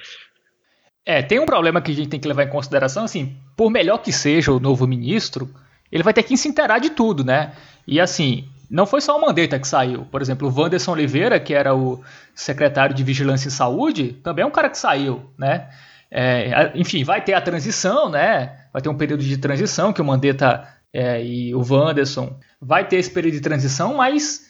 É, 1.05 1.21
tem 1.21 1.39
um 1.39 1.45
problema 1.45 1.81
que 1.81 1.91
a 1.91 1.95
gente 1.95 2.09
tem 2.09 2.19
que 2.19 2.27
levar 2.27 2.43
em 2.43 2.49
consideração, 2.49 3.03
assim, 3.03 3.35
por 3.55 3.69
melhor 3.69 3.99
que 3.99 4.11
seja 4.11 4.51
o 4.51 4.59
novo 4.59 4.87
ministro, 4.87 5.49
ele 5.91 6.03
vai 6.03 6.13
ter 6.13 6.23
que 6.23 6.35
se 6.35 6.47
inteirar 6.47 6.79
de 6.79 6.89
tudo, 6.89 7.23
né? 7.23 7.53
E 7.85 7.99
assim, 7.99 8.45
não 8.69 8.85
foi 8.85 8.99
só 8.99 9.17
o 9.17 9.21
Mandetta 9.21 9.57
que 9.57 9.67
saiu. 9.67 10.05
Por 10.11 10.21
exemplo, 10.21 10.49
o 10.49 10.53
Wanderson 10.53 10.91
Oliveira, 10.91 11.39
que 11.39 11.53
era 11.53 11.73
o 11.73 12.03
secretário 12.35 12.93
de 12.93 13.03
Vigilância 13.03 13.47
e 13.47 13.51
Saúde, 13.51 14.13
também 14.21 14.43
é 14.43 14.45
um 14.45 14.51
cara 14.51 14.69
que 14.69 14.77
saiu, 14.77 15.31
né? 15.37 15.69
É, 16.11 16.71
enfim, 16.75 17.03
vai 17.03 17.21
ter 17.21 17.33
a 17.33 17.41
transição, 17.41 18.09
né? 18.09 18.57
Vai 18.73 18.81
ter 18.81 18.89
um 18.89 18.97
período 18.97 19.23
de 19.23 19.37
transição 19.37 19.93
que 19.93 20.01
o 20.01 20.05
Mandetta 20.05 20.67
é, 20.93 21.23
e 21.23 21.55
o 21.55 21.63
Wanderson 21.65 22.37
vai 22.61 22.85
ter 22.85 22.97
esse 22.97 23.11
período 23.11 23.35
de 23.35 23.41
transição, 23.41 23.95
mas 23.95 24.46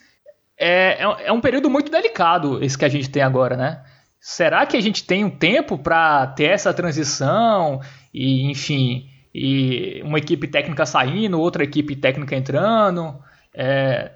é, 0.60 1.03
é, 1.03 1.28
é 1.28 1.32
um 1.32 1.41
período 1.41 1.70
muito 1.70 1.91
delicado 1.91 2.64
esse 2.64 2.78
que 2.78 2.86
a 2.86 2.89
gente 2.89 3.10
tem 3.10 3.22
agora, 3.22 3.55
né? 3.55 3.84
Será 4.20 4.66
que 4.66 4.76
a 4.76 4.82
gente 4.82 5.03
tem 5.03 5.24
um 5.24 5.30
tempo 5.30 5.78
para 5.78 6.28
ter 6.28 6.45
essa 6.45 6.74
transição 6.74 7.80
e, 8.14 8.49
enfim, 8.49 9.08
e 9.34 10.01
uma 10.03 10.18
equipe 10.18 10.47
técnica 10.47 10.86
saindo, 10.86 11.39
outra 11.39 11.64
equipe 11.64 11.95
técnica 11.95 12.36
entrando. 12.36 13.20
É, 13.53 14.12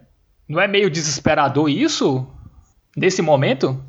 não 0.50 0.60
é 0.60 0.68
meio 0.68 0.89
desesperador 0.89 1.70
isso 1.70 2.28
nesse 2.98 3.22
momento? 3.22 3.80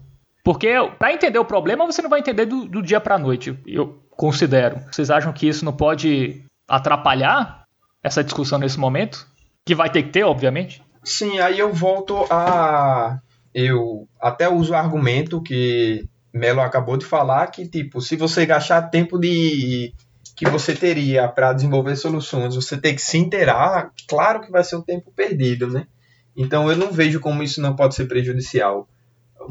Porque 0.44 0.74
para 0.98 1.12
entender 1.14 1.38
o 1.38 1.44
problema 1.44 1.86
você 1.86 2.02
não 2.02 2.10
vai 2.10 2.20
entender 2.20 2.44
do, 2.44 2.66
do 2.66 2.82
dia 2.82 3.00
para 3.00 3.18
noite, 3.18 3.58
eu 3.66 4.02
considero. 4.10 4.80
Vocês 4.90 5.10
acham 5.10 5.32
que 5.32 5.48
isso 5.48 5.64
não 5.64 5.72
pode 5.72 6.44
atrapalhar 6.68 7.64
essa 8.02 8.22
discussão 8.22 8.58
nesse 8.58 8.78
momento? 8.78 9.26
Que 9.64 9.74
vai 9.74 9.88
ter 9.88 10.02
que 10.02 10.10
ter, 10.10 10.24
obviamente? 10.24 10.82
Sim, 11.04 11.38
aí 11.38 11.58
eu 11.58 11.72
volto 11.72 12.24
a. 12.30 13.20
Eu 13.54 14.08
até 14.20 14.48
uso 14.48 14.72
o 14.72 14.76
argumento 14.76 15.42
que 15.42 16.08
Melo 16.32 16.60
acabou 16.60 16.96
de 16.96 17.04
falar, 17.04 17.48
que 17.48 17.68
tipo, 17.68 18.00
se 18.00 18.16
você 18.16 18.46
gastar 18.46 18.82
tempo 18.82 19.18
de 19.18 19.92
que 20.34 20.48
você 20.48 20.74
teria 20.74 21.28
para 21.28 21.52
desenvolver 21.52 21.94
soluções, 21.96 22.54
você 22.54 22.76
tem 22.76 22.94
que 22.94 23.02
se 23.02 23.18
inteirar, 23.18 23.92
claro 24.08 24.40
que 24.40 24.50
vai 24.50 24.64
ser 24.64 24.76
um 24.76 24.82
tempo 24.82 25.12
perdido, 25.14 25.68
né? 25.68 25.86
Então 26.34 26.70
eu 26.70 26.76
não 26.76 26.90
vejo 26.90 27.20
como 27.20 27.42
isso 27.42 27.60
não 27.60 27.76
pode 27.76 27.94
ser 27.94 28.06
prejudicial. 28.06 28.88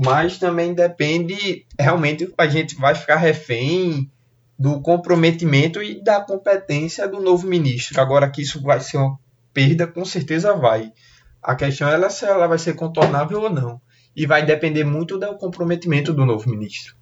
Mas 0.04 0.40
também 0.40 0.74
depende, 0.74 1.66
realmente 1.78 2.34
a 2.38 2.48
gente 2.48 2.76
vai 2.76 2.96
ficar 2.96 3.18
refém 3.18 4.10
do 4.58 4.82
comprometimento 4.82 5.84
e 5.84 6.02
da 6.04 6.22
competência 6.22 7.08
do 7.08 7.20
novo 7.20 7.48
ministro. 7.48 8.00
Agora 8.02 8.30
que 8.30 8.42
isso 8.42 8.62
vai 8.62 8.80
ser 8.80 8.98
uma 8.98 9.20
perda, 9.54 9.86
com 9.86 10.04
certeza 10.06 10.56
vai. 10.56 10.92
A 11.42 11.56
questão 11.56 11.90
é 11.90 12.10
se 12.10 12.26
ela 12.26 12.48
vai 12.48 12.58
ser 12.58 12.76
contornável 12.76 13.42
ou 13.42 13.50
não. 13.50 13.82
E 14.16 14.26
vai 14.26 14.46
depender 14.46 14.84
muito 14.84 15.18
do 15.18 15.36
comprometimento 15.38 16.14
do 16.14 16.26
novo 16.26 16.50
ministro. 16.50 16.96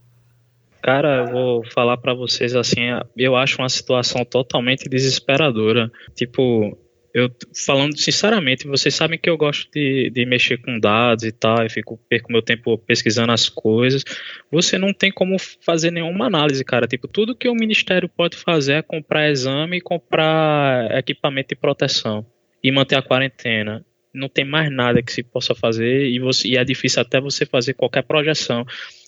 Cara, 0.81 1.17
eu 1.17 1.31
vou 1.31 1.65
falar 1.71 1.97
para 1.97 2.13
vocês 2.13 2.55
assim, 2.55 2.81
eu 3.17 3.35
acho 3.35 3.61
uma 3.61 3.67
situação 3.67 4.23
totalmente 4.23 4.87
desesperadora. 4.87 5.91
Tipo, 6.15 6.77
eu 7.13 7.29
falando 7.65 7.97
sinceramente, 7.97 8.67
vocês 8.67 8.95
sabem 8.95 9.19
que 9.19 9.29
eu 9.29 9.37
gosto 9.37 9.69
de, 9.71 10.09
de 10.09 10.25
mexer 10.25 10.57
com 10.57 10.79
dados 10.79 11.25
e 11.25 11.31
tal, 11.31 11.65
e 11.65 11.69
fico 11.69 11.99
perco 12.07 12.31
meu 12.31 12.41
tempo 12.41 12.77
pesquisando 12.77 13.31
as 13.31 13.49
coisas. 13.49 14.03
Você 14.51 14.77
não 14.77 14.93
tem 14.93 15.11
como 15.11 15.35
fazer 15.65 15.91
nenhuma 15.91 16.27
análise, 16.27 16.63
cara. 16.63 16.87
Tipo, 16.87 17.07
tudo 17.07 17.35
que 17.35 17.49
o 17.49 17.55
ministério 17.55 18.07
pode 18.07 18.37
fazer 18.37 18.73
é 18.73 18.81
comprar 18.81 19.29
exame 19.29 19.77
e 19.77 19.81
comprar 19.81 20.97
equipamento 20.97 21.49
de 21.49 21.55
proteção 21.55 22.25
e 22.63 22.71
manter 22.71 22.95
a 22.95 23.01
quarentena 23.01 23.85
não 24.13 24.27
tem 24.27 24.45
mais 24.45 24.71
nada 24.71 25.01
que 25.01 25.11
se 25.11 25.23
possa 25.23 25.53
fazer 25.53 26.07
e, 26.07 26.19
você, 26.19 26.47
e 26.47 26.57
é 26.57 26.63
difícil 26.63 27.01
até 27.01 27.19
você 27.19 27.45
fazer 27.45 27.73
qualquer 27.73 28.03
projeção. 28.03 28.65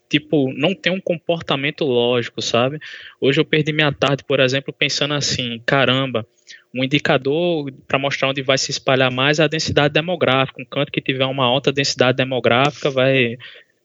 Tipo, 0.10 0.52
não 0.54 0.76
tem 0.76 0.92
um 0.92 1.00
comportamento 1.00 1.86
lógico, 1.86 2.42
sabe? 2.42 2.80
Hoje 3.20 3.40
eu 3.40 3.46
perdi 3.46 3.72
minha 3.72 3.94
tarde, 3.94 4.26
por 4.26 4.42
exemplo, 4.42 4.74
pensando 4.74 5.14
assim: 5.14 5.62
caramba, 5.66 6.28
um 6.74 6.84
indicador 6.84 7.72
para 7.88 7.98
mostrar 7.98 8.30
onde 8.30 8.42
vai 8.42 8.58
se 8.58 8.72
espalhar 8.72 9.10
mais 9.10 9.40
é 9.40 9.44
a 9.44 9.48
densidade 9.48 9.94
demográfica. 9.94 10.62
Um 10.62 10.66
canto 10.66 10.92
que 10.92 11.00
tiver 11.00 11.26
uma 11.26 11.46
alta 11.46 11.72
densidade 11.72 12.18
demográfica 12.18 12.90
vai, 12.90 13.38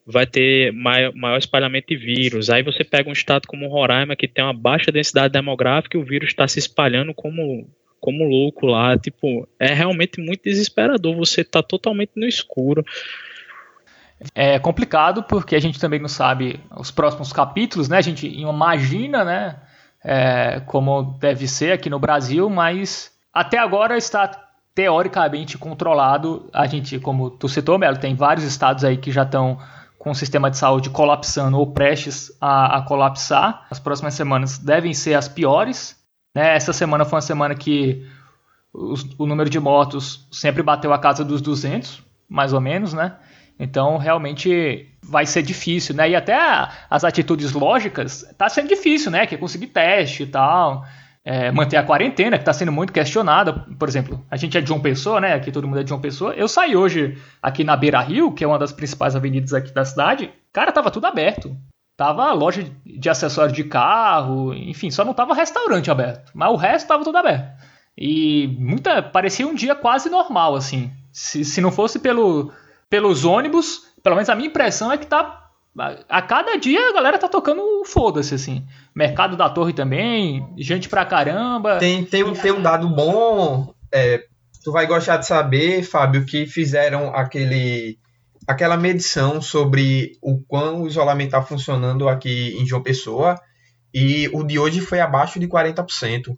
vai 0.05 0.27
ter 0.27 0.73
maior, 0.73 1.15
maior 1.15 1.39
espalhamento 1.39 1.87
de 1.89 1.97
vírus. 1.97 2.51
Aí 2.51 2.63
você 2.63 2.83
pega 2.83 3.09
um 3.09 3.13
estado 3.13 3.47
como 3.47 3.69
Roraima, 3.69 4.17
que 4.17 4.27
tem 4.27 4.45
uma 4.45 4.53
baixa 4.53 4.91
densidade 4.91 5.33
demográfica 5.33 5.97
e 5.97 6.01
o 6.01 6.05
vírus 6.05 6.31
está 6.31 6.49
se 6.49 6.59
espalhando 6.59 7.15
como 7.15 7.69
como 8.07 8.23
louco 8.23 8.67
lá. 8.67 8.97
Tipo, 8.97 9.49
é 9.59 9.75
realmente 9.75 10.21
muito 10.21 10.45
desesperador. 10.45 11.17
Você 11.17 11.43
tá 11.43 11.61
totalmente 11.61 12.13
no 12.15 12.25
escuro. 12.25 12.85
É 14.33 14.61
complicado 14.61 15.25
porque 15.25 15.57
a 15.57 15.61
gente 15.61 15.81
também 15.81 15.99
não 15.99 16.09
sabe 16.09 16.61
os 16.77 16.93
próximos 16.93 17.33
capítulos, 17.33 17.89
né? 17.89 17.99
A 17.99 18.03
gente 18.03 18.29
imagina, 18.29 19.25
né? 19.25 19.57
É, 20.05 20.61
como 20.67 21.17
deve 21.19 21.49
ser 21.49 21.73
aqui 21.73 21.91
no 21.91 21.99
Brasil, 21.99 22.49
mas 22.49 23.11
até 23.35 23.59
agora 23.59 23.97
está 23.97 24.29
teoricamente 24.73 25.59
controlado. 25.59 26.49
A 26.53 26.65
gente, 26.67 27.01
como 27.01 27.29
tu 27.29 27.49
citou, 27.49 27.77
Melo, 27.77 27.99
tem 27.99 28.15
vários 28.15 28.45
estados 28.45 28.85
aí 28.85 28.97
que 28.97 29.11
já 29.11 29.25
estão 29.25 29.59
com 29.99 30.11
o 30.11 30.15
sistema 30.15 30.49
de 30.49 30.59
saúde 30.59 30.91
colapsando 30.91 31.59
ou 31.59 31.73
prestes 31.73 32.31
a, 32.41 32.79
a 32.79 32.83
colapsar. 32.83 33.67
As 33.69 33.81
próximas 33.81 34.15
semanas 34.15 34.59
devem 34.59 34.95
ser 34.95 35.15
as 35.15 35.27
piores. 35.27 35.97
Né? 36.37 36.55
Essa 36.55 36.71
semana 36.71 37.07
foi 37.07 37.17
uma 37.17 37.23
semana 37.23 37.55
que 37.55 38.07
o 38.75 39.25
número 39.25 39.49
de 39.49 39.59
mortos 39.59 40.29
sempre 40.31 40.63
bateu 40.63 40.93
a 40.93 40.99
casa 40.99 41.25
dos 41.25 41.41
200, 41.41 42.03
mais 42.29 42.53
ou 42.53 42.61
menos, 42.61 42.93
né? 42.93 43.15
Então, 43.59 43.97
realmente 43.97 44.87
vai 45.03 45.25
ser 45.25 45.41
difícil, 45.41 45.95
né? 45.95 46.11
E 46.11 46.15
até 46.15 46.37
as 46.91 47.05
atitudes 47.05 47.53
lógicas 47.53 48.23
tá 48.37 48.51
sendo 48.51 48.69
difícil, 48.69 49.11
né? 49.11 49.27
Que 49.27 49.37
é 49.37 49.39
conseguir 49.39 49.69
teste 49.69 50.25
e 50.25 50.27
tal, 50.27 50.85
é, 51.25 51.51
manter 51.51 51.79
a 51.79 51.83
quarentena, 51.83 52.37
que 52.37 52.43
está 52.43 52.53
sendo 52.53 52.71
muito 52.71 52.93
questionada. 52.93 53.55
Por 53.55 53.89
exemplo, 53.89 54.23
a 54.31 54.37
gente 54.37 54.59
é 54.59 54.61
de 54.61 54.69
João 54.69 54.81
Pessoa, 54.81 55.19
né? 55.19 55.33
Aqui 55.33 55.51
todo 55.51 55.67
mundo 55.67 55.81
é 55.81 55.85
de 55.85 55.89
João 55.89 56.03
Pessoa. 56.03 56.35
Eu 56.35 56.49
saí 56.49 56.77
hoje 56.77 57.17
aqui 57.41 57.65
na 57.65 57.75
Beira 57.79 58.03
Rio, 58.03 58.31
que 58.31 58.45
é 58.45 58.47
uma 58.47 58.59
das 58.59 58.73
principais 58.73 59.17
avenidas 59.17 59.55
aqui 59.55 59.73
da 59.73 59.87
cidade. 59.87 60.31
Cara, 60.53 60.71
tava 60.71 60.91
tudo 60.91 61.07
aberto. 61.07 61.57
Tava 61.97 62.31
loja 62.33 62.71
de 62.85 63.09
acessório 63.09 63.55
de 63.55 63.65
carro, 63.65 64.53
enfim, 64.53 64.91
só 64.91 65.03
não 65.05 65.15
tava 65.15 65.35
restaurante 65.35 65.91
aberto. 65.91 66.31
Mas 66.35 66.51
o 66.51 66.57
resto 66.57 66.89
tava 66.89 67.03
tudo 67.03 67.17
aberto. 67.17 67.57
E 67.97 68.49
muita 68.59 69.03
parecia 69.03 69.47
um 69.47 69.55
dia 69.55 69.75
quase 69.75 70.11
normal, 70.11 70.55
assim. 70.55 70.93
Se, 71.11 71.43
se 71.43 71.61
não 71.63 71.73
fosse 71.73 71.99
pelo, 71.99 72.53
pelos 72.91 73.25
ônibus, 73.25 73.87
pelo 74.03 74.17
menos 74.17 74.29
a 74.29 74.35
minha 74.35 74.49
impressão 74.49 74.93
é 74.93 74.99
que 74.99 75.07
tá. 75.07 75.45
A 76.09 76.23
cada 76.23 76.57
dia 76.57 76.89
a 76.89 76.93
galera 76.93 77.19
tá 77.19 77.29
tocando 77.29 77.63
foda-se, 77.87 78.35
assim. 78.35 78.67
Mercado 78.95 79.37
da 79.37 79.49
Torre 79.49 79.73
também, 79.73 80.47
gente 80.59 80.89
pra 80.89 81.05
caramba. 81.05 81.79
Tem, 81.79 82.05
tem, 82.05 82.23
um, 82.23 82.33
tem 82.35 82.53
um 82.53 82.63
dado 82.63 82.89
bom. 82.89 83.75
É, 83.93 84.25
tu 84.63 84.71
vai 84.73 84.87
gostar 84.87 85.17
de 85.19 85.27
saber, 85.27 85.83
Fábio, 85.83 86.27
que 86.27 86.47
fizeram 86.47 87.15
aquele 87.15 87.99
aquela 88.47 88.77
medição 88.77 89.43
sobre 89.43 90.13
o 90.23 90.41
quão 90.41 90.83
o 90.83 90.87
isolamento 90.87 91.29
está 91.29 91.43
funcionando 91.43 92.09
aqui 92.09 92.57
em 92.59 92.65
João 92.65 92.83
Pessoa 92.83 93.39
e 93.93 94.29
o 94.33 94.45
de 94.45 94.59
hoje 94.59 94.81
foi 94.81 95.01
abaixo 95.01 95.41
de 95.41 95.49
40%. 95.49 96.37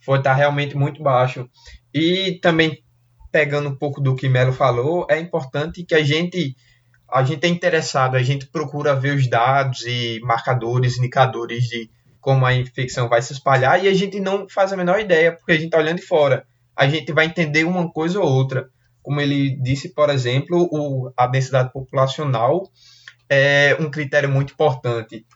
Foi 0.00 0.22
tá 0.22 0.32
realmente 0.32 0.76
muito 0.76 1.02
baixo. 1.02 1.48
E 1.92 2.38
também 2.40 2.82
pegando 3.30 3.68
um 3.68 3.76
pouco 3.76 4.00
do 4.00 4.14
que 4.14 4.28
Melo 4.28 4.52
falou, 4.52 5.06
é 5.10 5.18
importante 5.18 5.84
que 5.84 5.94
a 5.94 6.02
gente 6.02 6.56
a 7.10 7.22
gente 7.22 7.44
é 7.44 7.48
interessado, 7.48 8.16
a 8.16 8.22
gente 8.22 8.46
procura 8.46 8.94
ver 8.94 9.14
os 9.14 9.28
dados 9.28 9.84
e 9.84 10.18
marcadores, 10.22 10.96
indicadores 10.96 11.64
de 11.64 11.90
como 12.18 12.46
a 12.46 12.54
infecção 12.54 13.06
vai 13.06 13.20
se 13.20 13.34
espalhar 13.34 13.84
e 13.84 13.88
a 13.88 13.92
gente 13.92 14.18
não 14.18 14.48
faz 14.48 14.72
a 14.72 14.76
menor 14.76 14.98
ideia, 14.98 15.32
porque 15.32 15.52
a 15.52 15.56
gente 15.56 15.66
está 15.66 15.78
olhando 15.78 15.98
de 15.98 16.06
fora. 16.06 16.46
A 16.74 16.88
gente 16.88 17.12
vai 17.12 17.26
entender 17.26 17.64
uma 17.64 17.92
coisa 17.92 18.18
ou 18.18 18.26
outra 18.26 18.70
como 19.02 19.20
ele 19.20 19.56
disse, 19.60 19.88
por 19.90 20.10
exemplo, 20.10 20.68
o, 20.70 21.12
a 21.16 21.26
densidade 21.26 21.72
populacional 21.72 22.70
é 23.28 23.76
um 23.80 23.90
critério 23.90 24.28
muito 24.28 24.52
importante. 24.52 25.26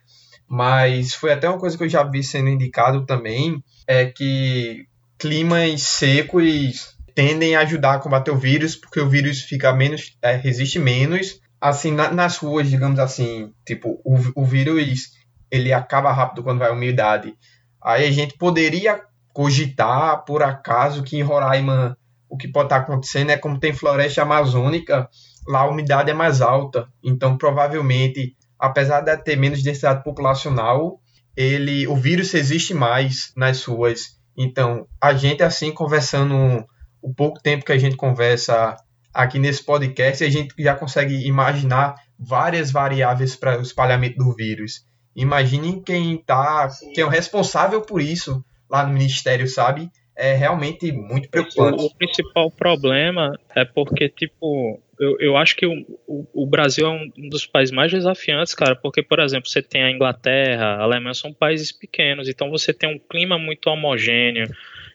Mas 0.48 1.14
foi 1.14 1.32
até 1.32 1.48
uma 1.48 1.58
coisa 1.58 1.76
que 1.76 1.84
eu 1.84 1.88
já 1.88 2.04
vi 2.04 2.22
sendo 2.22 2.48
indicado 2.48 3.04
também, 3.04 3.62
é 3.86 4.06
que 4.06 4.86
climas 5.18 5.82
secos 5.82 6.96
tendem 7.14 7.56
a 7.56 7.60
ajudar 7.60 7.94
a 7.94 7.98
combater 7.98 8.30
o 8.30 8.36
vírus, 8.36 8.76
porque 8.76 9.00
o 9.00 9.08
vírus 9.08 9.40
fica 9.40 9.72
menos, 9.72 10.16
é, 10.22 10.36
resiste 10.36 10.78
menos. 10.78 11.40
Assim, 11.60 11.90
na, 11.90 12.12
nas 12.12 12.36
ruas, 12.36 12.68
digamos 12.68 12.98
assim, 12.98 13.50
tipo, 13.66 14.00
o, 14.04 14.42
o 14.42 14.44
vírus 14.44 15.12
ele 15.50 15.72
acaba 15.72 16.12
rápido 16.12 16.42
quando 16.42 16.58
vai 16.58 16.68
a 16.68 16.74
umidade. 16.74 17.34
Aí 17.82 18.06
a 18.06 18.10
gente 18.10 18.36
poderia 18.36 19.00
cogitar, 19.32 20.24
por 20.24 20.42
acaso, 20.42 21.02
que 21.02 21.16
em 21.16 21.22
Roraima 21.22 21.96
o 22.28 22.36
que 22.36 22.48
pode 22.48 22.66
estar 22.66 22.78
acontecendo 22.78 23.30
é 23.30 23.36
como 23.36 23.58
tem 23.58 23.72
floresta 23.72 24.22
amazônica, 24.22 25.08
lá 25.46 25.60
a 25.60 25.68
umidade 25.68 26.10
é 26.10 26.14
mais 26.14 26.40
alta. 26.40 26.88
Então, 27.02 27.36
provavelmente, 27.36 28.36
apesar 28.58 29.00
de 29.00 29.16
ter 29.18 29.36
menos 29.36 29.62
densidade 29.62 30.02
populacional, 30.02 31.00
ele, 31.36 31.86
o 31.86 31.94
vírus 31.94 32.34
existe 32.34 32.74
mais 32.74 33.32
nas 33.36 33.64
ruas. 33.64 34.16
Então, 34.36 34.86
a 35.00 35.14
gente, 35.14 35.42
assim, 35.42 35.72
conversando 35.72 36.64
o 37.00 37.14
pouco 37.14 37.40
tempo 37.40 37.64
que 37.64 37.72
a 37.72 37.78
gente 37.78 37.96
conversa 37.96 38.76
aqui 39.12 39.38
nesse 39.38 39.64
podcast, 39.64 40.24
a 40.24 40.30
gente 40.30 40.54
já 40.58 40.74
consegue 40.74 41.26
imaginar 41.26 41.94
várias 42.18 42.70
variáveis 42.70 43.36
para 43.36 43.58
o 43.58 43.62
espalhamento 43.62 44.16
do 44.18 44.34
vírus. 44.34 44.84
Imaginem 45.14 45.82
quem 45.82 46.18
tá, 46.18 46.68
quem 46.94 47.02
é 47.02 47.06
o 47.06 47.10
responsável 47.10 47.80
por 47.80 48.02
isso 48.02 48.44
lá 48.68 48.86
no 48.86 48.92
ministério, 48.92 49.48
sabe? 49.48 49.90
É 50.16 50.34
realmente 50.34 50.90
muito 50.90 51.28
preocupante. 51.28 51.84
O, 51.84 51.94
principal 51.94 52.50
problema 52.50 53.38
é 53.54 53.64
porque, 53.64 54.08
tipo, 54.08 54.80
eu, 54.98 55.16
eu 55.20 55.36
acho 55.36 55.54
que 55.54 55.66
o, 55.66 55.74
o, 56.06 56.26
o, 56.32 56.46
Brasil 56.46 56.86
é 56.86 56.90
um 56.90 57.28
dos 57.28 57.46
países 57.46 57.74
mais 57.74 57.92
desafiantes, 57.92 58.54
cara, 58.54 58.74
porque, 58.74 59.02
por 59.02 59.20
exemplo, 59.20 59.48
você 59.48 59.60
tem 59.60 59.82
a 59.82 59.90
Inglaterra, 59.90 60.76
a 60.76 60.82
Alemanha, 60.82 61.12
são 61.12 61.32
países 61.32 61.70
pequenos, 61.70 62.28
então 62.28 62.50
você 62.50 62.72
tem 62.72 62.88
um 62.88 62.98
clima 62.98 63.38
muito 63.38 63.68
homogêneo, 63.68 64.48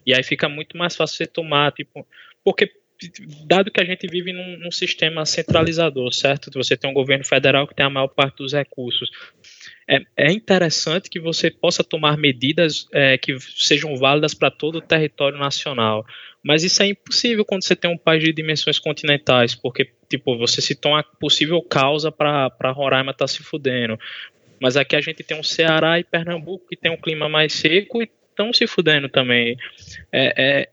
e 0.05 0.13
aí 0.13 0.23
fica 0.23 0.49
muito 0.49 0.75
mais 0.75 0.95
fácil 0.95 1.17
você 1.17 1.27
tomar, 1.27 1.71
tipo, 1.71 2.05
porque 2.43 2.71
dado 3.45 3.71
que 3.71 3.81
a 3.81 3.85
gente 3.85 4.07
vive 4.07 4.31
num, 4.33 4.57
num 4.59 4.71
sistema 4.71 5.25
centralizador, 5.25 6.13
certo? 6.13 6.51
Você 6.53 6.77
tem 6.77 6.89
um 6.89 6.93
governo 6.93 7.25
federal 7.25 7.67
que 7.67 7.75
tem 7.75 7.85
a 7.85 7.89
maior 7.89 8.07
parte 8.07 8.37
dos 8.37 8.53
recursos 8.53 9.09
é, 9.89 9.99
é 10.17 10.31
interessante 10.31 11.09
que 11.09 11.19
você 11.19 11.49
possa 11.49 11.83
tomar 11.83 12.17
medidas 12.17 12.87
é, 12.93 13.17
que 13.17 13.37
sejam 13.39 13.95
válidas 13.97 14.33
para 14.33 14.51
todo 14.51 14.77
o 14.77 14.81
território 14.81 15.37
nacional. 15.37 16.05
Mas 16.43 16.63
isso 16.63 16.81
é 16.81 16.87
impossível 16.87 17.45
quando 17.45 17.63
você 17.63 17.75
tem 17.75 17.91
um 17.91 17.97
país 17.97 18.23
de 18.23 18.33
dimensões 18.33 18.79
continentais, 18.79 19.53
porque 19.53 19.91
tipo, 20.09 20.37
você 20.37 20.61
citou 20.61 20.93
uma 20.93 21.03
possível 21.03 21.61
causa 21.61 22.11
para 22.11 22.71
Roraima 22.71 23.11
estar 23.11 23.25
tá 23.25 23.27
se 23.27 23.43
fudendo. 23.43 23.97
Mas 24.59 24.77
aqui 24.77 24.95
a 24.95 25.01
gente 25.01 25.23
tem 25.23 25.39
um 25.39 25.43
Ceará 25.43 25.99
e 25.99 26.03
Pernambuco 26.03 26.67
que 26.67 26.75
tem 26.75 26.91
um 26.91 26.97
clima 26.97 27.27
mais 27.27 27.53
seco 27.53 28.01
e 28.01 28.09
estão 28.29 28.53
se 28.53 28.67
fudendo 28.67 29.09
também. 29.09 29.57
É, 30.11 30.33
é, 30.37 30.69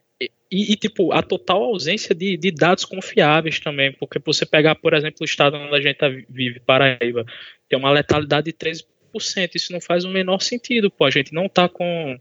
e, 0.50 0.72
e, 0.72 0.76
tipo, 0.76 1.12
a 1.12 1.22
total 1.22 1.62
ausência 1.62 2.14
de, 2.14 2.36
de, 2.36 2.50
dados 2.50 2.84
confiáveis 2.84 3.60
também, 3.60 3.92
porque 3.92 4.18
você 4.18 4.46
pegar, 4.46 4.74
por 4.74 4.94
exemplo, 4.94 5.18
o 5.20 5.24
estado 5.24 5.56
onde 5.56 5.74
a 5.74 5.80
gente 5.80 5.96
tá, 5.96 6.08
vive, 6.08 6.60
Paraíba, 6.60 7.24
tem 7.68 7.78
uma 7.78 7.90
letalidade 7.90 8.46
de 8.46 8.52
13%, 8.52 8.84
isso 9.54 9.72
não 9.72 9.80
faz 9.80 10.04
o 10.04 10.08
menor 10.08 10.40
sentido, 10.40 10.90
pô, 10.90 11.04
a 11.04 11.10
gente 11.10 11.32
não 11.32 11.48
tá 11.48 11.68
com 11.68 12.18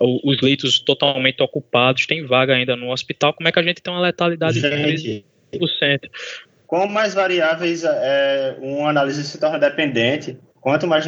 os 0.00 0.40
leitos 0.40 0.78
totalmente 0.80 1.42
ocupados, 1.42 2.06
tem 2.06 2.24
vaga 2.24 2.54
ainda 2.54 2.76
no 2.76 2.90
hospital, 2.92 3.34
como 3.34 3.48
é 3.48 3.52
que 3.52 3.58
a 3.58 3.62
gente 3.62 3.82
tem 3.82 3.92
uma 3.92 4.00
letalidade 4.00 4.60
gente, 4.60 5.02
de 5.02 5.24
13%? 5.52 6.10
Com 6.66 6.86
mais 6.86 7.14
variáveis, 7.14 7.82
é, 7.84 8.56
uma 8.60 8.90
análise 8.90 9.24
se 9.24 9.38
torna 9.38 9.58
dependente, 9.58 10.38
quanto 10.60 10.86
mais 10.86 11.04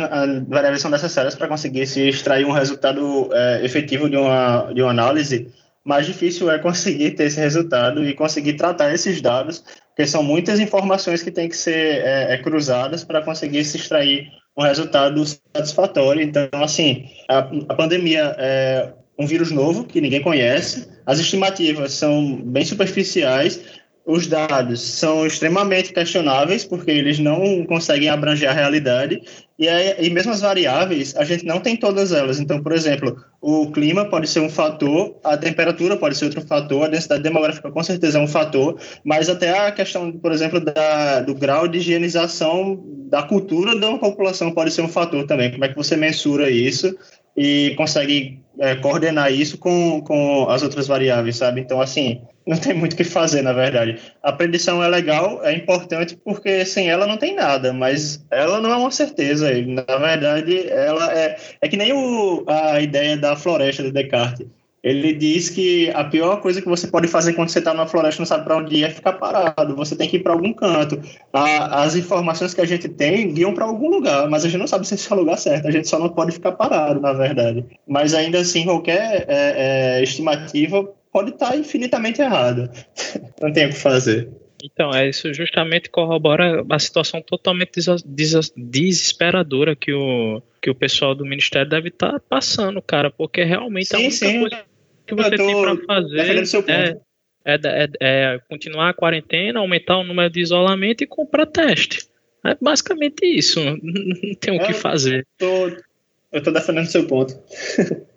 variáveis 0.49 0.81
são 0.81 0.91
necessárias 0.91 1.35
para 1.35 1.49
conseguir 1.49 1.87
se 1.87 2.09
extrair 2.09 2.47
um 2.47 2.53
resultado 2.53 3.29
é, 3.33 3.65
efetivo 3.65 4.09
de 4.09 4.17
uma, 4.17 4.73
de 4.73 4.83
uma 4.83 4.91
análise, 4.91 5.53
mais 5.85 6.07
difícil 6.07 6.51
é 6.51 6.59
conseguir 6.59 7.13
ter 7.13 7.25
esse 7.25 7.41
resultado 7.41 8.05
e 8.05 8.15
conseguir 8.15 8.55
tratar 8.55 8.93
esses 8.93 9.21
dados, 9.21 9.65
porque 9.89 10.07
são 10.07 10.23
muitas 10.23 10.61
informações 10.61 11.23
que 11.23 11.31
têm 11.31 11.49
que 11.49 11.57
ser 11.57 12.03
é, 12.05 12.35
é, 12.35 12.39
cruzadas 12.39 13.05
para 13.05 13.23
conseguir 13.23 13.65
se 13.65 13.77
extrair 13.77 14.29
um 14.57 14.63
resultado 14.63 15.25
satisfatório. 15.25 16.23
Então, 16.23 16.49
assim, 16.55 17.09
a, 17.29 17.39
a 17.69 17.75
pandemia 17.75 18.35
é 18.39 18.93
um 19.19 19.27
vírus 19.27 19.51
novo 19.51 19.85
que 19.85 20.01
ninguém 20.01 20.23
conhece, 20.23 20.89
as 21.05 21.19
estimativas 21.19 21.93
são 21.93 22.37
bem 22.37 22.65
superficiais, 22.65 23.61
os 24.07 24.27
dados 24.27 24.81
são 24.81 25.27
extremamente 25.27 25.93
questionáveis, 25.93 26.65
porque 26.65 26.91
eles 26.91 27.19
não 27.19 27.65
conseguem 27.67 28.09
abranger 28.09 28.49
a 28.49 28.53
realidade, 28.53 29.21
e, 29.61 29.69
aí, 29.69 29.95
e 30.07 30.09
mesmo 30.09 30.33
as 30.33 30.41
variáveis, 30.41 31.15
a 31.15 31.23
gente 31.23 31.45
não 31.45 31.61
tem 31.61 31.77
todas 31.77 32.13
elas. 32.13 32.41
Então, 32.41 32.63
por 32.63 32.73
exemplo, 32.73 33.23
o 33.43 33.71
clima 33.71 34.07
pode 34.07 34.27
ser 34.27 34.41
um 34.41 34.49
fator, 34.49 35.15
a 35.23 35.37
temperatura 35.37 35.99
pode 35.99 36.17
ser 36.17 36.25
outro 36.25 36.41
fator, 36.41 36.85
a 36.85 36.89
densidade 36.89 37.23
demográfica 37.23 37.71
com 37.71 37.83
certeza 37.83 38.19
é 38.19 38.23
um 38.23 38.27
fator, 38.27 38.81
mas 39.05 39.29
até 39.29 39.67
a 39.67 39.71
questão, 39.71 40.13
por 40.13 40.33
exemplo, 40.33 40.61
da, 40.61 41.21
do 41.21 41.35
grau 41.35 41.69
de 41.69 41.77
higienização 41.77 42.83
da 43.11 43.23
cultura 43.23 43.79
da 43.79 43.99
população 43.99 44.51
pode 44.51 44.71
ser 44.71 44.81
um 44.81 44.89
fator 44.89 45.27
também. 45.27 45.51
Como 45.51 45.63
é 45.63 45.69
que 45.69 45.77
você 45.77 45.95
mensura 45.95 46.49
isso 46.49 46.97
e 47.37 47.75
consegue 47.77 48.41
é, 48.59 48.75
coordenar 48.77 49.33
isso 49.33 49.59
com, 49.59 50.01
com 50.03 50.49
as 50.49 50.63
outras 50.63 50.87
variáveis, 50.87 51.37
sabe? 51.37 51.61
Então, 51.61 51.81
assim, 51.81 52.21
não 52.47 52.57
tem 52.57 52.75
muito 52.75 52.95
o 52.95 52.97
que 52.97 53.05
fazer, 53.05 53.43
na 53.43 53.53
verdade. 53.53 53.99
A 54.23 54.33
predição 54.33 54.83
é 54.83 54.89
legal, 54.89 55.45
é 55.45 55.53
importante, 55.53 56.17
porque 56.25 56.65
sem 56.65 56.91
ela 56.91 57.07
não 57.07 57.17
tem 57.17 57.35
nada, 57.35 57.73
mas 57.73 58.25
ela 58.31 58.61
não 58.61 58.73
é 58.73 58.77
uma 58.77 58.91
certeza. 58.91 59.51
Na 59.67 59.97
verdade, 59.99 60.69
ela 60.69 61.13
é, 61.13 61.37
é 61.61 61.69
que 61.69 61.77
nem 61.77 61.93
o, 61.93 62.45
a 62.47 62.81
ideia 62.81 63.17
da 63.17 63.37
floresta 63.37 63.83
de 63.83 63.93
Descartes. 63.93 64.47
Ele 64.83 65.13
diz 65.13 65.51
que 65.51 65.91
a 65.91 66.05
pior 66.05 66.41
coisa 66.41 66.63
que 66.63 66.69
você 66.69 66.87
pode 66.87 67.07
fazer 67.07 67.35
quando 67.35 67.51
você 67.51 67.59
está 67.59 67.75
numa 67.75 67.87
floresta 67.87 68.21
e 68.21 68.23
não 68.23 68.27
sabe 68.27 68.45
para 68.45 68.57
onde 68.57 68.77
ir 68.77 68.85
é 68.85 68.91
ficar 68.91 69.13
parado. 69.15 69.77
Você 69.77 69.95
tem 69.95 70.09
que 70.09 70.17
ir 70.17 70.21
para 70.21 70.33
algum 70.33 70.55
canto. 70.55 71.01
A, 71.33 71.83
as 71.83 71.95
informações 71.95 72.55
que 72.55 72.63
a 72.63 72.67
gente 72.67 72.89
tem 72.89 73.33
guiam 73.33 73.53
para 73.53 73.67
algum 73.67 73.91
lugar, 73.91 74.29
mas 74.31 74.45
a 74.45 74.49
gente 74.49 74.59
não 74.59 74.67
sabe 74.67 74.87
se 74.87 74.95
esse 74.95 75.13
é 75.13 75.15
o 75.15 75.19
lugar 75.19 75.37
certo. 75.37 75.69
A 75.69 75.71
gente 75.71 75.87
só 75.87 75.99
não 75.99 76.09
pode 76.09 76.33
ficar 76.33 76.53
parado, 76.53 76.99
na 76.99 77.13
verdade. 77.13 77.65
Mas 77.87 78.15
ainda 78.15 78.41
assim, 78.41 78.65
qualquer 78.65 79.27
é, 79.29 79.99
é, 79.99 80.03
estimativa 80.03 80.91
pode 81.13 81.31
estar 81.31 81.51
tá 81.51 81.57
infinitamente 81.57 82.23
errada. 82.23 82.71
não 83.41 83.53
tem 83.53 83.67
o 83.67 83.71
que 83.71 83.77
fazer. 83.77 84.31
Então, 84.63 84.91
é 84.95 85.09
isso 85.09 85.33
justamente 85.33 85.91
corrobora 85.91 86.65
a 86.69 86.79
situação 86.79 87.23
totalmente 87.23 87.81
des 88.05 88.53
desesperadora 88.57 89.75
que 89.75 89.93
o, 89.93 90.43
que 90.61 90.71
o 90.71 90.75
pessoal 90.75 91.15
do 91.15 91.25
Ministério 91.25 91.69
deve 91.69 91.89
estar 91.89 92.13
tá 92.13 92.21
passando, 92.21 92.81
cara, 92.83 93.11
porque 93.11 93.43
realmente 93.43 93.89
sim, 93.89 93.97
a 93.97 93.99
única 93.99 94.13
sim. 94.13 94.41
coisa 94.41 94.70
que 95.11 95.23
você 95.23 95.37
tem 95.37 95.61
para 95.61 95.77
fazer 95.87 96.45
é, 96.69 96.97
é, 97.45 97.59
é, 97.65 97.89
é, 98.01 98.41
continuar 98.49 98.91
a 98.91 98.95
quarentena, 98.95 99.61
aumentar 99.61 99.99
o 99.99 100.05
número 100.05 100.31
de 100.31 100.41
isolamento 100.41 101.03
e 101.03 101.07
comprar 101.07 101.47
teste. 101.47 102.07
É 102.45 102.57
basicamente 102.61 103.25
isso. 103.25 103.61
Não 103.61 104.35
tem 104.41 104.59
o 104.59 104.67
que 104.67 104.73
fazer. 104.73 105.27
Tô, 105.39 105.69
eu 105.69 106.39
estou 106.39 106.53
defendendo 106.53 106.87
seu 106.87 107.07
ponto. 107.07 107.35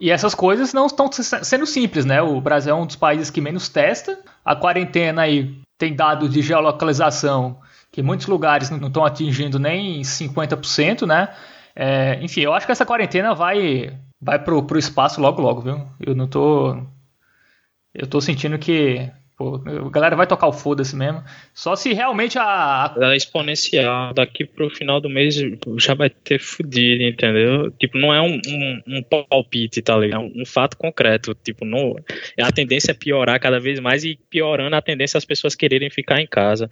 E 0.00 0.10
essas 0.10 0.34
coisas 0.34 0.72
não 0.72 0.86
estão 0.86 1.10
sendo 1.10 1.66
simples, 1.66 2.04
né? 2.04 2.20
O 2.20 2.40
Brasil 2.40 2.72
é 2.72 2.74
um 2.76 2.84
dos 2.84 2.96
países 2.96 3.30
que 3.30 3.40
menos 3.40 3.68
testa. 3.68 4.18
A 4.44 4.56
quarentena 4.56 5.22
aí 5.22 5.54
tem 5.78 5.94
dados 5.94 6.30
de 6.30 6.42
geolocalização 6.42 7.60
que 7.92 8.02
muitos 8.02 8.26
lugares 8.26 8.70
não 8.70 8.88
estão 8.88 9.04
atingindo 9.04 9.58
nem 9.58 10.02
50%, 10.02 11.06
né? 11.06 11.32
É, 11.76 12.18
enfim, 12.20 12.40
eu 12.40 12.52
acho 12.52 12.66
que 12.66 12.72
essa 12.72 12.84
quarentena 12.84 13.34
vai 13.34 13.96
vai 14.24 14.38
pro, 14.42 14.62
pro 14.64 14.78
espaço 14.78 15.20
logo 15.20 15.42
logo, 15.42 15.60
viu? 15.60 15.86
Eu 16.00 16.14
não 16.14 16.26
tô 16.26 16.76
eu 17.94 18.06
tô 18.06 18.20
sentindo 18.20 18.58
que 18.58 19.10
Pô, 19.36 19.56
a 19.56 19.90
galera 19.90 20.14
vai 20.14 20.28
tocar 20.28 20.46
o 20.46 20.52
foda-se 20.52 20.94
mesmo. 20.94 21.20
Só 21.52 21.74
se 21.74 21.92
realmente 21.92 22.38
a. 22.38 22.86
a... 22.86 23.12
É 23.12 23.16
exponencial. 23.16 24.14
Daqui 24.14 24.44
pro 24.44 24.70
final 24.70 25.00
do 25.00 25.10
mês 25.10 25.34
já 25.78 25.92
vai 25.92 26.08
ter 26.08 26.38
fudido, 26.38 27.02
entendeu? 27.02 27.68
Tipo, 27.72 27.98
não 27.98 28.14
é 28.14 28.22
um, 28.22 28.40
um, 28.46 28.82
um 28.86 29.02
palpite, 29.02 29.82
tá 29.82 29.96
ligado? 29.96 30.24
É 30.24 30.40
um, 30.42 30.46
fato 30.46 30.76
concreto. 30.76 31.34
Tipo, 31.34 31.64
não, 31.64 31.96
a 32.40 32.52
tendência 32.52 32.92
é 32.92 32.94
piorar 32.94 33.40
cada 33.40 33.58
vez 33.58 33.80
mais 33.80 34.04
e 34.04 34.16
piorando 34.30 34.76
a 34.76 34.82
tendência 34.82 35.18
as 35.18 35.24
pessoas 35.24 35.56
quererem 35.56 35.90
ficar 35.90 36.20
em 36.20 36.28
casa. 36.28 36.70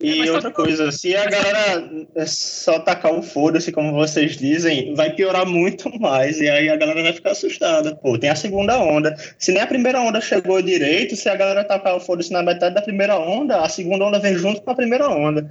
E 0.00 0.26
é, 0.26 0.32
outra 0.32 0.50
tá 0.50 0.56
coisa, 0.56 0.90
se 0.90 1.14
a 1.14 1.24
galera 1.26 1.88
só 2.26 2.78
tacar 2.80 3.12
o 3.12 3.22
foda-se, 3.22 3.72
como 3.72 3.92
vocês 3.92 4.36
dizem, 4.36 4.94
vai 4.94 5.10
piorar 5.12 5.46
muito 5.46 5.88
mais. 6.00 6.40
E 6.40 6.48
aí 6.48 6.68
a 6.68 6.76
galera 6.76 7.02
vai 7.02 7.12
ficar 7.12 7.30
assustada. 7.30 7.94
Pô, 7.96 8.18
tem 8.18 8.30
a 8.30 8.36
segunda 8.36 8.78
onda. 8.78 9.14
Se 9.38 9.52
nem 9.52 9.62
a 9.62 9.66
primeira 9.66 10.00
onda 10.00 10.20
chegou 10.20 10.60
direito, 10.60 11.16
se 11.16 11.28
a 11.28 11.36
galera 11.36 11.64
tacar 11.64 11.96
o 11.96 12.00
foda-se 12.00 12.32
na 12.32 12.42
metade 12.42 12.74
da 12.74 12.82
primeira 12.82 13.18
onda, 13.18 13.60
a 13.60 13.68
segunda 13.68 14.04
onda 14.04 14.18
vem 14.18 14.34
junto 14.34 14.62
com 14.62 14.70
a 14.70 14.74
primeira 14.74 15.08
onda. 15.08 15.48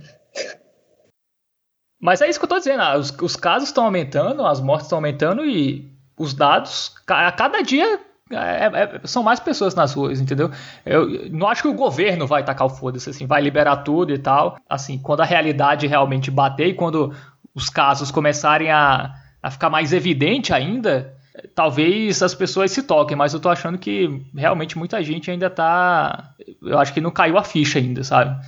Mas 2.00 2.22
é 2.22 2.30
isso 2.30 2.38
que 2.38 2.46
eu 2.46 2.50
tô 2.50 2.58
dizendo. 2.58 2.82
Ah, 2.82 2.98
os, 2.98 3.12
os 3.22 3.36
casos 3.36 3.70
estão 3.70 3.86
aumentando, 3.86 4.46
as 4.46 4.60
mortes 4.60 4.88
estão 4.88 4.98
aumentando 4.98 5.46
e 5.46 5.90
os 6.18 6.34
dados, 6.34 6.94
a 7.08 7.32
cada 7.32 7.62
dia 7.62 8.00
é, 8.34 8.72
é, 8.74 9.02
são 9.06 9.24
mais 9.24 9.40
pessoas 9.40 9.76
nas 9.76 9.94
ruas, 9.94 10.20
entendeu? 10.20 10.52
Eu 10.86 11.30
não 11.32 11.48
acho 11.48 11.62
que 11.62 11.68
o 11.68 11.74
governo 11.74 12.28
vai 12.28 12.44
tacar 12.44 12.68
o 12.68 12.70
foda-se, 12.70 13.10
assim, 13.10 13.26
vai 13.26 13.42
liberar 13.42 13.78
tudo 13.78 14.14
e 14.14 14.18
tal. 14.18 14.58
Assim, 14.70 14.98
quando 14.98 15.22
a 15.22 15.26
realidade 15.26 15.88
realmente 15.88 16.30
bater 16.32 16.68
e 16.68 16.74
quando 16.74 17.14
os 17.54 17.70
casos 17.70 18.12
começarem 18.12 18.72
a, 18.72 19.14
a 19.42 19.52
ficar 19.52 19.70
mais 19.70 19.94
evidente 19.94 20.54
ainda, 20.54 21.16
talvez 21.56 22.22
as 22.22 22.34
pessoas 22.34 22.72
se 22.72 22.84
toquem, 22.84 23.18
mas 23.18 23.34
eu 23.34 23.40
tô 23.40 23.50
achando 23.50 23.78
que 23.78 24.22
realmente 24.36 24.78
muita 24.78 25.04
gente 25.04 25.32
ainda 25.32 25.50
tá. 25.50 26.34
Eu 26.62 26.80
acho 26.80 26.94
que 26.94 27.02
não 27.02 27.12
caiu 27.12 27.38
a 27.38 27.44
ficha 27.44 27.80
ainda, 27.80 28.04
sabe? 28.04 28.40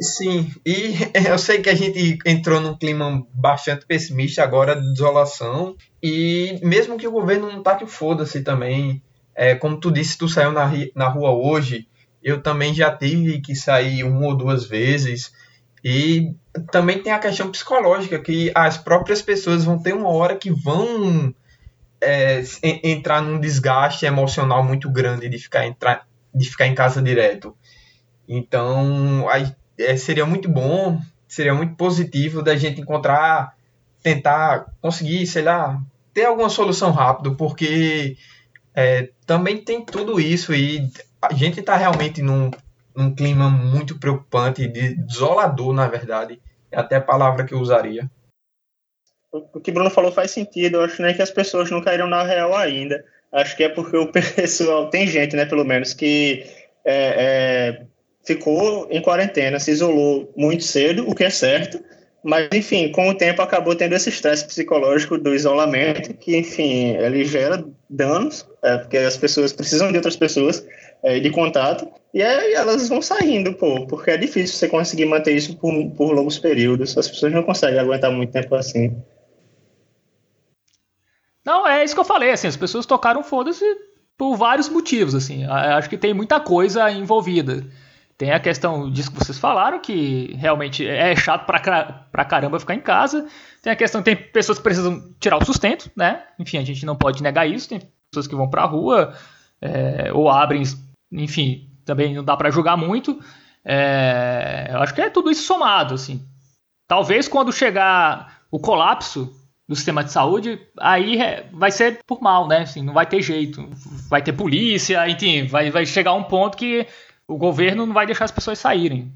Sim, 0.00 0.50
e 0.66 0.94
eu 1.28 1.38
sei 1.38 1.60
que 1.60 1.70
a 1.70 1.74
gente 1.74 2.18
entrou 2.26 2.60
num 2.60 2.76
clima 2.76 3.24
bastante 3.32 3.86
pessimista 3.86 4.42
agora 4.42 4.74
de 4.74 4.92
desolação, 4.92 5.76
e 6.02 6.58
mesmo 6.62 6.96
que 6.96 7.06
o 7.06 7.12
governo 7.12 7.50
não 7.50 7.62
taque 7.62 7.86
foda-se 7.86 8.42
também, 8.42 9.02
é, 9.34 9.54
como 9.54 9.78
tu 9.78 9.90
disse, 9.90 10.18
tu 10.18 10.28
saiu 10.28 10.52
na, 10.52 10.70
na 10.94 11.08
rua 11.08 11.30
hoje, 11.30 11.88
eu 12.22 12.40
também 12.40 12.72
já 12.72 12.94
tive 12.94 13.40
que 13.40 13.54
sair 13.54 14.04
uma 14.04 14.26
ou 14.26 14.36
duas 14.36 14.64
vezes. 14.64 15.32
E 15.84 16.34
também 16.70 17.02
tem 17.02 17.12
a 17.12 17.18
questão 17.18 17.50
psicológica, 17.50 18.18
que 18.18 18.52
as 18.54 18.78
próprias 18.78 19.20
pessoas 19.20 19.64
vão 19.64 19.78
ter 19.78 19.94
uma 19.94 20.08
hora 20.08 20.36
que 20.36 20.50
vão 20.50 21.34
é, 22.00 22.42
entrar 22.62 23.20
num 23.20 23.40
desgaste 23.40 24.06
emocional 24.06 24.62
muito 24.62 24.90
grande 24.90 25.28
de 25.28 25.38
ficar, 25.38 25.66
entrar, 25.66 26.06
de 26.32 26.48
ficar 26.48 26.66
em 26.66 26.74
casa 26.74 27.02
direto. 27.02 27.56
Então, 28.28 29.28
aí, 29.28 29.52
é, 29.78 29.96
seria 29.96 30.24
muito 30.24 30.48
bom, 30.48 31.00
seria 31.26 31.54
muito 31.54 31.74
positivo 31.74 32.42
da 32.42 32.54
gente 32.56 32.80
encontrar, 32.80 33.56
tentar 34.02 34.66
conseguir, 34.80 35.26
sei 35.26 35.42
lá, 35.42 35.80
ter 36.14 36.26
alguma 36.26 36.48
solução 36.48 36.92
rápido, 36.92 37.34
porque 37.34 38.16
é, 38.74 39.10
também 39.32 39.56
tem 39.56 39.82
tudo 39.82 40.20
isso 40.20 40.52
e 40.52 40.90
a 41.22 41.32
gente 41.32 41.60
está 41.60 41.74
realmente 41.74 42.20
num, 42.20 42.50
num 42.94 43.14
clima 43.14 43.48
muito 43.48 43.98
preocupante, 43.98 44.68
de 44.68 44.94
desolador, 44.94 45.72
na 45.72 45.88
verdade. 45.88 46.38
É 46.70 46.78
até 46.78 46.96
a 46.96 47.00
palavra 47.00 47.46
que 47.46 47.54
eu 47.54 47.58
usaria. 47.58 48.10
O 49.32 49.58
que 49.58 49.72
Bruno 49.72 49.88
falou 49.88 50.12
faz 50.12 50.32
sentido. 50.32 50.76
Eu 50.76 50.84
acho 50.84 51.00
nem 51.00 51.14
que 51.14 51.22
as 51.22 51.30
pessoas 51.30 51.70
não 51.70 51.80
caíram 51.80 52.06
na 52.06 52.22
real 52.22 52.54
ainda. 52.54 53.02
Acho 53.32 53.56
que 53.56 53.64
é 53.64 53.70
porque 53.70 53.96
o 53.96 54.12
pessoal, 54.12 54.90
tem 54.90 55.06
gente, 55.06 55.34
né, 55.34 55.46
pelo 55.46 55.64
menos, 55.64 55.94
que 55.94 56.44
é, 56.84 57.14
é, 57.16 57.82
ficou 58.26 58.86
em 58.90 59.00
quarentena, 59.00 59.58
se 59.58 59.70
isolou 59.70 60.30
muito 60.36 60.62
cedo, 60.62 61.08
o 61.08 61.14
que 61.14 61.24
é 61.24 61.30
certo, 61.30 61.82
Mas, 62.24 62.48
enfim, 62.52 62.92
com 62.92 63.08
o 63.08 63.14
tempo 63.14 63.42
acabou 63.42 63.74
tendo 63.74 63.94
esse 63.94 64.08
estresse 64.08 64.46
psicológico 64.46 65.18
do 65.18 65.34
isolamento, 65.34 66.14
que, 66.14 66.36
enfim, 66.36 66.94
ele 66.96 67.24
gera 67.24 67.64
danos, 67.90 68.46
é, 68.62 68.78
porque 68.78 68.96
as 68.96 69.16
pessoas 69.16 69.52
precisam 69.52 69.90
de 69.90 69.96
outras 69.96 70.16
pessoas, 70.16 70.64
é, 71.02 71.18
de 71.18 71.30
contato, 71.30 71.88
e 72.14 72.22
aí 72.22 72.52
elas 72.52 72.88
vão 72.88 73.02
saindo, 73.02 73.54
pô, 73.54 73.86
porque 73.86 74.12
é 74.12 74.16
difícil 74.16 74.56
você 74.56 74.68
conseguir 74.68 75.06
manter 75.06 75.34
isso 75.34 75.56
por, 75.56 75.72
por 75.92 76.12
longos 76.12 76.38
períodos. 76.38 76.96
As 76.96 77.08
pessoas 77.08 77.32
não 77.32 77.42
conseguem 77.42 77.80
aguentar 77.80 78.12
muito 78.12 78.30
tempo 78.30 78.54
assim. 78.54 78.94
Não, 81.44 81.66
é 81.66 81.82
isso 81.82 81.94
que 81.94 82.00
eu 82.00 82.04
falei, 82.04 82.30
assim, 82.30 82.46
as 82.46 82.56
pessoas 82.56 82.86
tocaram 82.86 83.24
foda-se 83.24 83.64
por 84.16 84.36
vários 84.36 84.68
motivos, 84.68 85.14
assim. 85.14 85.44
Acho 85.44 85.88
que 85.88 85.98
tem 85.98 86.14
muita 86.14 86.38
coisa 86.38 86.88
envolvida. 86.90 87.64
Tem 88.16 88.30
a 88.30 88.40
questão 88.40 88.90
disso 88.90 89.10
que 89.10 89.18
vocês 89.18 89.38
falaram, 89.38 89.80
que 89.80 90.34
realmente 90.36 90.86
é 90.86 91.14
chato 91.16 91.46
pra, 91.46 91.60
pra 92.10 92.24
caramba 92.24 92.60
ficar 92.60 92.74
em 92.74 92.80
casa. 92.80 93.26
Tem 93.62 93.72
a 93.72 93.76
questão, 93.76 94.02
tem 94.02 94.14
pessoas 94.14 94.58
que 94.58 94.64
precisam 94.64 95.12
tirar 95.18 95.38
o 95.38 95.44
sustento, 95.44 95.90
né? 95.96 96.22
Enfim, 96.38 96.58
a 96.58 96.64
gente 96.64 96.86
não 96.86 96.96
pode 96.96 97.22
negar 97.22 97.48
isso. 97.48 97.68
Tem 97.68 97.80
pessoas 98.10 98.26
que 98.26 98.36
vão 98.36 98.48
pra 98.48 98.64
rua 98.64 99.14
é, 99.60 100.12
ou 100.12 100.28
abrem, 100.28 100.62
enfim, 101.10 101.68
também 101.84 102.14
não 102.14 102.24
dá 102.24 102.36
para 102.36 102.50
julgar 102.50 102.76
muito. 102.76 103.18
É, 103.64 104.68
eu 104.70 104.78
acho 104.78 104.94
que 104.94 105.00
é 105.00 105.10
tudo 105.10 105.30
isso 105.30 105.44
somado, 105.44 105.94
assim. 105.94 106.24
Talvez 106.88 107.28
quando 107.28 107.52
chegar 107.52 108.42
o 108.50 108.58
colapso 108.58 109.32
do 109.68 109.76
sistema 109.76 110.04
de 110.04 110.12
saúde, 110.12 110.60
aí 110.78 111.20
é, 111.20 111.48
vai 111.52 111.70
ser 111.70 112.00
por 112.06 112.20
mal, 112.20 112.46
né? 112.46 112.58
Assim, 112.58 112.82
não 112.82 112.92
vai 112.92 113.06
ter 113.06 113.22
jeito. 113.22 113.68
Vai 114.08 114.22
ter 114.22 114.32
polícia, 114.32 115.08
enfim, 115.08 115.46
vai, 115.46 115.70
vai 115.70 115.86
chegar 115.86 116.12
um 116.12 116.24
ponto 116.24 116.56
que 116.56 116.86
o 117.26 117.36
governo 117.36 117.86
não 117.86 117.94
vai 117.94 118.06
deixar 118.06 118.24
as 118.24 118.30
pessoas 118.30 118.58
saírem, 118.58 119.12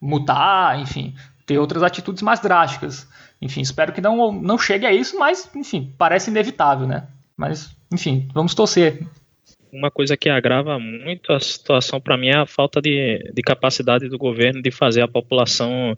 mutar, 0.00 0.78
enfim, 0.80 1.14
ter 1.46 1.58
outras 1.58 1.82
atitudes 1.82 2.22
mais 2.22 2.40
drásticas. 2.40 3.08
Enfim, 3.40 3.60
espero 3.60 3.92
que 3.92 4.00
não, 4.00 4.32
não 4.32 4.58
chegue 4.58 4.86
a 4.86 4.92
isso, 4.92 5.18
mas, 5.18 5.50
enfim, 5.54 5.92
parece 5.98 6.30
inevitável, 6.30 6.86
né? 6.86 7.08
Mas, 7.36 7.74
enfim, 7.92 8.28
vamos 8.32 8.54
torcer. 8.54 9.06
Uma 9.72 9.90
coisa 9.90 10.16
que 10.16 10.28
agrava 10.28 10.78
muito 10.78 11.32
a 11.32 11.40
situação 11.40 12.00
para 12.00 12.16
mim 12.16 12.28
é 12.28 12.36
a 12.36 12.46
falta 12.46 12.80
de, 12.80 13.32
de 13.34 13.42
capacidade 13.42 14.08
do 14.08 14.18
governo 14.18 14.62
de 14.62 14.70
fazer 14.70 15.02
a 15.02 15.08
população 15.08 15.96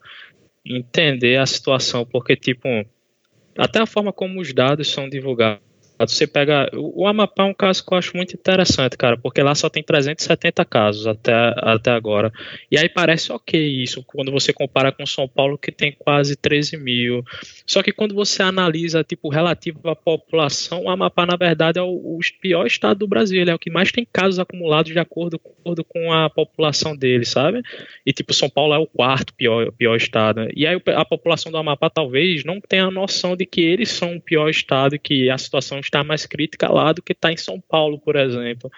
entender 0.65 1.37
a 1.37 1.45
situação, 1.45 2.07
porque, 2.07 2.35
tipo, 2.35 2.69
até 3.59 3.81
a 3.81 3.87
forma 3.87 4.13
como 4.13 4.41
os 4.41 4.53
dados 4.55 4.91
são 4.91 5.09
divulgados 5.09 5.74
você 6.11 6.27
pega. 6.27 6.71
O 6.75 7.07
Amapá 7.07 7.45
é 7.45 7.47
um 7.47 7.55
caso 7.55 7.85
que 7.85 7.93
eu 7.93 7.99
acho 7.99 8.17
muito 8.17 8.35
interessante, 8.35 8.97
cara, 8.97 9.17
porque 9.17 9.43
lá 9.43 9.55
só 9.55 9.69
tem 9.69 9.83
370 9.83 10.65
casos 10.65 11.07
até, 11.07 11.33
até 11.57 11.91
agora. 11.91 12.33
E 12.71 12.79
aí 12.79 12.89
parece 12.89 13.33
ok 13.33 13.61
isso, 13.61 14.03
quando 14.03 14.33
você 14.33 14.53
compara 14.53 14.91
com 14.93 15.07
São 15.07 15.29
Paulo, 15.29 15.59
que 15.59 15.71
tem 15.71 15.93
quase 15.93 16.37
13 16.37 16.77
mil. 16.77 17.25
Só 17.67 17.83
que 17.83 17.93
quando 17.93 18.15
você 18.15 18.43
analisa, 18.43 19.05
tipo, 19.05 19.29
relativo 19.29 19.89
à 19.89 19.97
população, 19.97 20.85
o 20.85 20.91
Amapá, 20.91 21.27
na 21.27 21.37
verdade, 21.37 21.79
é 21.79 21.83
o, 21.83 21.89
o 21.89 22.19
pior 22.41 22.67
estado 22.67 22.99
do 22.99 23.07
Brasil. 23.07 23.41
Ele 23.41 23.51
é 23.51 23.55
o 23.55 23.59
que 23.59 23.71
mais 23.71 23.93
tem 23.93 24.07
casos 24.11 24.39
acumulados 24.39 24.93
de 24.93 24.99
acordo, 24.99 25.41
acordo 25.65 25.85
com 25.85 26.13
a 26.13 26.29
população 26.29 26.97
dele, 26.97 27.25
sabe? 27.25 27.63
E, 28.05 28.13
tipo, 28.13 28.35
São 28.35 28.51
Paulo 28.51 28.75
é 28.75 28.79
o 28.79 28.87
quarto 28.87 29.33
pior, 29.35 29.71
pior 29.73 29.97
estado. 29.97 30.49
E 30.55 30.67
aí 30.67 30.81
a 30.95 31.05
população 31.05 31.51
do 31.51 31.59
Amapá 31.59 31.89
talvez 31.89 32.45
não 32.45 32.61
tenha 32.61 32.85
a 32.87 32.91
noção 32.91 33.37
de 33.37 33.47
que 33.47 33.61
eles 33.61 33.89
são 33.91 34.17
o 34.17 34.21
pior 34.21 34.49
estado 34.49 34.99
que 34.99 35.31
a 35.31 35.39
situação 35.39 35.79
está 35.79 35.94
mais 36.03 36.27
crítica 36.27 36.73
lá 36.73 36.93
do 36.93 37.03
que 37.03 37.13
está 37.13 37.31
em 37.31 37.37
São 37.37 37.61
Paulo, 37.61 37.99
por 37.99 38.17
exemplo. 38.17 38.71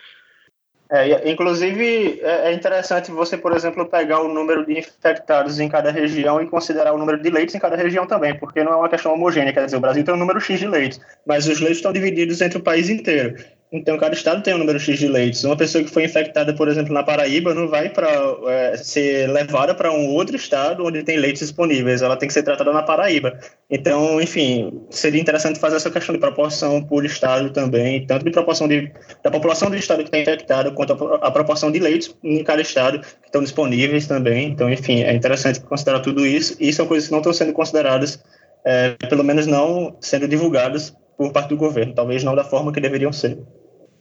É, 0.89 1.29
inclusive, 1.29 2.21
é, 2.23 2.51
é 2.51 2.53
interessante 2.53 3.11
você, 3.11 3.37
por 3.37 3.53
exemplo, 3.53 3.87
pegar 3.87 4.21
o 4.21 4.33
número 4.33 4.65
de 4.65 4.79
infectados 4.79 5.59
em 5.59 5.69
cada 5.69 5.91
região 5.91 6.41
e 6.41 6.47
considerar 6.47 6.93
o 6.93 6.99
número 6.99 7.21
de 7.21 7.29
leitos 7.29 7.55
em 7.57 7.59
cada 7.59 7.75
região 7.77 8.07
também, 8.07 8.39
porque 8.39 8.63
não 8.63 8.73
é 8.73 8.77
uma 8.77 8.89
questão 8.89 9.13
homogênea. 9.13 9.53
Quer 9.53 9.65
dizer, 9.65 9.79
o 9.79 9.81
Brasil 9.81 10.05
tem 10.05 10.15
um 10.15 10.19
número 10.19 10.41
X 10.41 10.61
de 10.61 10.69
leitos, 10.69 11.01
mas 11.27 11.49
os 11.49 11.59
leitos 11.59 11.79
estão 11.79 11.93
divididos 11.93 12.41
entre 12.41 12.59
o 12.59 12.63
país 12.63 12.89
inteiro. 12.89 13.35
Então, 13.73 13.99
cada 13.99 14.15
estado 14.15 14.43
tem 14.43 14.55
um 14.55 14.59
número 14.59 14.79
X 14.79 14.97
de 14.97 15.09
leitos. 15.09 15.43
Uma 15.43 15.57
pessoa 15.57 15.83
que 15.83 15.91
foi 15.91 16.05
infectada, 16.05 16.55
por 16.55 16.69
exemplo, 16.69 16.95
na 16.95 17.03
Paraíba, 17.03 17.53
não 17.53 17.67
vai 17.67 17.89
para 17.89 18.09
é, 18.47 18.77
ser 18.77 19.29
levada 19.29 19.75
para 19.75 19.93
um 19.93 20.07
outro 20.15 20.37
estado 20.37 20.85
onde 20.85 21.03
tem 21.03 21.17
leitos 21.17 21.41
disponíveis. 21.41 22.01
Ela 22.01 22.17
tem 22.17 22.29
que 22.29 22.33
ser 22.33 22.45
tratada 22.45 22.73
na 22.73 22.85
Paraíba. 22.85 23.37
Então, 23.69 24.21
enfim, 24.21 24.83
seria 24.89 25.21
interessante 25.21 25.59
fazer 25.59 25.77
essa 25.77 25.91
questão 25.91 26.15
de 26.15 26.21
proporção 26.21 26.81
por 26.81 27.05
estado 27.05 27.51
também, 27.51 28.07
tanto 28.07 28.25
de 28.25 28.31
proporção 28.31 28.69
de, 28.69 28.93
da 29.25 29.33
população 29.33 29.69
do 29.69 29.77
estado 29.77 29.99
que 29.99 30.17
está 30.17 30.19
infectada, 30.19 30.71
quanto 30.71 30.93
a, 30.93 31.27
a, 31.27 31.31
proporção 31.33 31.73
de 31.73 31.81
leitos 31.81 32.17
em 32.23 32.45
cada 32.45 32.63
estado 32.63 33.01
que 33.01 33.27
estão 33.27 33.43
disponíveis 33.43 34.07
também. 34.07 34.47
Então, 34.47 34.71
enfim, 34.71 35.03
é 35.03 35.13
interessante 35.13 35.59
considerar 35.61 36.01
tudo 36.01 36.25
isso. 36.25 36.57
E 36.61 36.73
são 36.73 36.87
coisas 36.87 37.09
que 37.09 37.13
não 37.13 37.19
estão 37.19 37.33
sendo 37.33 37.53
consideradas, 37.53 38.23
é, 38.65 38.91
pelo 39.09 39.25
menos 39.25 39.45
não 39.45 39.97
sendo 40.01 40.29
divulgadas 40.29 40.95
por 41.17 41.33
parte 41.33 41.49
do 41.49 41.57
governo, 41.57 41.95
talvez 41.95 42.23
não 42.23 42.35
da 42.35 42.45
forma 42.45 42.73
que 42.73 42.81
deveriam 42.81 43.13
ser. 43.13 43.39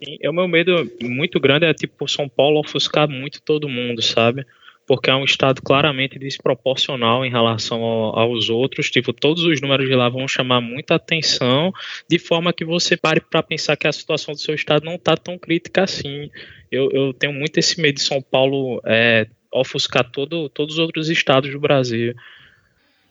E 0.01 0.27
o 0.27 0.33
meu 0.33 0.47
medo 0.47 0.89
muito 1.01 1.39
grande 1.39 1.65
é 1.65 1.73
tipo 1.73 2.07
São 2.07 2.27
Paulo 2.27 2.59
ofuscar 2.59 3.09
muito 3.09 3.41
todo 3.41 3.69
mundo, 3.69 4.01
sabe? 4.01 4.45
Porque 4.85 5.09
é 5.09 5.15
um 5.15 5.23
estado 5.23 5.61
claramente 5.63 6.19
desproporcional 6.19 7.25
em 7.25 7.31
relação 7.31 7.81
ao, 7.81 8.19
aos 8.19 8.49
outros. 8.49 8.91
Tipo, 8.91 9.13
todos 9.13 9.43
os 9.43 9.59
números 9.61 9.87
de 9.87 9.95
lá 9.95 10.09
vão 10.09 10.27
chamar 10.27 10.61
muita 10.61 10.95
atenção, 10.95 11.73
de 12.07 12.19
forma 12.19 12.53
que 12.53 12.63
você 12.63 12.95
pare 12.95 13.19
para 13.19 13.41
pensar 13.41 13.75
que 13.77 13.87
a 13.87 13.91
situação 13.91 14.33
do 14.33 14.39
seu 14.39 14.53
estado 14.53 14.85
não 14.85 14.95
está 14.95 15.17
tão 15.17 15.39
crítica 15.39 15.83
assim. 15.83 16.29
Eu, 16.71 16.91
eu, 16.91 17.13
tenho 17.13 17.33
muito 17.33 17.57
esse 17.57 17.81
medo 17.81 17.95
de 17.95 18.01
São 18.01 18.21
Paulo 18.21 18.79
é, 18.85 19.25
ofuscar 19.51 20.11
todo, 20.11 20.49
todos 20.49 20.75
os 20.75 20.79
outros 20.79 21.09
estados 21.09 21.51
do 21.51 21.59
Brasil. 21.59 22.13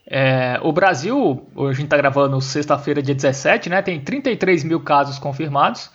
É, 0.06 0.58
o 0.62 0.70
Brasil, 0.70 1.48
hoje 1.54 1.70
a 1.70 1.74
gente 1.76 1.84
está 1.86 1.96
gravando 1.96 2.40
sexta-feira, 2.40 3.02
dia 3.02 3.14
17, 3.14 3.70
né? 3.70 3.80
Tem 3.80 4.00
33 4.00 4.62
mil 4.64 4.80
casos 4.80 5.18
confirmados, 5.18 5.90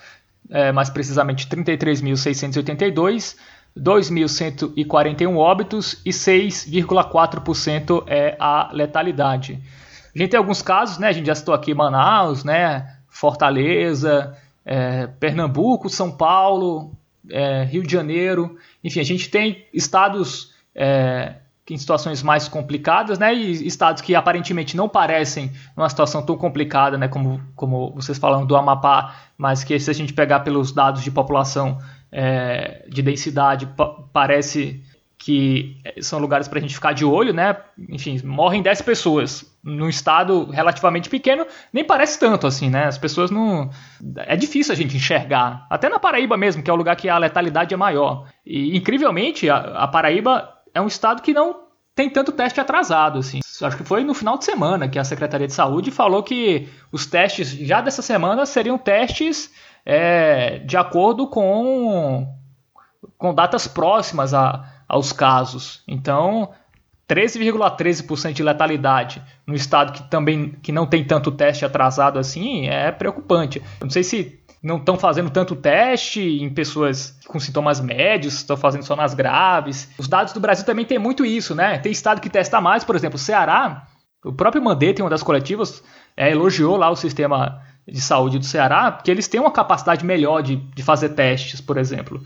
é, 0.50 0.72
mais 0.72 0.90
precisamente 0.90 1.48
33.682, 1.48 3.36
2.141 3.78 5.36
óbitos 5.38 6.02
e 6.04 6.10
6,4% 6.10 8.04
é 8.08 8.36
a 8.40 8.72
letalidade. 8.74 9.62
A 10.14 10.18
gente 10.18 10.32
tem 10.32 10.38
alguns 10.40 10.62
casos, 10.62 10.98
né? 10.98 11.08
A 11.08 11.12
gente 11.12 11.28
já 11.28 11.36
citou 11.36 11.54
aqui 11.54 11.74
Manaus, 11.74 12.44
né? 12.44 12.96
Fortaleza, 13.08 14.36
é, 14.66 15.06
Pernambuco, 15.06 15.88
São 15.88 16.12
Paulo, 16.12 16.92
é, 17.30 17.64
Rio 17.64 17.84
de 17.84 17.92
Janeiro. 17.92 18.58
Enfim, 18.84 19.02
a 19.02 19.06
gente 19.06 19.30
tem 19.30 19.66
estados 19.72 20.52
é, 20.74 21.36
em 21.74 21.78
situações 21.78 22.24
mais 22.24 22.48
complicadas, 22.48 23.20
né? 23.20 23.34
E 23.34 23.68
estados 23.68 24.02
que 24.02 24.16
aparentemente 24.16 24.76
não 24.76 24.90
parecem 24.90 25.52
numa 25.76 25.90
situação 25.90 26.22
tão 26.22 26.38
complicada, 26.38 26.98
né? 26.98 27.08
Como, 27.08 27.42
como 27.56 27.92
vocês 27.96 28.18
falam 28.18 28.46
do 28.46 28.56
Amapá, 28.56 29.16
mas 29.38 29.64
que 29.64 29.80
se 29.80 29.90
a 29.90 29.94
gente 29.94 30.14
pegar 30.14 30.42
pelos 30.42 30.72
dados 30.72 31.04
de 31.04 31.12
população 31.12 31.78
é, 32.12 32.86
de 32.90 33.02
densidade, 33.02 33.68
parece 34.12 34.84
que 35.20 35.76
são 36.00 36.18
lugares 36.18 36.48
para 36.48 36.60
a 36.60 36.62
gente 36.62 36.74
ficar 36.74 36.94
de 36.94 37.04
olho, 37.04 37.34
né? 37.34 37.58
Enfim, 37.90 38.22
morrem 38.24 38.62
10 38.62 38.82
pessoas 38.82 39.46
num 39.62 39.90
estado 39.90 40.46
relativamente 40.46 41.10
pequeno, 41.10 41.46
nem 41.74 41.84
parece 41.84 42.18
tanto 42.18 42.48
assim, 42.48 42.70
né? 42.70 42.86
As 42.86 42.98
pessoas 42.98 43.30
não. 43.30 43.70
É 44.16 44.38
difícil 44.38 44.72
a 44.72 44.78
gente 44.78 44.96
enxergar. 44.96 45.68
Até 45.70 45.90
na 45.90 46.00
Paraíba 46.00 46.38
mesmo, 46.38 46.64
que 46.64 46.72
é 46.72 46.74
o 46.74 46.78
lugar 46.78 46.96
que 46.96 47.10
a 47.10 47.18
letalidade 47.18 47.74
é 47.74 47.78
maior. 47.78 48.28
E 48.46 48.78
incrivelmente, 48.78 49.50
a, 49.50 49.58
a 49.58 49.88
Paraíba 49.90 50.59
é 50.80 50.82
um 50.82 50.88
estado 50.88 51.22
que 51.22 51.34
não 51.34 51.68
tem 51.94 52.10
tanto 52.10 52.32
teste 52.32 52.60
atrasado, 52.60 53.20
assim. 53.20 53.40
Acho 53.62 53.76
que 53.76 53.84
foi 53.84 54.04
no 54.06 54.14
final 54.14 54.38
de 54.38 54.46
semana 54.46 54.88
que 54.88 54.98
a 54.98 55.04
Secretaria 55.04 55.48
de 55.48 55.54
Saúde 55.54 55.92
falou 55.92 56.24
que 56.24 56.70
os 56.92 57.06
testes 57.06 57.50
já 57.50 57.82
dessa 57.82 58.02
semana 58.02 58.46
seriam 58.46 58.78
testes 58.78 59.52
é, 59.86 60.60
de 60.60 60.78
acordo 60.78 61.28
com, 61.28 62.26
com 63.18 63.34
datas 63.34 63.68
próximas 63.68 64.34
a, 64.34 64.66
aos 64.88 65.12
casos. 65.12 65.84
Então, 65.86 66.52
13,13% 67.08 68.06
,13 68.06 68.34
de 68.34 68.44
letalidade 68.44 69.22
no 69.46 69.54
estado 69.54 69.92
que 69.92 70.04
também 70.10 70.52
que 70.64 70.72
não 70.72 70.86
tem 70.86 71.04
tanto 71.04 71.32
teste 71.32 71.66
atrasado 71.66 72.18
assim 72.18 72.68
é 72.68 72.94
preocupante. 72.94 73.60
Eu 73.60 73.86
não 73.86 73.90
sei 73.90 74.04
se 74.04 74.40
não 74.62 74.78
estão 74.78 74.98
fazendo 74.98 75.30
tanto 75.30 75.56
teste 75.56 76.22
em 76.22 76.50
pessoas 76.50 77.18
com 77.28 77.40
sintomas 77.40 77.80
médios, 77.80 78.36
estão 78.36 78.58
fazendo 78.58 78.84
só 78.84 78.96
nas 78.96 79.14
graves. 79.14 79.90
Os 79.98 80.08
dados 80.08 80.34
do 80.34 80.40
Brasil 80.40 80.66
também 80.66 80.86
tem 80.86 81.00
muito 81.00 81.26
isso, 81.26 81.56
né? 81.56 81.78
Tem 81.78 81.92
estado 81.92 82.20
que 82.20 82.30
testa 82.30 82.60
mais, 82.60 82.84
por 82.84 82.96
exemplo, 82.96 83.16
o 83.16 83.20
Ceará, 83.20 83.88
o 84.24 84.34
próprio 84.34 84.62
Mandetta, 84.62 85.02
em 85.02 85.04
uma 85.04 85.10
das 85.10 85.24
coletivas, 85.24 85.82
é, 86.16 86.32
elogiou 86.32 86.76
lá 86.76 86.90
o 86.90 86.96
sistema 86.96 87.62
de 87.88 88.02
saúde 88.02 88.38
do 88.38 88.46
Ceará, 88.46 88.92
porque 88.92 89.10
eles 89.10 89.28
têm 89.28 89.40
uma 89.40 89.52
capacidade 89.52 90.06
melhor 90.06 90.42
de, 90.42 90.58
de 90.58 90.84
fazer 90.84 91.10
testes, 91.10 91.62
por 91.62 91.78
exemplo. 91.78 92.22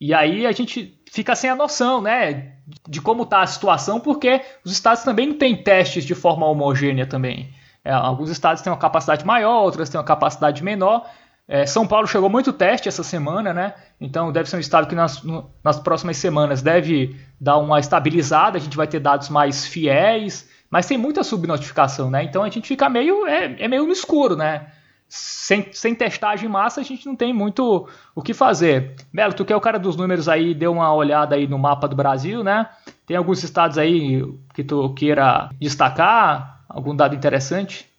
E 0.00 0.12
aí 0.12 0.46
a 0.46 0.52
gente 0.52 0.98
fica 1.10 1.36
sem 1.36 1.50
a 1.50 1.54
noção, 1.54 2.00
né, 2.00 2.54
de 2.88 3.00
como 3.00 3.22
está 3.22 3.42
a 3.42 3.46
situação, 3.46 4.00
porque 4.00 4.40
os 4.64 4.72
estados 4.72 5.02
também 5.02 5.28
não 5.28 5.36
têm 5.36 5.62
testes 5.62 6.04
de 6.04 6.14
forma 6.14 6.46
homogênea 6.46 7.06
também. 7.06 7.52
É, 7.84 7.92
alguns 7.92 8.30
estados 8.30 8.62
têm 8.62 8.72
uma 8.72 8.78
capacidade 8.78 9.24
maior, 9.24 9.62
outros 9.62 9.88
têm 9.88 9.98
uma 9.98 10.06
capacidade 10.06 10.62
menor, 10.62 11.06
é, 11.52 11.66
São 11.66 11.84
Paulo 11.84 12.06
chegou 12.06 12.30
muito 12.30 12.52
teste 12.52 12.88
essa 12.88 13.02
semana, 13.02 13.52
né? 13.52 13.74
Então 14.00 14.30
deve 14.30 14.48
ser 14.48 14.56
um 14.56 14.60
estado 14.60 14.86
que 14.86 14.94
nas, 14.94 15.20
no, 15.24 15.50
nas 15.64 15.80
próximas 15.80 16.16
semanas 16.16 16.62
deve 16.62 17.16
dar 17.40 17.56
uma 17.56 17.80
estabilizada, 17.80 18.56
a 18.56 18.60
gente 18.60 18.76
vai 18.76 18.86
ter 18.86 19.00
dados 19.00 19.28
mais 19.28 19.66
fiéis, 19.66 20.48
Mas 20.70 20.86
tem 20.86 20.96
muita 20.96 21.24
subnotificação, 21.24 22.08
né? 22.08 22.22
Então 22.22 22.44
a 22.44 22.48
gente 22.48 22.68
fica 22.68 22.88
meio, 22.88 23.26
é, 23.26 23.56
é 23.64 23.66
meio 23.66 23.84
no 23.84 23.92
escuro, 23.92 24.36
né? 24.36 24.68
Sem, 25.08 25.66
sem 25.72 25.92
testagem 25.92 26.48
em 26.48 26.52
massa, 26.52 26.80
a 26.80 26.84
gente 26.84 27.04
não 27.04 27.16
tem 27.16 27.32
muito 27.32 27.88
o 28.14 28.22
que 28.22 28.32
fazer. 28.32 28.94
Belo, 29.12 29.34
tu 29.34 29.44
que 29.44 29.52
é 29.52 29.56
o 29.56 29.60
cara 29.60 29.80
dos 29.80 29.96
números 29.96 30.28
aí, 30.28 30.54
deu 30.54 30.70
uma 30.70 30.94
olhada 30.94 31.34
aí 31.34 31.48
no 31.48 31.58
mapa 31.58 31.88
do 31.88 31.96
Brasil, 31.96 32.44
né? 32.44 32.68
Tem 33.04 33.16
alguns 33.16 33.42
estados 33.42 33.76
aí 33.76 34.22
que 34.54 34.62
tu 34.62 34.94
queira 34.94 35.50
destacar? 35.58 36.62
Algum 36.68 36.94
dado 36.94 37.16
interessante? 37.16 37.89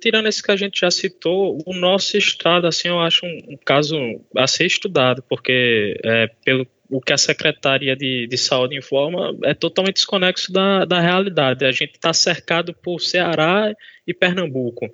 Tirando 0.00 0.26
esse 0.26 0.42
que 0.42 0.50
a 0.50 0.56
gente 0.56 0.80
já 0.80 0.90
citou, 0.90 1.58
o 1.66 1.74
nosso 1.74 2.16
estado, 2.16 2.66
assim, 2.66 2.88
eu 2.88 3.00
acho 3.00 3.24
um, 3.24 3.54
um 3.54 3.56
caso 3.56 3.96
a 4.36 4.46
ser 4.46 4.66
estudado, 4.66 5.22
porque 5.28 5.98
é, 6.04 6.28
pelo 6.44 6.66
o 6.90 7.00
que 7.00 7.12
a 7.12 7.18
Secretaria 7.18 7.96
de, 7.96 8.26
de 8.26 8.38
Saúde 8.38 8.76
informa 8.76 9.36
é 9.44 9.54
totalmente 9.54 9.96
desconexo 9.96 10.52
da, 10.52 10.84
da 10.84 11.00
realidade. 11.00 11.64
A 11.64 11.72
gente 11.72 11.94
está 11.94 12.12
cercado 12.12 12.74
por 12.74 13.00
Ceará 13.00 13.74
e 14.06 14.12
Pernambuco. 14.12 14.88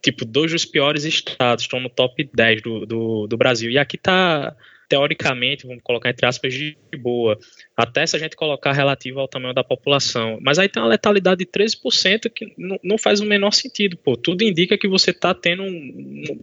Tipo, 0.00 0.24
dois 0.24 0.50
dos 0.50 0.64
piores 0.64 1.04
estados, 1.04 1.64
estão 1.64 1.80
no 1.80 1.90
top 1.90 2.28
10 2.32 2.62
do, 2.62 2.86
do, 2.86 3.26
do 3.26 3.36
Brasil. 3.36 3.70
E 3.70 3.78
aqui 3.78 3.96
está 3.96 4.56
teoricamente, 4.88 5.66
vamos 5.66 5.82
colocar 5.82 6.10
entre 6.10 6.26
aspas, 6.26 6.52
de 6.52 6.76
boa, 6.98 7.38
até 7.76 8.06
se 8.06 8.16
a 8.16 8.18
gente 8.18 8.36
colocar 8.36 8.72
relativo 8.72 9.20
ao 9.20 9.28
tamanho 9.28 9.54
da 9.54 9.64
população. 9.64 10.38
Mas 10.42 10.58
aí 10.58 10.68
tem 10.68 10.82
uma 10.82 10.88
letalidade 10.88 11.38
de 11.38 11.46
13% 11.46 12.30
que 12.30 12.54
não 12.82 12.98
faz 12.98 13.20
o 13.20 13.26
menor 13.26 13.52
sentido, 13.52 13.96
pô. 13.96 14.16
Tudo 14.16 14.42
indica 14.42 14.76
que 14.76 14.86
você 14.86 15.10
está 15.10 15.34
tendo 15.34 15.62
um, 15.62 15.68
um, 15.68 16.38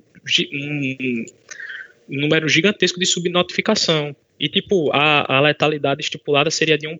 um, 0.53 1.25
número 2.07 2.49
gigantesco 2.49 2.99
de 2.99 3.05
subnotificação. 3.05 4.15
E, 4.39 4.47
tipo, 4.47 4.89
a, 4.93 5.37
a, 5.37 5.41
letalidade 5.41 6.01
estipulada 6.01 6.49
seria 6.49 6.77
de 6.77 6.87
1%. 6.87 6.97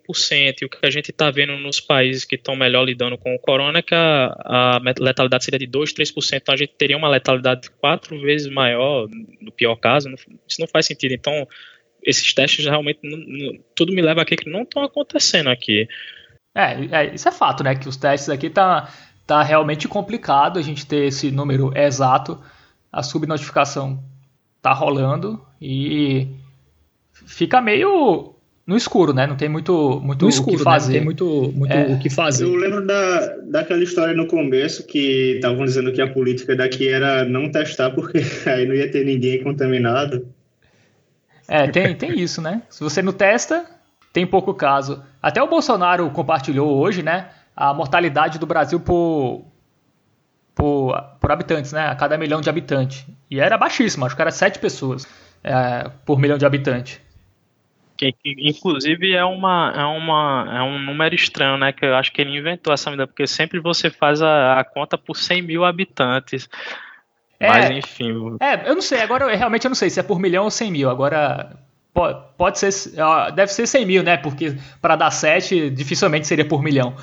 E 0.61 0.65
o 0.65 0.69
que 0.69 0.85
a 0.85 0.91
gente 0.91 1.09
está 1.09 1.31
vendo 1.31 1.57
nos 1.57 1.79
países 1.79 2.25
que 2.25 2.35
estão 2.35 2.53
melhor 2.53 2.83
lidando 2.83 3.17
com 3.17 3.33
o 3.33 3.39
corona 3.39 3.79
é 3.79 3.81
que 3.81 3.95
a, 3.95 4.35
a 4.43 4.81
letalidade 4.99 5.45
seria 5.45 5.57
de 5.57 5.65
2%, 5.65 5.93
3%. 5.93 6.33
Então 6.33 6.53
a 6.53 6.57
gente 6.57 6.73
teria 6.77 6.97
uma 6.97 7.07
letalidade 7.07 7.69
quatro 7.79 8.19
vezes 8.19 8.51
maior, 8.51 9.07
no 9.39 9.53
pior 9.53 9.77
caso. 9.77 10.09
Isso 10.45 10.59
não 10.59 10.67
faz 10.67 10.85
sentido. 10.85 11.13
Então, 11.13 11.47
esses 12.03 12.33
testes 12.33 12.65
realmente, 12.65 12.99
não, 13.03 13.17
não, 13.17 13.59
tudo 13.75 13.93
me 13.93 14.01
leva 14.01 14.21
a 14.21 14.25
que 14.25 14.49
não 14.49 14.63
estão 14.63 14.83
acontecendo 14.83 15.49
aqui. 15.49 15.87
É, 16.55 17.03
é, 17.03 17.13
isso 17.13 17.27
é 17.27 17.31
fato, 17.31 17.63
né? 17.63 17.75
Que 17.75 17.87
os 17.87 17.97
testes 17.97 18.29
aqui 18.29 18.49
tá, 18.49 18.91
tá 19.25 19.43
realmente 19.43 19.87
complicado 19.87 20.59
a 20.59 20.61
gente 20.61 20.85
ter 20.85 21.05
esse 21.07 21.31
número 21.31 21.71
exato. 21.77 22.41
A 22.91 23.03
subnotificação 23.03 24.03
tá 24.61 24.73
rolando 24.73 25.45
e 25.61 26.27
fica 27.25 27.61
meio 27.61 28.35
no 28.65 28.77
escuro, 28.77 29.13
né? 29.13 29.25
Não 29.25 29.35
tem 29.35 29.49
muito, 29.49 29.99
muito 29.99 30.25
no 30.25 30.29
escuro, 30.29 30.55
o 30.55 30.57
que 30.57 30.63
fazer. 30.63 30.99
Né? 30.99 31.05
Não 31.05 31.15
tem 31.15 31.25
muito, 31.25 31.51
muito 31.57 31.73
é. 31.73 31.93
o 31.93 31.99
que 31.99 32.09
fazer. 32.09 32.43
Eu 32.43 32.55
lembro 32.55 32.85
da, 32.85 33.35
daquela 33.49 33.83
história 33.83 34.13
no 34.13 34.27
começo 34.27 34.85
que 34.85 35.33
estavam 35.35 35.65
dizendo 35.65 35.91
que 35.91 36.01
a 36.01 36.07
política 36.07 36.55
daqui 36.55 36.87
era 36.87 37.25
não 37.25 37.51
testar 37.51 37.89
porque 37.89 38.19
aí 38.45 38.67
não 38.67 38.75
ia 38.75 38.89
ter 38.91 39.03
ninguém 39.05 39.43
contaminado. 39.43 40.27
É, 41.49 41.67
tem, 41.67 41.95
tem 41.95 42.19
isso, 42.19 42.41
né? 42.41 42.61
Se 42.69 42.83
você 42.83 43.01
não 43.01 43.11
testa, 43.11 43.65
tem 44.13 44.25
pouco 44.25 44.53
caso. 44.53 45.03
Até 45.19 45.41
o 45.41 45.47
Bolsonaro 45.47 46.07
compartilhou 46.11 46.77
hoje, 46.77 47.01
né? 47.01 47.29
A 47.55 47.73
mortalidade 47.73 48.37
do 48.37 48.45
Brasil 48.45 48.79
por, 48.79 49.45
por, 50.53 50.95
por 51.19 51.31
habitantes, 51.31 51.73
né? 51.73 51.87
A 51.87 51.95
cada 51.95 52.19
milhão 52.19 52.39
de 52.39 52.49
habitantes. 52.49 53.05
E 53.31 53.39
era 53.39 53.57
baixíssimo, 53.57 54.05
acho 54.05 54.15
que 54.15 54.21
era 54.21 54.31
sete 54.31 54.59
pessoas 54.59 55.07
é, 55.43 55.89
por 56.05 56.19
milhão 56.19 56.37
de 56.37 56.45
habitantes. 56.45 57.01
Que, 57.97 58.15
inclusive 58.23 59.13
é 59.13 59.25
uma, 59.25 59.73
é 59.75 59.83
uma 59.83 60.47
é 60.53 60.61
um 60.61 60.79
número 60.79 61.15
estranho, 61.15 61.57
né? 61.57 61.73
Que 61.73 61.83
eu 61.83 61.95
acho 61.95 62.13
que 62.13 62.21
ele 62.21 62.37
inventou 62.37 62.71
essa 62.71 62.91
medida, 62.91 63.07
porque 63.07 63.25
sempre 63.25 63.59
você 63.59 63.89
faz 63.89 64.21
a, 64.21 64.59
a 64.59 64.63
conta 64.63 64.97
por 64.99 65.17
100 65.17 65.41
mil 65.41 65.65
habitantes. 65.65 66.47
É, 67.39 67.47
Mas 67.47 67.69
enfim. 67.69 68.37
É, 68.41 68.69
eu 68.69 68.75
não 68.75 68.81
sei, 68.81 69.01
agora 69.01 69.25
eu, 69.25 69.37
realmente 69.37 69.65
eu 69.65 69.69
não 69.69 69.75
sei 69.75 69.89
se 69.89 69.99
é 69.99 70.03
por 70.03 70.19
milhão 70.19 70.43
ou 70.43 70.51
100 70.51 70.71
mil. 70.71 70.89
Agora 70.89 71.57
pode, 71.93 72.19
pode 72.37 72.59
ser, 72.59 72.91
deve 73.33 73.51
ser 73.51 73.65
100 73.65 73.85
mil, 73.85 74.03
né? 74.03 74.17
Porque 74.17 74.55
para 74.81 74.95
dar 74.95 75.11
7 75.11 75.69
dificilmente 75.69 76.27
seria 76.27 76.45
por 76.45 76.61
milhão. 76.61 76.95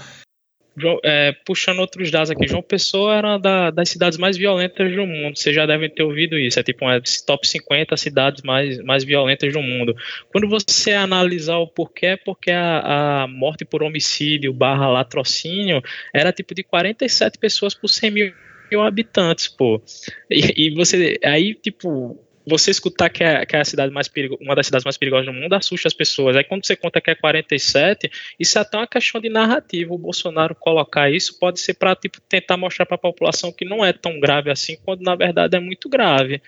É, 1.03 1.32
puxando 1.47 1.78
outros 1.78 2.11
dados 2.11 2.30
aqui, 2.30 2.47
João 2.47 2.62
Pessoa 2.62 3.14
era 3.14 3.28
uma 3.28 3.39
da, 3.39 3.70
das 3.70 3.89
cidades 3.89 4.18
mais 4.18 4.37
violentas 4.37 4.95
do 4.95 5.07
mundo. 5.07 5.34
Vocês 5.34 5.57
já 5.57 5.64
devem 5.64 5.89
ter 5.89 6.03
ouvido 6.03 6.39
isso. 6.39 6.61
É 6.61 6.62
tipo 6.62 6.84
uma 6.84 7.01
top 7.26 7.49
50 7.49 7.97
cidades 7.97 8.43
mais, 8.43 8.78
mais 8.84 9.03
violentas 9.03 9.51
do 9.55 9.62
mundo. 9.62 9.97
Quando 10.30 10.47
você 10.47 10.93
analisar 10.93 11.57
o 11.57 11.66
porquê, 11.66 12.07
é 12.07 12.16
porque 12.18 12.51
a, 12.51 13.22
a 13.22 13.26
morte 13.26 13.64
por 13.64 13.82
homicídio 13.82 14.53
barra 14.53 14.87
latrocínio 14.87 15.82
era 16.12 16.30
tipo 16.30 16.55
de 16.55 16.62
47 16.62 17.39
pessoas 17.39 17.74
por 17.74 17.89
100 17.89 18.11
mil 18.11 18.34
habitantes, 18.74 19.48
pô. 19.48 19.82
E, 20.30 20.66
e 20.66 20.74
você 20.74 21.18
aí, 21.22 21.54
tipo, 21.54 22.18
você 22.46 22.70
escutar 22.70 23.10
que 23.10 23.24
é, 23.24 23.44
que 23.44 23.56
é 23.56 23.60
a 23.60 23.64
cidade 23.64 23.92
mais 23.92 24.06
perigo, 24.06 24.38
uma 24.40 24.54
das 24.54 24.66
cidades 24.66 24.84
mais 24.84 24.96
perigosas 24.96 25.26
do 25.26 25.32
mundo 25.32 25.52
assusta 25.54 25.88
as 25.88 25.94
pessoas. 25.94 26.36
Aí 26.36 26.44
quando 26.44 26.64
você 26.64 26.76
conta 26.76 27.00
que 27.00 27.10
é 27.10 27.14
47, 27.14 28.10
isso 28.38 28.56
é 28.56 28.60
até 28.60 28.76
uma 28.76 28.86
questão 28.86 29.20
de 29.20 29.28
narrativa. 29.28 29.92
O 29.92 29.98
Bolsonaro 29.98 30.54
colocar 30.54 31.10
isso 31.10 31.38
pode 31.40 31.58
ser 31.58 31.74
para 31.74 31.96
tipo, 31.96 32.20
tentar 32.20 32.56
mostrar 32.56 32.86
para 32.86 32.94
a 32.94 32.98
população 32.98 33.52
que 33.52 33.64
não 33.64 33.84
é 33.84 33.92
tão 33.92 34.20
grave 34.20 34.50
assim, 34.50 34.76
quando 34.84 35.02
na 35.02 35.16
verdade 35.16 35.56
é 35.56 35.60
muito 35.60 35.88
grave. 35.88 36.40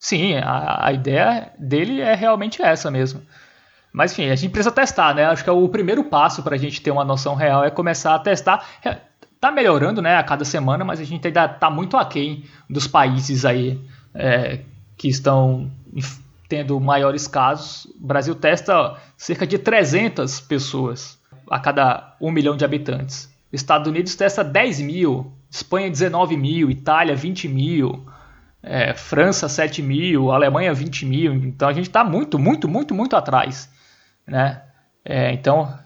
Sim, 0.00 0.34
a, 0.34 0.88
a 0.88 0.92
ideia 0.92 1.52
dele 1.56 2.00
é 2.00 2.14
realmente 2.14 2.60
essa 2.60 2.90
mesmo. 2.90 3.24
Mas 3.92 4.12
enfim, 4.12 4.30
a 4.30 4.34
gente 4.34 4.50
precisa 4.50 4.74
testar, 4.74 5.14
né? 5.14 5.26
Acho 5.26 5.44
que 5.44 5.50
é 5.50 5.52
o 5.52 5.68
primeiro 5.68 6.02
passo 6.02 6.42
para 6.42 6.56
a 6.56 6.58
gente 6.58 6.80
ter 6.80 6.90
uma 6.90 7.04
noção 7.04 7.36
real 7.36 7.64
é 7.64 7.70
começar 7.70 8.14
a 8.14 8.18
testar. 8.18 8.66
Tá 9.42 9.50
melhorando, 9.50 10.00
né, 10.00 10.14
a 10.14 10.22
cada 10.22 10.44
semana, 10.44 10.84
mas 10.84 11.00
a 11.00 11.04
gente 11.04 11.26
ainda 11.26 11.48
tá 11.48 11.68
muito 11.68 11.96
aquém 11.96 12.44
dos 12.70 12.86
países 12.86 13.44
aí 13.44 13.76
é, 14.14 14.60
que 14.96 15.08
estão 15.08 15.68
tendo 16.48 16.78
maiores 16.78 17.26
casos. 17.26 17.86
O 18.00 18.06
Brasil 18.06 18.36
testa 18.36 18.96
cerca 19.16 19.44
de 19.44 19.58
300 19.58 20.38
pessoas 20.42 21.18
a 21.50 21.58
cada 21.58 22.14
1 22.20 22.30
milhão 22.30 22.56
de 22.56 22.64
habitantes. 22.64 23.34
Estados 23.52 23.88
Unidos 23.88 24.14
testa 24.14 24.44
10 24.44 24.80
mil, 24.80 25.32
Espanha 25.50 25.90
19 25.90 26.36
mil, 26.36 26.70
Itália 26.70 27.16
20 27.16 27.48
mil, 27.48 28.06
é, 28.62 28.94
França 28.94 29.48
7 29.48 29.82
mil, 29.82 30.30
Alemanha 30.30 30.72
20 30.72 31.04
mil. 31.04 31.34
Então 31.34 31.68
a 31.68 31.72
gente 31.72 31.88
está 31.88 32.04
muito, 32.04 32.38
muito, 32.38 32.68
muito, 32.68 32.94
muito 32.94 33.16
atrás. 33.16 33.68
Né? 34.24 34.62
É, 35.04 35.32
então. 35.32 35.81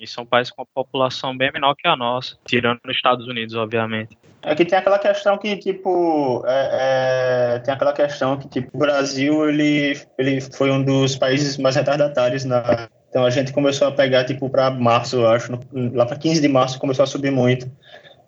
E 0.00 0.06
são 0.06 0.24
países 0.24 0.50
com 0.50 0.62
a 0.62 0.66
população 0.66 1.36
bem 1.36 1.52
menor 1.52 1.74
que 1.74 1.86
a 1.86 1.94
nossa, 1.94 2.34
tirando 2.46 2.80
nos 2.82 2.96
Estados 2.96 3.28
Unidos, 3.28 3.54
obviamente. 3.54 4.16
É 4.42 4.54
que 4.54 4.64
tem 4.64 4.78
aquela 4.78 4.98
questão 4.98 5.36
que, 5.36 5.54
tipo, 5.58 6.42
é, 6.46 7.56
é, 7.56 7.58
tem 7.58 7.74
aquela 7.74 7.92
questão 7.92 8.38
que, 8.38 8.48
tipo, 8.48 8.70
o 8.72 8.78
Brasil, 8.78 9.46
ele, 9.46 10.00
ele 10.16 10.40
foi 10.40 10.70
um 10.70 10.82
dos 10.82 11.16
países 11.16 11.58
mais 11.58 11.76
retardatários 11.76 12.46
na... 12.46 12.88
Então 13.10 13.24
a 13.24 13.30
gente 13.30 13.52
começou 13.52 13.88
a 13.88 13.92
pegar, 13.92 14.24
tipo, 14.24 14.48
para 14.48 14.70
março, 14.70 15.16
eu 15.16 15.28
acho, 15.28 15.52
no, 15.52 15.94
lá 15.94 16.06
para 16.06 16.16
15 16.16 16.40
de 16.40 16.48
março 16.48 16.78
começou 16.78 17.02
a 17.02 17.06
subir 17.06 17.30
muito. 17.30 17.70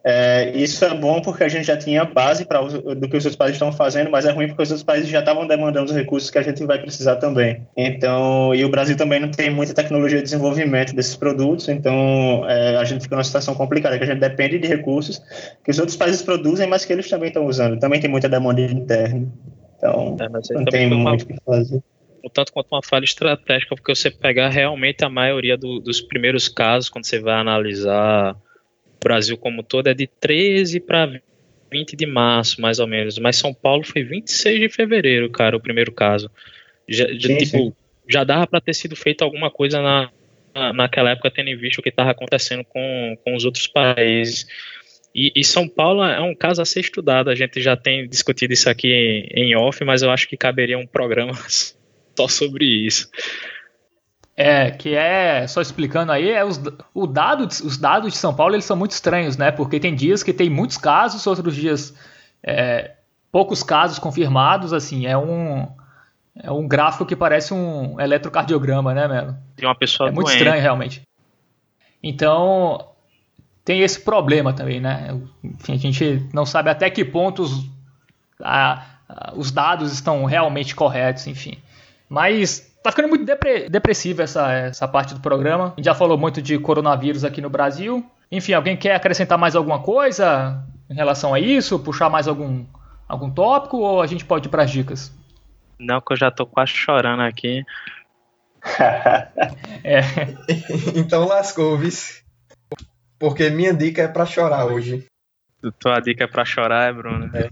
É, 0.04 0.50
isso 0.56 0.84
é 0.84 0.92
bom 0.94 1.22
porque 1.22 1.44
a 1.44 1.48
gente 1.48 1.64
já 1.64 1.76
tinha 1.76 2.04
base 2.04 2.44
para 2.44 2.60
do 2.60 3.08
que 3.08 3.16
os 3.16 3.24
outros 3.24 3.36
países 3.36 3.54
estão 3.54 3.72
fazendo, 3.72 4.10
mas 4.10 4.24
é 4.24 4.32
ruim 4.32 4.48
porque 4.48 4.62
os 4.62 4.70
outros 4.70 4.82
países 4.82 5.08
já 5.08 5.20
estavam 5.20 5.46
demandando 5.46 5.86
os 5.86 5.96
recursos 5.96 6.28
que 6.28 6.38
a 6.38 6.42
gente 6.42 6.64
vai 6.64 6.80
precisar 6.80 7.16
também. 7.16 7.64
Então, 7.76 8.52
e 8.52 8.64
o 8.64 8.68
Brasil 8.68 8.96
também 8.96 9.20
não 9.20 9.30
tem 9.30 9.48
muita 9.48 9.72
tecnologia 9.72 10.18
de 10.18 10.24
desenvolvimento 10.24 10.94
desses 10.94 11.14
produtos, 11.14 11.68
então 11.68 12.44
é, 12.48 12.76
a 12.76 12.84
gente 12.84 13.02
fica 13.02 13.14
numa 13.14 13.24
situação 13.24 13.54
complicada, 13.54 13.96
que 13.96 14.04
a 14.04 14.06
gente 14.06 14.18
depende 14.18 14.58
de 14.58 14.66
recursos 14.66 15.22
que 15.64 15.70
os 15.70 15.78
outros 15.78 15.96
países 15.96 16.20
produzem, 16.20 16.66
mas 16.66 16.84
que 16.84 16.92
eles 16.92 17.08
também 17.08 17.28
estão 17.28 17.46
usando. 17.46 17.78
Também 17.78 18.00
tem 18.00 18.10
muita 18.10 18.28
demanda 18.28 18.60
interna. 18.60 19.28
Então, 19.76 20.16
é, 20.20 20.54
não 20.54 20.64
tem 20.64 20.88
muito 20.90 21.22
o 21.22 21.26
que 21.26 21.36
fazer 21.44 21.82
tanto 22.32 22.52
quanto 22.52 22.68
uma 22.72 22.82
falha 22.82 23.04
estratégica, 23.04 23.74
porque 23.74 23.94
você 23.94 24.10
pegar 24.10 24.48
realmente 24.48 25.04
a 25.04 25.08
maioria 25.08 25.56
do, 25.56 25.80
dos 25.80 26.00
primeiros 26.00 26.48
casos, 26.48 26.88
quando 26.88 27.04
você 27.04 27.18
vai 27.18 27.34
analisar 27.34 28.36
Brasil 29.02 29.36
como 29.36 29.62
todo 29.62 29.88
é 29.88 29.94
de 29.94 30.06
13 30.06 30.80
para 30.80 31.20
20 31.70 31.96
de 31.96 32.06
março, 32.06 32.60
mais 32.60 32.78
ou 32.78 32.86
menos. 32.86 33.18
Mas 33.18 33.36
São 33.36 33.52
Paulo 33.54 33.84
foi 33.84 34.02
26 34.02 34.60
de 34.60 34.68
fevereiro, 34.68 35.30
cara, 35.30 35.56
o 35.56 35.60
primeiro 35.60 35.92
caso. 35.92 36.30
Já, 36.88 37.06
sim, 37.08 37.38
tipo, 37.38 37.58
sim. 37.58 37.72
já 38.08 38.24
dava 38.24 38.46
para 38.46 38.60
ter 38.60 38.74
sido 38.74 38.94
feito 38.94 39.22
alguma 39.22 39.50
coisa 39.50 39.80
na, 39.80 40.10
naquela 40.72 41.10
época, 41.10 41.30
tendo 41.30 41.48
em 41.48 41.56
vista 41.56 41.80
o 41.80 41.82
que 41.82 41.88
estava 41.88 42.10
acontecendo 42.10 42.64
com, 42.64 43.16
com 43.24 43.34
os 43.34 43.44
outros 43.44 43.66
países. 43.66 44.46
E, 45.14 45.32
e, 45.36 45.44
São 45.44 45.68
Paulo 45.68 46.02
é 46.02 46.20
um 46.20 46.34
caso 46.34 46.62
a 46.62 46.64
ser 46.64 46.80
estudado. 46.80 47.28
A 47.28 47.34
gente 47.34 47.60
já 47.60 47.76
tem 47.76 48.08
discutido 48.08 48.52
isso 48.52 48.68
aqui 48.68 48.88
em, 48.88 49.26
em 49.34 49.56
off, 49.56 49.84
mas 49.84 50.02
eu 50.02 50.10
acho 50.10 50.28
que 50.28 50.36
caberia 50.36 50.78
um 50.78 50.86
programa 50.86 51.32
só 52.16 52.28
sobre 52.28 52.64
isso. 52.64 53.10
É, 54.42 54.72
que 54.72 54.92
é, 54.96 55.46
só 55.46 55.60
explicando 55.60 56.10
aí, 56.10 56.28
é 56.28 56.44
os, 56.44 56.60
o 56.92 57.06
dado, 57.06 57.44
os 57.44 57.78
dados 57.78 58.12
de 58.12 58.18
São 58.18 58.34
Paulo 58.34 58.56
eles 58.56 58.64
são 58.64 58.76
muito 58.76 58.90
estranhos, 58.90 59.36
né? 59.36 59.52
Porque 59.52 59.78
tem 59.78 59.94
dias 59.94 60.24
que 60.24 60.32
tem 60.32 60.50
muitos 60.50 60.76
casos, 60.76 61.24
outros 61.28 61.54
dias 61.54 61.94
é, 62.42 62.90
poucos 63.30 63.62
casos 63.62 64.00
confirmados, 64.00 64.72
assim, 64.72 65.06
é 65.06 65.16
um, 65.16 65.68
é 66.34 66.50
um 66.50 66.66
gráfico 66.66 67.06
que 67.06 67.14
parece 67.14 67.54
um 67.54 68.00
eletrocardiograma, 68.00 68.92
né, 68.92 69.06
Melo? 69.06 69.36
De 69.56 69.64
uma 69.64 69.76
pessoa 69.76 70.08
É 70.08 70.12
muito 70.12 70.32
estranho, 70.32 70.60
realmente. 70.60 71.02
Então, 72.02 72.84
tem 73.64 73.82
esse 73.82 74.00
problema 74.00 74.52
também, 74.52 74.80
né? 74.80 75.16
Enfim, 75.44 75.74
a 75.74 75.78
gente 75.78 76.28
não 76.34 76.44
sabe 76.44 76.68
até 76.68 76.90
que 76.90 77.04
ponto 77.04 77.42
os, 77.42 77.64
a, 78.42 78.84
a, 79.08 79.34
os 79.36 79.52
dados 79.52 79.92
estão 79.92 80.24
realmente 80.24 80.74
corretos, 80.74 81.28
enfim. 81.28 81.58
Mas 82.08 82.71
tá 82.82 82.90
ficando 82.90 83.08
muito 83.08 83.24
depre, 83.24 83.68
depressiva 83.68 84.22
essa, 84.22 84.52
essa 84.52 84.88
parte 84.88 85.14
do 85.14 85.20
programa. 85.20 85.66
A 85.66 85.76
gente 85.76 85.84
já 85.84 85.94
falou 85.94 86.18
muito 86.18 86.42
de 86.42 86.58
coronavírus 86.58 87.24
aqui 87.24 87.40
no 87.40 87.48
Brasil. 87.48 88.04
Enfim, 88.30 88.52
alguém 88.54 88.76
quer 88.76 88.94
acrescentar 88.94 89.38
mais 89.38 89.54
alguma 89.54 89.80
coisa 89.80 90.62
em 90.90 90.94
relação 90.94 91.32
a 91.32 91.40
isso? 91.40 91.78
Puxar 91.78 92.10
mais 92.10 92.26
algum, 92.26 92.64
algum 93.08 93.30
tópico 93.30 93.78
ou 93.78 94.02
a 94.02 94.06
gente 94.06 94.24
pode 94.24 94.48
ir 94.48 94.50
para 94.50 94.64
as 94.64 94.70
dicas? 94.70 95.12
Não, 95.78 96.00
que 96.00 96.12
eu 96.12 96.16
já 96.16 96.30
tô 96.30 96.46
quase 96.46 96.72
chorando 96.72 97.22
aqui. 97.22 97.64
é. 99.84 100.00
então 100.96 101.26
lascou, 101.26 101.76
vice. 101.76 102.22
Porque 103.18 103.50
minha 103.50 103.72
dica 103.72 104.02
é 104.02 104.08
para 104.08 104.26
chorar 104.26 104.66
hoje. 104.66 105.06
Tua 105.78 106.00
dica 106.00 106.24
é 106.24 106.26
pra 106.26 106.44
chorar, 106.44 106.88
é, 106.88 106.92
Bruno? 106.92 107.30
É. 107.36 107.50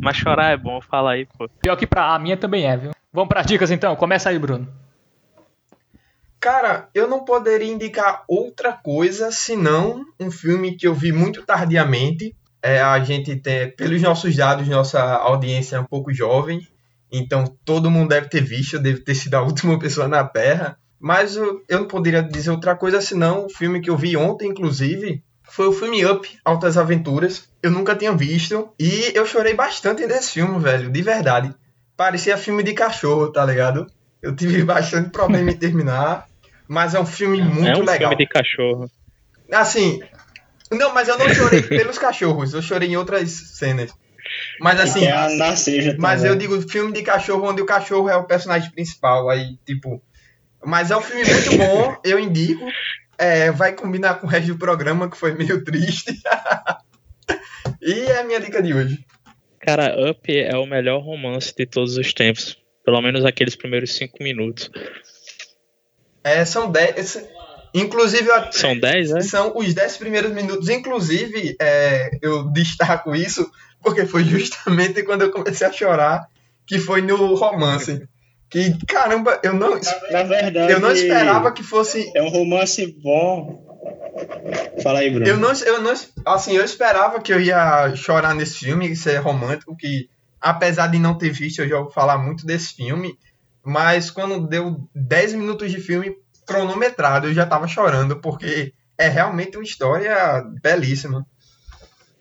Mas 0.00 0.16
chorar 0.16 0.52
é 0.52 0.56
bom, 0.56 0.80
fala 0.80 1.12
aí, 1.12 1.26
pô. 1.26 1.48
Pior 1.60 1.76
que 1.76 1.86
pra 1.86 2.14
a 2.14 2.18
minha 2.18 2.36
também 2.36 2.66
é, 2.66 2.76
viu? 2.76 2.91
Vamos 3.12 3.28
pras 3.28 3.44
dicas 3.44 3.70
então? 3.70 3.94
Começa 3.94 4.30
aí, 4.30 4.38
Bruno. 4.38 4.66
Cara, 6.40 6.88
eu 6.94 7.06
não 7.06 7.24
poderia 7.24 7.70
indicar 7.70 8.24
outra 8.26 8.72
coisa 8.72 9.30
senão 9.30 10.04
um 10.18 10.30
filme 10.30 10.76
que 10.76 10.88
eu 10.88 10.94
vi 10.94 11.12
muito 11.12 11.44
tardiamente. 11.44 12.34
É, 12.62 12.80
a 12.80 12.98
gente 13.00 13.36
tem, 13.36 13.70
pelos 13.70 14.00
nossos 14.00 14.34
dados, 14.34 14.66
nossa 14.66 15.00
audiência 15.00 15.76
é 15.76 15.80
um 15.80 15.84
pouco 15.84 16.12
jovem, 16.12 16.66
então 17.10 17.44
todo 17.64 17.90
mundo 17.90 18.08
deve 18.08 18.28
ter 18.28 18.40
visto, 18.40 18.78
deve 18.78 19.00
ter 19.00 19.14
sido 19.14 19.34
a 19.34 19.42
última 19.42 19.76
pessoa 19.78 20.08
na 20.08 20.24
Terra. 20.24 20.78
Mas 20.98 21.36
eu, 21.36 21.62
eu 21.68 21.80
não 21.80 21.88
poderia 21.88 22.22
dizer 22.22 22.50
outra 22.50 22.74
coisa 22.74 23.00
senão 23.00 23.44
o 23.44 23.50
filme 23.50 23.80
que 23.80 23.90
eu 23.90 23.96
vi 23.96 24.16
ontem, 24.16 24.48
inclusive, 24.48 25.22
foi 25.42 25.66
o 25.66 25.72
filme 25.72 26.06
Up, 26.06 26.26
Altas 26.44 26.78
Aventuras. 26.78 27.48
Eu 27.62 27.70
nunca 27.70 27.94
tinha 27.94 28.12
visto 28.12 28.70
e 28.78 29.12
eu 29.14 29.26
chorei 29.26 29.52
bastante 29.52 30.06
nesse 30.06 30.32
filme, 30.32 30.58
velho, 30.58 30.90
de 30.90 31.02
verdade. 31.02 31.54
Parecia 31.96 32.36
filme 32.36 32.62
de 32.62 32.72
cachorro, 32.72 33.30
tá 33.30 33.44
ligado? 33.44 33.86
Eu 34.20 34.34
tive 34.34 34.62
bastante 34.64 35.10
problema 35.10 35.50
em 35.50 35.56
terminar, 35.56 36.26
mas 36.68 36.94
é 36.94 37.00
um 37.00 37.06
filme 37.06 37.40
muito 37.42 37.58
legal. 37.58 37.74
É 37.74 37.78
um 37.78 37.84
legal. 37.84 38.10
filme 38.10 38.24
de 38.24 38.30
cachorro. 38.30 38.90
Assim, 39.52 40.00
não, 40.70 40.94
mas 40.94 41.08
eu 41.08 41.18
não 41.18 41.28
chorei 41.34 41.62
pelos 41.62 41.98
cachorros, 41.98 42.54
eu 42.54 42.62
chorei 42.62 42.88
em 42.88 42.96
outras 42.96 43.30
cenas. 43.30 43.92
Mas 44.60 44.80
assim, 44.80 45.04
é 45.04 45.96
mas 45.98 46.24
eu 46.24 46.34
digo 46.36 46.60
filme 46.62 46.92
de 46.92 47.02
cachorro 47.02 47.50
onde 47.50 47.60
o 47.60 47.66
cachorro 47.66 48.08
é 48.08 48.16
o 48.16 48.24
personagem 48.24 48.70
principal, 48.70 49.28
aí 49.28 49.58
tipo 49.66 50.02
mas 50.64 50.90
é 50.90 50.96
um 50.96 51.00
filme 51.00 51.24
muito 51.24 51.56
bom, 51.58 51.96
eu 52.04 52.18
indico. 52.18 52.64
É, 53.18 53.50
vai 53.50 53.72
combinar 53.72 54.14
com 54.14 54.26
o 54.26 54.30
resto 54.30 54.48
do 54.48 54.58
programa, 54.58 55.08
que 55.08 55.16
foi 55.16 55.34
meio 55.34 55.62
triste. 55.64 56.20
e 57.80 57.92
é 57.92 58.20
a 58.20 58.24
minha 58.24 58.40
dica 58.40 58.62
de 58.62 58.72
hoje. 58.72 59.04
Cara, 59.62 60.10
Up 60.10 60.36
é 60.36 60.56
o 60.56 60.66
melhor 60.66 61.00
romance 61.00 61.54
de 61.56 61.64
todos 61.64 61.96
os 61.96 62.12
tempos. 62.12 62.58
Pelo 62.84 63.00
menos 63.00 63.24
aqueles 63.24 63.54
primeiros 63.54 63.94
cinco 63.94 64.20
minutos. 64.20 64.68
É, 66.24 66.44
são 66.44 66.70
dez. 66.70 67.24
Inclusive, 67.72 68.28
são 68.50 68.76
dez, 68.78 69.10
né? 69.10 69.20
São 69.20 69.56
os 69.56 69.72
dez 69.72 69.96
primeiros 69.96 70.32
minutos. 70.32 70.68
Inclusive, 70.68 71.56
é, 71.60 72.10
eu 72.20 72.50
destaco 72.50 73.14
isso 73.14 73.48
porque 73.80 74.04
foi 74.04 74.24
justamente 74.24 75.04
quando 75.04 75.22
eu 75.22 75.30
comecei 75.30 75.66
a 75.66 75.72
chorar, 75.72 76.28
que 76.66 76.78
foi 76.78 77.00
no 77.00 77.34
romance. 77.34 78.02
Que, 78.50 78.76
caramba, 78.86 79.40
eu 79.44 79.54
não. 79.54 79.80
Na 80.10 80.24
verdade. 80.24 80.72
Eu 80.72 80.80
não 80.80 80.92
esperava 80.92 81.52
que 81.52 81.62
fosse. 81.62 82.10
É 82.14 82.22
um 82.22 82.28
romance 82.28 82.84
bom. 83.00 83.71
Fala 84.82 85.00
aí, 85.00 85.10
Bruno. 85.10 85.26
Eu 85.26 85.36
não, 85.36 85.52
eu 85.52 85.80
não. 85.80 85.94
Assim, 86.24 86.56
eu 86.56 86.64
esperava 86.64 87.20
que 87.20 87.32
eu 87.32 87.40
ia 87.40 87.94
chorar 87.94 88.34
nesse 88.34 88.58
filme, 88.58 88.94
ser 88.96 89.16
romântico, 89.18 89.76
que 89.76 90.08
apesar 90.40 90.88
de 90.88 90.98
não 90.98 91.16
ter 91.16 91.30
visto, 91.30 91.60
eu 91.60 91.68
já 91.68 91.78
vou 91.78 91.90
falar 91.90 92.18
muito 92.18 92.44
desse 92.44 92.74
filme. 92.74 93.16
Mas 93.64 94.10
quando 94.10 94.46
deu 94.46 94.88
10 94.94 95.34
minutos 95.34 95.70
de 95.70 95.80
filme 95.80 96.16
cronometrado, 96.44 97.28
eu 97.28 97.34
já 97.34 97.46
tava 97.46 97.68
chorando, 97.68 98.16
porque 98.20 98.72
é 98.98 99.08
realmente 99.08 99.56
uma 99.56 99.64
história 99.64 100.44
belíssima. 100.60 101.26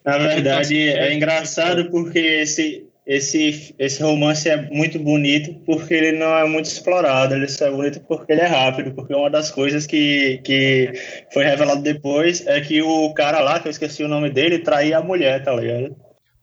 Na 0.06 0.18
verdade, 0.18 0.78
é 0.78 1.14
engraçado 1.14 1.90
porque 1.90 2.20
esse, 2.20 2.88
esse, 3.12 3.76
esse 3.78 4.02
romance 4.02 4.48
é 4.48 4.56
muito 4.56 4.98
bonito 4.98 5.54
porque 5.66 5.94
ele 5.94 6.18
não 6.18 6.34
é 6.34 6.48
muito 6.48 6.68
explorado, 6.68 7.36
ele 7.36 7.50
só 7.50 7.68
é 7.68 7.72
bonito 7.72 8.00
porque 8.08 8.32
ele 8.32 8.40
é 8.40 8.46
rápido, 8.46 8.94
porque 8.94 9.14
uma 9.14 9.30
das 9.30 9.52
coisas 9.52 9.86
que, 9.86 10.40
que 10.46 10.94
foi 11.34 11.44
revelado 11.44 11.82
depois 11.82 12.48
é 12.48 12.62
que 12.62 12.82
o 12.82 13.14
cara 13.14 13.42
lá, 13.42 13.60
que 13.60 13.68
eu 13.68 13.72
esqueci 13.72 14.02
o 14.02 14.08
nome 14.08 14.30
dele, 14.30 14.60
traía 14.60 15.00
a 15.00 15.04
mulher, 15.04 15.44
tá 15.44 15.54
ligado? 15.54 15.94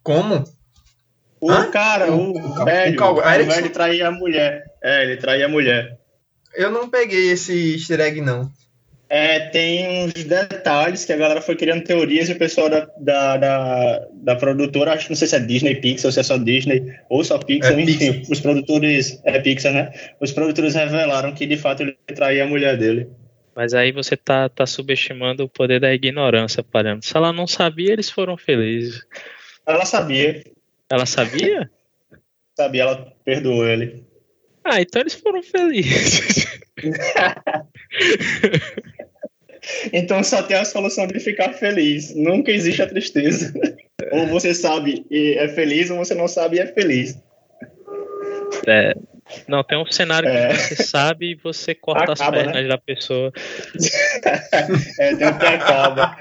Como? 0.03 0.45
O 1.41 1.51
Hã? 1.51 1.71
cara, 1.71 2.13
o, 2.13 2.33
o 2.33 2.65
velho, 2.67 3.03
o, 3.03 3.13
o 3.13 3.23
velho 3.23 3.71
traía 3.71 4.09
a 4.09 4.13
mulher. 4.13 4.63
É, 4.83 5.05
ele 5.05 5.17
traía 5.17 5.47
a 5.47 5.49
mulher. 5.49 5.99
Eu 6.55 6.71
não 6.71 6.91
peguei 6.91 7.31
esse 7.31 7.73
easter 7.73 8.01
egg, 8.01 8.21
não. 8.21 8.51
É, 9.11 9.49
tem 9.49 10.05
uns 10.05 10.13
detalhes 10.13 11.07
que 11.07 11.13
a 11.13 11.17
galera 11.17 11.41
foi 11.41 11.57
criando 11.57 11.83
teorias 11.83 12.29
e 12.29 12.33
o 12.33 12.39
pessoal 12.39 12.69
da, 12.69 12.87
da, 12.99 13.37
da, 13.39 14.07
da, 14.13 14.37
produtora, 14.37 14.93
acho 14.93 15.05
que 15.05 15.11
não 15.11 15.17
sei 15.17 15.27
se 15.27 15.37
é 15.37 15.41
Disney, 15.41 15.77
Pixar, 15.77 16.07
ou 16.07 16.13
se 16.13 16.21
é 16.21 16.23
só 16.23 16.37
Disney, 16.37 16.95
ou 17.09 17.25
só 17.25 17.39
Pixar, 17.39 17.79
é, 17.79 17.81
enfim, 17.81 18.13
Pixar. 18.13 18.33
os 18.33 18.41
produtores, 18.41 19.21
é 19.25 19.41
Pixar, 19.41 19.73
né? 19.73 19.93
Os 20.21 20.33
produtores 20.33 20.75
revelaram 20.75 21.33
que 21.33 21.47
de 21.47 21.57
fato 21.57 21.83
ele 21.83 21.97
traía 22.15 22.45
a 22.45 22.47
mulher 22.47 22.77
dele. 22.77 23.09
Mas 23.57 23.73
aí 23.73 23.93
você 23.93 24.15
tá, 24.15 24.49
tá 24.49 24.67
subestimando 24.67 25.43
o 25.43 25.49
poder 25.49 25.81
da 25.81 25.93
ignorância, 25.93 26.63
Palhano. 26.63 27.03
Se 27.03 27.17
ela 27.17 27.33
não 27.33 27.47
sabia, 27.47 27.95
eles 27.95 28.11
foram 28.11 28.37
felizes. 28.37 29.03
Ela 29.67 29.87
sabia. 29.87 30.45
Ela 30.91 31.07
sabia? 31.07 31.71
sabia, 32.55 32.83
ela 32.83 33.13
perdoou 33.25 33.67
ele. 33.67 34.05
Ah, 34.63 34.83
então 34.83 35.01
eles 35.01 35.15
foram 35.15 35.43
felizes. 35.43 36.47
Então 39.93 40.23
só 40.23 40.43
tem 40.43 40.57
a 40.57 40.65
solução 40.65 41.07
de 41.07 41.19
ficar 41.21 41.53
feliz. 41.53 42.15
Nunca 42.15 42.51
existe 42.51 42.83
a 42.83 42.87
tristeza. 42.87 43.53
ou 44.13 44.27
você 44.27 44.55
sabe 44.55 45.05
e 45.11 45.35
é 45.39 45.49
feliz, 45.49 45.91
ou 45.91 45.99
você 45.99 46.15
não 46.15 46.29
sabe 46.29 46.57
e 46.57 46.61
é 46.61 46.67
feliz. 46.67 47.19
É, 48.67 48.95
não, 49.47 49.63
tem 49.63 49.79
um 49.79 49.87
cenário 49.91 50.29
é. 50.29 50.49
que 50.49 50.57
você 50.57 50.83
sabe 50.83 51.33
e 51.33 51.35
você 51.35 51.75
corta 51.75 52.13
acaba, 52.13 52.37
as 52.37 52.43
pernas 52.43 52.63
né? 52.63 52.69
da 52.69 52.79
pessoa. 52.79 53.33
é, 54.99 55.15
tem 55.15 55.27
um 55.27 55.39
que 55.39 55.47
acaba. 55.47 56.17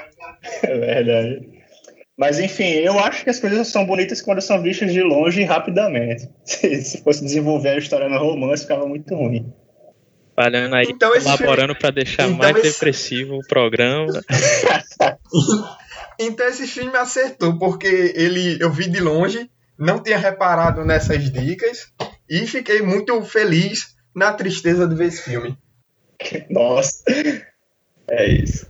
É 0.63 0.77
verdade. 0.77 1.57
Mas 2.17 2.39
enfim, 2.39 2.71
eu 2.71 2.97
acho 2.99 3.23
que 3.23 3.29
as 3.29 3.39
coisas 3.39 3.67
são 3.67 3.85
bonitas 3.85 4.21
quando 4.21 4.41
são 4.41 4.61
vistas 4.61 4.91
de 4.91 5.03
longe 5.03 5.41
e 5.41 5.45
rapidamente. 5.45 6.27
Se 6.43 7.01
fosse 7.03 7.23
desenvolver 7.23 7.69
a 7.69 7.77
história 7.77 8.09
no 8.09 8.17
romance, 8.17 8.63
ficava 8.63 8.87
muito 8.87 9.13
ruim. 9.15 9.53
Trabalhando 10.37 10.75
aí, 10.75 10.85
então, 10.87 11.11
colaborando 11.19 11.73
filme... 11.73 11.79
para 11.79 11.89
deixar 11.89 12.27
então, 12.27 12.37
mais 12.37 12.55
esse... 12.57 12.73
depressivo 12.73 13.39
o 13.39 13.47
programa. 13.47 14.21
então 16.19 16.47
esse 16.47 16.67
filme 16.67 16.95
acertou, 16.95 17.57
porque 17.57 18.13
ele 18.15 18.55
eu 18.61 18.71
vi 18.71 18.87
de 18.87 18.99
longe, 18.99 19.49
não 19.79 19.99
tinha 19.99 20.17
reparado 20.19 20.85
nessas 20.85 21.31
dicas 21.31 21.91
e 22.29 22.45
fiquei 22.45 22.83
muito 22.83 23.19
feliz 23.23 23.95
na 24.13 24.31
tristeza 24.31 24.87
de 24.87 24.93
ver 24.93 25.07
esse 25.07 25.23
filme. 25.23 25.57
Nossa, 26.51 27.03
é 28.07 28.29
isso. 28.29 28.67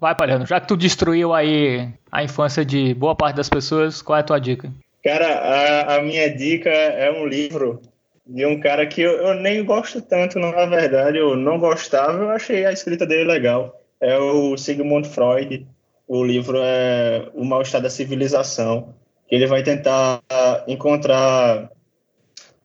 Vai, 0.00 0.16
Palhano, 0.16 0.44
já 0.44 0.60
que 0.60 0.66
tu 0.66 0.76
destruiu 0.76 1.32
aí 1.32 1.92
a 2.10 2.24
infância 2.24 2.64
de 2.64 2.92
boa 2.92 3.14
parte 3.14 3.36
das 3.36 3.48
pessoas, 3.48 4.02
qual 4.02 4.16
é 4.16 4.20
a 4.20 4.24
tua 4.24 4.40
dica? 4.40 4.68
Cara, 5.04 5.28
a, 5.28 5.96
a 5.96 6.02
minha 6.02 6.28
dica 6.34 6.70
é 6.70 7.08
um 7.12 7.24
livro 7.24 7.80
de 8.26 8.46
um 8.46 8.58
cara 8.58 8.86
que 8.86 9.02
eu, 9.02 9.12
eu, 9.12 9.34
nem 9.34 9.64
gosto 9.64 10.00
tanto, 10.00 10.38
na 10.38 10.66
verdade, 10.66 11.18
eu 11.18 11.36
não 11.36 11.58
gostava, 11.58 12.22
eu 12.22 12.30
achei 12.30 12.64
a 12.64 12.72
escrita 12.72 13.06
dele 13.06 13.24
legal. 13.24 13.80
É 14.00 14.16
o 14.18 14.56
Sigmund 14.56 15.08
Freud, 15.08 15.66
o 16.06 16.24
livro 16.24 16.58
é 16.60 17.28
O 17.34 17.44
Mal-Estar 17.44 17.80
da 17.80 17.90
Civilização, 17.90 18.94
que 19.28 19.34
ele 19.34 19.46
vai 19.46 19.62
tentar 19.62 20.22
encontrar 20.66 21.70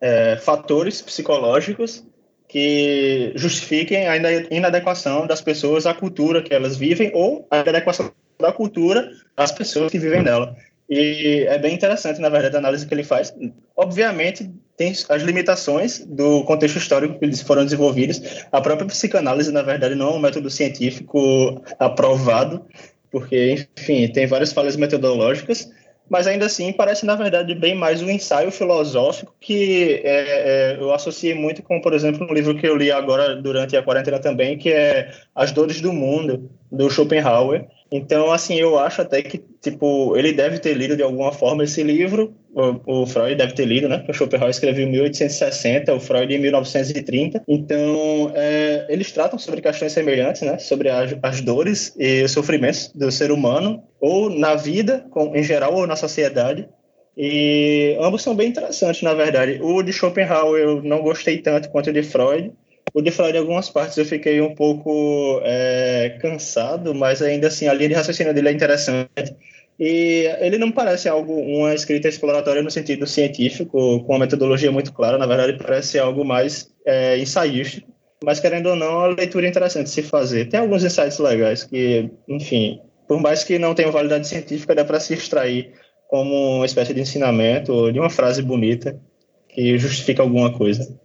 é, 0.01 0.37
fatores 0.37 1.01
psicológicos 1.01 2.03
que 2.47 3.31
justifiquem 3.35 4.07
a 4.07 4.17
inadequação 4.49 5.27
das 5.27 5.39
pessoas 5.39 5.85
à 5.85 5.93
cultura 5.93 6.41
que 6.41 6.53
elas 6.53 6.75
vivem 6.77 7.11
ou 7.13 7.47
a 7.51 7.59
inadequação 7.59 8.11
da 8.39 8.51
cultura 8.51 9.11
às 9.37 9.51
pessoas 9.51 9.91
que 9.91 9.99
vivem 9.99 10.23
nela. 10.23 10.55
E 10.89 11.45
é 11.47 11.57
bem 11.59 11.75
interessante, 11.75 12.19
na 12.19 12.29
verdade, 12.29 12.55
a 12.55 12.59
análise 12.59 12.87
que 12.87 12.93
ele 12.93 13.03
faz. 13.03 13.33
Obviamente, 13.77 14.49
tem 14.75 14.91
as 15.09 15.21
limitações 15.21 15.99
do 15.99 16.43
contexto 16.45 16.77
histórico 16.77 17.19
que 17.19 17.25
eles 17.25 17.41
foram 17.41 17.63
desenvolvidos. 17.63 18.21
A 18.51 18.59
própria 18.59 18.87
psicanálise, 18.87 19.51
na 19.51 19.61
verdade, 19.61 19.93
não 19.93 20.09
é 20.09 20.13
um 20.13 20.19
método 20.19 20.49
científico 20.49 21.61
aprovado, 21.77 22.65
porque, 23.11 23.67
enfim, 23.77 24.07
tem 24.07 24.25
várias 24.25 24.51
falhas 24.51 24.75
metodológicas, 24.75 25.69
mas 26.09 26.25
ainda 26.25 26.47
assim 26.47 26.73
parece, 26.73 27.05
na 27.05 27.15
verdade, 27.15 27.53
bem 27.53 27.75
mais 27.75 28.01
um 28.01 28.09
ensaio 28.09 28.51
filosófico 28.51 29.35
que 29.39 30.01
é, 30.03 30.73
é, 30.73 30.77
eu 30.79 30.91
associei 30.91 31.35
muito 31.35 31.61
com, 31.61 31.79
por 31.79 31.93
exemplo, 31.93 32.27
um 32.27 32.33
livro 32.33 32.55
que 32.55 32.67
eu 32.67 32.75
li 32.75 32.91
agora 32.91 33.35
durante 33.35 33.77
a 33.77 33.83
quarentena 33.83 34.17
também, 34.17 34.57
que 34.57 34.71
é 34.71 35.11
As 35.35 35.51
Dores 35.51 35.79
do 35.79 35.93
Mundo, 35.93 36.49
do 36.71 36.89
Schopenhauer. 36.89 37.67
Então, 37.91 38.31
assim, 38.31 38.55
eu 38.55 38.77
acho 38.77 39.01
até 39.01 39.21
que, 39.23 39.43
tipo, 39.61 40.15
ele 40.15 40.31
deve 40.31 40.59
ter 40.59 40.75
lido 40.75 40.95
de 40.95 41.01
alguma 41.01 41.31
forma 41.31 41.63
esse 41.63 41.81
livro, 41.81 42.35
o, 42.53 43.01
o 43.01 43.05
Freud 43.07 43.35
deve 43.35 43.53
ter 43.53 43.65
lido, 43.65 43.89
né? 43.89 44.05
O 44.07 44.13
Schopenhauer 44.13 44.51
escreveu 44.51 44.85
em 44.85 44.91
1860, 44.91 45.93
o 45.93 45.99
Freud 45.99 46.33
em 46.33 46.39
1930. 46.39 47.43
Então, 47.47 48.31
é, 48.35 48.85
eles 48.89 49.11
tratam 49.11 49.39
sobre 49.39 49.61
questões 49.61 49.91
semelhantes, 49.91 50.43
né? 50.43 50.59
Sobre 50.59 50.89
as, 50.89 51.15
as 51.23 51.41
dores 51.41 51.95
e 51.97 52.23
os 52.23 52.31
sofrimentos 52.31 52.91
do 52.93 53.11
ser 53.11 53.31
humano, 53.31 53.83
ou 53.99 54.29
na 54.29 54.55
vida, 54.55 55.05
com, 55.09 55.35
em 55.35 55.43
geral, 55.43 55.73
ou 55.73 55.87
na 55.87 55.95
sociedade. 55.95 56.69
E 57.17 57.97
ambos 57.99 58.21
são 58.21 58.35
bem 58.35 58.49
interessantes, 58.49 59.01
na 59.01 59.13
verdade. 59.13 59.59
O 59.61 59.81
de 59.81 59.91
Schopenhauer 59.91 60.61
eu 60.61 60.83
não 60.83 61.01
gostei 61.01 61.39
tanto 61.39 61.69
quanto 61.69 61.89
o 61.89 61.93
de 61.93 62.03
Freud, 62.03 62.51
o 62.93 63.01
de 63.01 63.09
em 63.09 63.37
algumas 63.37 63.69
partes, 63.69 63.97
eu 63.97 64.05
fiquei 64.05 64.41
um 64.41 64.55
pouco 64.55 65.41
é, 65.43 66.17
cansado, 66.21 66.93
mas 66.93 67.21
ainda 67.21 67.47
assim, 67.47 67.67
a 67.67 67.73
linha 67.73 67.89
de 67.89 67.95
raciocínio 67.95 68.33
dele 68.33 68.49
é 68.49 68.51
interessante. 68.51 69.35
E 69.79 70.25
ele 70.39 70.57
não 70.57 70.71
parece 70.71 71.07
algo, 71.07 71.33
uma 71.33 71.73
escrita 71.73 72.09
exploratória 72.09 72.61
no 72.61 72.69
sentido 72.69 73.07
científico, 73.07 74.03
com 74.03 74.13
uma 74.13 74.19
metodologia 74.19 74.71
muito 74.71 74.91
clara, 74.91 75.17
na 75.17 75.25
verdade, 75.25 75.57
parece 75.57 75.97
algo 75.97 76.25
mais 76.25 76.69
é, 76.85 77.17
ensaístico. 77.17 77.87
Mas, 78.23 78.39
querendo 78.39 78.67
ou 78.67 78.75
não, 78.75 78.99
a 78.99 79.07
leitura 79.07 79.45
é 79.45 79.49
interessante 79.49 79.89
se 79.89 80.03
fazer. 80.03 80.49
Tem 80.49 80.59
alguns 80.59 80.83
insights 80.83 81.17
legais 81.19 81.63
que, 81.63 82.09
enfim, 82.27 82.81
por 83.07 83.21
mais 83.21 83.45
que 83.45 83.57
não 83.57 83.73
tenham 83.73 83.91
validade 83.91 84.27
científica, 84.27 84.75
dá 84.75 84.83
para 84.83 84.99
se 84.99 85.13
extrair 85.13 85.71
como 86.09 86.57
uma 86.57 86.65
espécie 86.65 86.93
de 86.93 86.99
ensinamento 86.99 87.71
ou 87.71 87.91
de 87.91 87.99
uma 87.99 88.09
frase 88.09 88.41
bonita 88.41 88.99
que 89.47 89.77
justifica 89.77 90.21
alguma 90.21 90.51
coisa. 90.51 90.99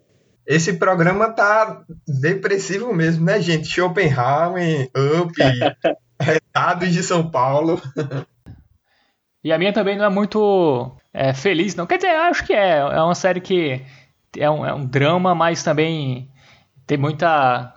Esse 0.47 0.75
programa 0.75 1.31
tá 1.31 1.83
depressivo 2.07 2.93
mesmo, 2.93 3.25
né, 3.25 3.41
gente? 3.41 3.69
Schopenhauer, 3.69 4.91
Up, 5.21 5.33
Dados 6.55 6.93
de 6.93 7.03
São 7.03 7.31
Paulo. 7.31 7.81
E 9.43 9.53
a 9.53 9.59
minha 9.59 9.73
também 9.73 9.97
não 9.97 10.05
é 10.05 10.11
muito 10.11 10.95
é, 11.13 11.33
feliz, 11.33 11.75
não. 11.75 11.87
Quer 11.87 11.97
dizer, 11.97 12.11
acho 12.11 12.45
que 12.45 12.53
é. 12.53 12.79
É 12.79 13.03
uma 13.03 13.15
série 13.15 13.41
que 13.41 13.81
é 14.37 14.51
um, 14.51 14.67
é 14.67 14.75
um 14.75 14.85
drama, 14.85 15.35
mas 15.35 15.63
também 15.63 16.31
tem 16.87 16.99
muita. 16.99 17.73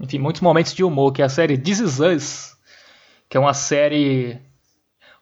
Enfim, 0.00 0.18
muitos 0.18 0.40
momentos 0.40 0.74
de 0.74 0.82
humor, 0.82 1.12
que 1.12 1.22
é 1.22 1.24
a 1.24 1.28
série 1.28 1.58
This 1.58 1.80
Is 1.80 2.00
Us, 2.00 2.56
que 3.28 3.36
é 3.36 3.40
uma 3.40 3.54
série. 3.54 4.40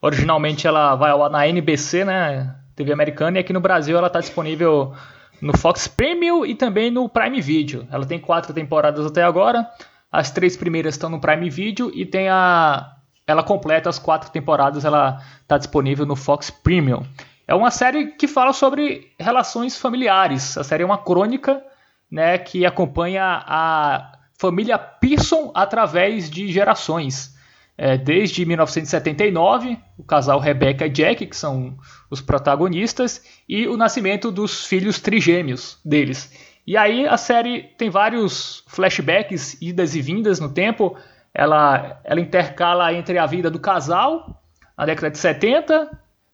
Originalmente 0.01 0.67
ela 0.67 0.95
vai 0.95 1.11
ao 1.11 1.23
ar 1.23 1.29
na 1.29 1.47
NBC, 1.47 2.03
né? 2.03 2.55
TV 2.75 2.91
americana, 2.91 3.37
e 3.37 3.41
aqui 3.41 3.53
no 3.53 3.59
Brasil 3.59 3.95
ela 3.95 4.07
está 4.07 4.19
disponível 4.19 4.93
no 5.43 5.57
Fox 5.57 5.89
Premium 5.89 6.45
e 6.45 6.55
também 6.55 6.89
no 6.89 7.09
Prime 7.09 7.41
Video. 7.41 7.85
Ela 7.91 8.05
tem 8.05 8.17
quatro 8.17 8.53
temporadas 8.53 9.05
até 9.05 9.21
agora. 9.21 9.69
As 10.09 10.31
três 10.31 10.55
primeiras 10.55 10.95
estão 10.95 11.09
no 11.09 11.19
Prime 11.19 11.49
Video 11.49 11.91
e 11.93 12.05
tem 12.05 12.29
a 12.29 12.95
ela 13.27 13.43
completa 13.43 13.89
as 13.89 13.99
quatro 13.99 14.29
temporadas, 14.31 14.83
ela 14.83 15.21
está 15.41 15.57
disponível 15.57 16.05
no 16.05 16.15
Fox 16.15 16.49
Premium. 16.49 17.03
É 17.45 17.53
uma 17.53 17.71
série 17.71 18.07
que 18.07 18.27
fala 18.27 18.53
sobre 18.53 19.11
relações 19.19 19.77
familiares. 19.77 20.57
A 20.57 20.63
série 20.63 20.83
é 20.83 20.85
uma 20.85 20.97
crônica, 20.97 21.61
né, 22.09 22.37
que 22.37 22.65
acompanha 22.65 23.43
a 23.45 24.13
família 24.37 24.77
Pearson 24.77 25.51
através 25.53 26.29
de 26.29 26.51
gerações 26.51 27.32
é, 27.77 27.97
desde 27.97 28.45
1979, 28.45 29.77
o 29.97 30.03
casal 30.03 30.39
Rebecca 30.39 30.85
e 30.85 30.89
Jack, 30.89 31.25
que 31.25 31.35
são 31.35 31.77
os 32.09 32.21
protagonistas, 32.21 33.23
e 33.49 33.67
o 33.67 33.75
nascimento 33.75 34.31
dos 34.31 34.65
filhos 34.65 34.99
trigêmeos 34.99 35.79
deles. 35.83 36.31
E 36.65 36.77
aí 36.77 37.07
a 37.07 37.17
série 37.17 37.63
tem 37.77 37.89
vários 37.89 38.63
flashbacks, 38.67 39.61
idas 39.61 39.95
e 39.95 40.01
vindas 40.01 40.39
no 40.39 40.49
tempo. 40.49 40.95
Ela, 41.33 41.99
ela 42.03 42.21
intercala 42.21 42.93
entre 42.93 43.17
a 43.17 43.25
vida 43.25 43.49
do 43.49 43.59
casal, 43.59 44.41
na 44.77 44.85
década 44.85 45.09
de 45.09 45.17
70, 45.17 45.89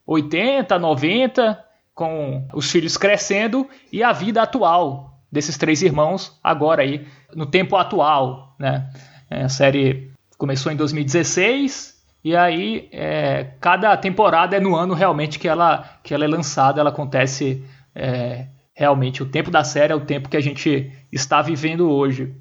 80, 0.05 0.77
90, 0.77 1.65
com 1.95 2.47
os 2.53 2.69
filhos 2.69 2.97
crescendo, 2.97 3.67
e 3.91 4.03
a 4.03 4.11
vida 4.11 4.41
atual 4.41 5.19
desses 5.31 5.57
três 5.57 5.81
irmãos, 5.81 6.37
agora 6.43 6.81
aí, 6.81 7.07
no 7.33 7.45
tempo 7.45 7.75
atual. 7.75 8.55
Né? 8.59 8.89
É, 9.29 9.43
a 9.43 9.49
série 9.49 10.08
começou 10.39 10.71
em 10.71 10.75
2016 10.75 11.99
e 12.23 12.35
aí 12.35 12.89
é, 12.93 13.51
cada 13.59 13.95
temporada 13.97 14.55
é 14.55 14.59
no 14.59 14.75
ano 14.75 14.93
realmente 14.93 15.37
que 15.37 15.47
ela, 15.47 15.99
que 16.01 16.13
ela 16.13 16.23
é 16.23 16.27
lançada, 16.27 16.79
ela 16.79 16.89
acontece 16.89 17.63
é, 17.93 18.47
realmente. 18.73 19.21
O 19.21 19.25
tempo 19.29 19.51
da 19.51 19.63
série 19.63 19.91
é 19.91 19.95
o 19.95 20.05
tempo 20.05 20.29
que 20.29 20.37
a 20.37 20.41
gente 20.41 20.91
está 21.11 21.41
vivendo 21.41 21.91
hoje. 21.91 22.33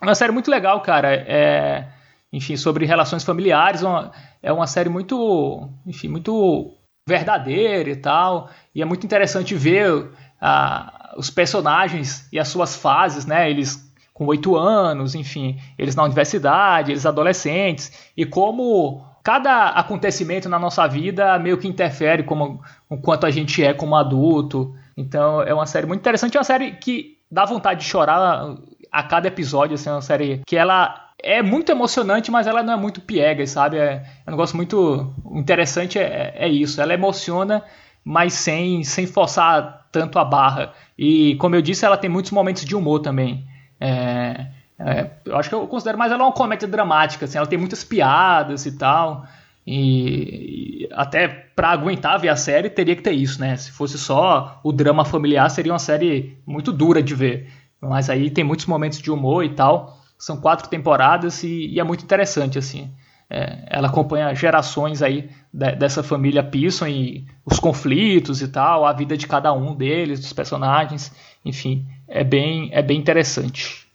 É 0.00 0.04
uma 0.04 0.14
série 0.16 0.32
muito 0.32 0.50
legal, 0.50 0.80
cara. 0.80 1.14
É, 1.14 1.88
enfim, 2.32 2.56
sobre 2.56 2.84
relações 2.84 3.22
familiares. 3.22 3.82
Uma, 3.82 4.10
é 4.42 4.52
uma 4.52 4.66
série 4.66 4.88
muito, 4.88 5.68
enfim, 5.86 6.08
muito 6.08 6.76
verdadeira 7.08 7.88
e 7.88 7.96
tal. 7.96 8.50
E 8.74 8.82
é 8.82 8.84
muito 8.84 9.06
interessante 9.06 9.54
ver 9.54 10.10
a, 10.40 11.14
os 11.16 11.30
personagens 11.30 12.28
e 12.32 12.38
as 12.38 12.48
suas 12.48 12.76
fases, 12.76 13.26
né? 13.26 13.48
Eles 13.48 13.83
com 14.14 14.26
oito 14.26 14.56
anos, 14.56 15.14
enfim, 15.14 15.60
eles 15.76 15.96
na 15.96 16.04
universidade, 16.04 16.92
eles 16.92 17.04
adolescentes, 17.04 17.92
e 18.16 18.24
como 18.24 19.04
cada 19.24 19.70
acontecimento 19.70 20.48
na 20.48 20.58
nossa 20.58 20.86
vida 20.86 21.38
meio 21.38 21.58
que 21.58 21.66
interfere 21.66 22.22
como 22.22 22.62
o 22.88 22.96
quanto 22.96 23.26
a 23.26 23.30
gente 23.30 23.62
é 23.62 23.74
como 23.74 23.96
adulto. 23.96 24.74
Então 24.96 25.42
é 25.42 25.52
uma 25.52 25.66
série 25.66 25.86
muito 25.86 26.00
interessante, 26.00 26.36
é 26.36 26.40
uma 26.40 26.44
série 26.44 26.72
que 26.72 27.18
dá 27.30 27.44
vontade 27.44 27.80
de 27.80 27.86
chorar 27.86 28.54
a 28.92 29.02
cada 29.02 29.26
episódio, 29.26 29.74
assim, 29.74 29.88
é 29.88 29.92
uma 29.92 30.00
série 30.00 30.42
que 30.46 30.56
ela 30.56 31.04
é 31.20 31.42
muito 31.42 31.72
emocionante, 31.72 32.30
mas 32.30 32.46
ela 32.46 32.62
não 32.62 32.74
é 32.74 32.76
muito 32.76 33.00
piegas, 33.00 33.50
sabe? 33.50 33.78
É, 33.78 34.04
é 34.26 34.28
um 34.28 34.32
negócio 34.32 34.56
muito 34.56 35.12
interessante, 35.32 35.98
é, 35.98 36.34
é 36.36 36.48
isso. 36.48 36.80
Ela 36.80 36.94
emociona, 36.94 37.64
mas 38.04 38.34
sem, 38.34 38.84
sem 38.84 39.06
forçar 39.06 39.86
tanto 39.90 40.18
a 40.18 40.24
barra. 40.24 40.72
E, 40.98 41.34
como 41.36 41.56
eu 41.56 41.62
disse, 41.62 41.84
ela 41.84 41.96
tem 41.96 42.10
muitos 42.10 42.30
momentos 42.30 42.64
de 42.64 42.76
humor 42.76 43.00
também. 43.00 43.44
É, 43.80 44.46
é, 44.78 45.10
eu 45.24 45.36
acho 45.36 45.48
que 45.48 45.54
eu 45.54 45.66
considero 45.66 45.98
mais 45.98 46.10
ela 46.10 46.24
uma 46.24 46.32
comédia 46.32 46.66
dramática, 46.66 47.24
assim, 47.24 47.38
ela 47.38 47.46
tem 47.46 47.58
muitas 47.58 47.84
piadas 47.84 48.66
e 48.66 48.72
tal. 48.72 49.26
E, 49.66 50.84
e 50.84 50.88
até 50.92 51.26
para 51.26 51.70
aguentar 51.70 52.18
ver 52.18 52.28
a 52.28 52.36
série 52.36 52.68
teria 52.68 52.94
que 52.94 53.02
ter 53.02 53.12
isso, 53.12 53.40
né? 53.40 53.56
Se 53.56 53.70
fosse 53.70 53.98
só 53.98 54.60
o 54.62 54.72
drama 54.72 55.04
familiar, 55.04 55.48
seria 55.50 55.72
uma 55.72 55.78
série 55.78 56.38
muito 56.46 56.72
dura 56.72 57.02
de 57.02 57.14
ver. 57.14 57.50
Mas 57.80 58.10
aí 58.10 58.30
tem 58.30 58.44
muitos 58.44 58.66
momentos 58.66 58.98
de 58.98 59.10
humor 59.10 59.44
e 59.44 59.50
tal. 59.50 59.98
São 60.18 60.36
quatro 60.38 60.68
temporadas 60.68 61.42
e, 61.42 61.68
e 61.68 61.80
é 61.80 61.84
muito 61.84 62.04
interessante, 62.04 62.58
assim. 62.58 62.90
É, 63.30 63.64
ela 63.66 63.88
acompanha 63.88 64.34
gerações 64.34 65.02
aí 65.02 65.30
de, 65.52 65.72
dessa 65.76 66.02
família 66.02 66.42
Pearson 66.42 66.86
e 66.86 67.26
os 67.44 67.58
conflitos 67.58 68.42
e 68.42 68.48
tal, 68.48 68.84
a 68.84 68.92
vida 68.92 69.16
de 69.16 69.26
cada 69.26 69.52
um 69.52 69.74
deles, 69.74 70.20
dos 70.20 70.32
personagens, 70.32 71.10
enfim 71.42 71.86
é 72.08 72.24
bem, 72.24 72.70
é 72.72 72.82
bem 72.82 72.98
interessante. 72.98 73.86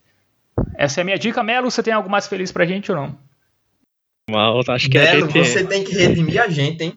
Essa 0.78 1.00
é 1.00 1.02
a 1.02 1.06
minha 1.06 1.18
dica. 1.18 1.44
Melo, 1.44 1.70
você 1.70 1.84
tem 1.84 1.94
algo 1.94 2.10
mais 2.10 2.28
feliz 2.28 2.52
pra 2.52 2.66
gente 2.66 2.92
ou 2.92 2.98
não? 2.98 3.18
Mal, 4.30 4.62
acho 4.68 4.90
que 4.90 4.98
Melo, 5.00 5.26
a 5.26 5.30
gente... 5.30 5.40
você 5.48 5.64
tem 5.64 5.84
que 5.84 5.94
redimir 5.94 6.42
a 6.42 6.48
gente, 6.48 6.84
hein? 6.84 6.94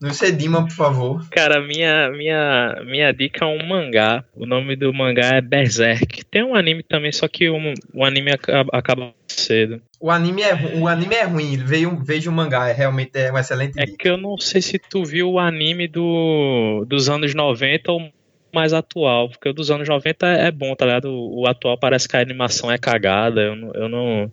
Não 0.00 0.12
Sedima, 0.12 0.62
por 0.62 0.72
favor. 0.72 1.26
Cara, 1.30 1.58
minha, 1.66 2.10
minha, 2.10 2.82
minha 2.84 3.12
dica 3.12 3.46
é 3.46 3.48
um 3.48 3.66
mangá. 3.66 4.22
O 4.34 4.44
nome 4.44 4.76
do 4.76 4.92
mangá 4.92 5.36
é 5.36 5.40
Berserk. 5.40 6.22
Tem 6.26 6.44
um 6.44 6.54
anime 6.54 6.82
também, 6.82 7.10
só 7.10 7.26
que 7.26 7.48
o, 7.48 7.56
o 7.94 8.04
anime 8.04 8.30
acaba, 8.30 8.68
acaba 8.74 9.14
cedo. 9.26 9.80
O 9.98 10.10
anime 10.10 10.42
é, 10.42 10.54
o 10.78 10.86
anime 10.86 11.14
é 11.14 11.24
ruim, 11.24 11.56
veio, 11.56 11.98
veja 12.04 12.28
o 12.28 12.32
mangá, 12.32 12.68
é 12.68 12.72
realmente 12.72 13.18
é 13.18 13.32
um 13.32 13.38
excelente 13.38 13.80
É 13.80 13.86
dica. 13.86 13.96
que 13.96 14.08
eu 14.08 14.18
não 14.18 14.36
sei 14.36 14.60
se 14.60 14.78
tu 14.78 15.02
viu 15.02 15.30
o 15.32 15.38
anime 15.38 15.88
do, 15.88 16.84
dos 16.86 17.08
anos 17.08 17.34
90 17.34 17.90
ou 17.90 18.12
mais 18.56 18.72
atual, 18.72 19.28
porque 19.28 19.50
o 19.50 19.52
dos 19.52 19.70
anos 19.70 19.86
90 19.86 20.26
é 20.26 20.50
bom, 20.50 20.74
tá 20.74 20.86
ligado? 20.86 21.10
O, 21.12 21.46
atual 21.46 21.76
parece 21.78 22.08
que 22.08 22.16
a 22.16 22.20
animação 22.20 22.72
é 22.72 22.78
cagada, 22.78 23.42
eu, 23.42 23.54
eu 23.74 23.88
não, 23.88 24.32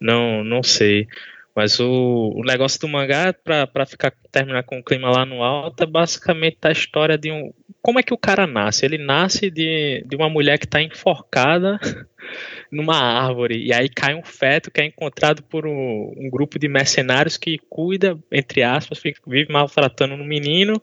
não, 0.00 0.44
não 0.44 0.62
sei. 0.62 1.08
Mas 1.54 1.80
o, 1.80 2.32
o 2.36 2.44
negócio 2.44 2.78
do 2.80 2.86
mangá, 2.86 3.32
pra, 3.32 3.66
pra 3.66 3.84
ficar, 3.84 4.12
terminar 4.30 4.62
com 4.62 4.78
o 4.78 4.84
clima 4.84 5.10
lá 5.10 5.26
no 5.26 5.42
alto, 5.42 5.82
é 5.82 5.86
basicamente 5.86 6.58
a 6.62 6.70
história 6.70 7.18
de 7.18 7.32
um. 7.32 7.52
Como 7.82 7.98
é 7.98 8.02
que 8.02 8.14
o 8.14 8.18
cara 8.18 8.46
nasce? 8.46 8.84
Ele 8.84 8.96
nasce 8.96 9.50
de, 9.50 10.04
de 10.06 10.14
uma 10.14 10.28
mulher 10.28 10.56
que 10.56 10.66
está 10.66 10.80
enforcada 10.80 11.80
numa 12.70 12.96
árvore, 12.96 13.62
e 13.62 13.72
aí 13.72 13.88
cai 13.88 14.14
um 14.14 14.22
feto 14.22 14.70
que 14.70 14.80
é 14.80 14.84
encontrado 14.84 15.42
por 15.42 15.66
um, 15.66 16.14
um 16.16 16.30
grupo 16.30 16.58
de 16.58 16.68
mercenários 16.68 17.36
que 17.36 17.58
cuida, 17.68 18.16
entre 18.30 18.62
aspas, 18.62 19.02
vive 19.26 19.52
maltratando 19.52 20.14
um 20.14 20.24
menino, 20.24 20.80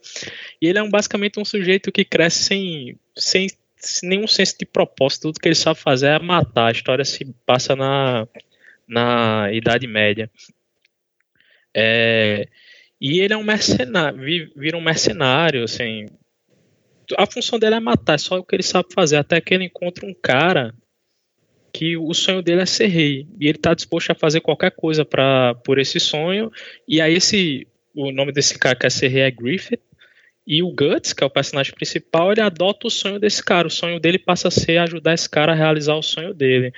e 0.60 0.68
ele 0.68 0.78
é 0.78 0.82
um, 0.82 0.90
basicamente 0.90 1.40
um 1.40 1.44
sujeito 1.44 1.90
que 1.90 2.04
cresce 2.04 2.44
sem, 2.44 2.98
sem, 3.16 3.48
sem 3.76 4.08
nenhum 4.08 4.26
senso 4.28 4.56
de 4.58 4.66
propósito, 4.66 5.22
tudo 5.22 5.40
que 5.40 5.48
ele 5.48 5.54
sabe 5.54 5.80
fazer 5.80 6.08
é 6.08 6.18
matar. 6.18 6.68
A 6.68 6.72
história 6.72 7.04
se 7.04 7.24
passa 7.46 7.74
na, 7.74 8.28
na 8.86 9.50
Idade 9.52 9.86
Média. 9.86 10.30
É, 11.74 12.46
E 13.00 13.20
ele 13.20 13.32
é 13.32 13.36
um 13.36 13.42
mercenário, 13.42 14.18
vira 14.54 14.76
um 14.76 14.82
mercenário, 14.82 15.64
assim. 15.64 16.06
A 17.18 17.26
função 17.26 17.58
dele 17.58 17.76
é 17.76 17.80
matar, 17.80 18.14
é 18.14 18.18
só 18.18 18.38
o 18.38 18.44
que 18.44 18.56
ele 18.56 18.62
sabe 18.62 18.88
fazer. 18.92 19.16
Até 19.16 19.40
que 19.40 19.54
ele 19.54 19.64
encontra 19.64 20.06
um 20.06 20.14
cara 20.14 20.74
que 21.72 21.96
o 21.96 22.12
sonho 22.12 22.42
dele 22.42 22.62
é 22.62 22.66
ser 22.66 22.86
rei. 22.86 23.26
E 23.38 23.46
ele 23.46 23.58
está 23.58 23.74
disposto 23.74 24.10
a 24.10 24.14
fazer 24.14 24.40
qualquer 24.40 24.72
coisa 24.72 25.04
pra, 25.04 25.54
por 25.64 25.78
esse 25.78 26.00
sonho. 26.00 26.50
E 26.86 27.00
aí 27.00 27.14
esse. 27.14 27.66
O 27.94 28.12
nome 28.12 28.32
desse 28.32 28.56
cara 28.56 28.76
que 28.76 28.82
quer 28.82 28.90
ser 28.90 29.08
rei 29.08 29.22
é 29.22 29.30
Griffith. 29.30 29.80
E 30.46 30.62
o 30.62 30.70
Guts, 30.70 31.12
que 31.12 31.22
é 31.22 31.26
o 31.26 31.30
personagem 31.30 31.74
principal, 31.74 32.32
ele 32.32 32.40
adota 32.40 32.86
o 32.86 32.90
sonho 32.90 33.20
desse 33.20 33.44
cara. 33.44 33.68
O 33.68 33.70
sonho 33.70 34.00
dele 34.00 34.18
passa 34.18 34.48
a 34.48 34.50
ser 34.50 34.78
ajudar 34.78 35.14
esse 35.14 35.28
cara 35.28 35.52
a 35.52 35.54
realizar 35.54 35.94
o 35.94 36.02
sonho 36.02 36.34
dele. 36.34 36.72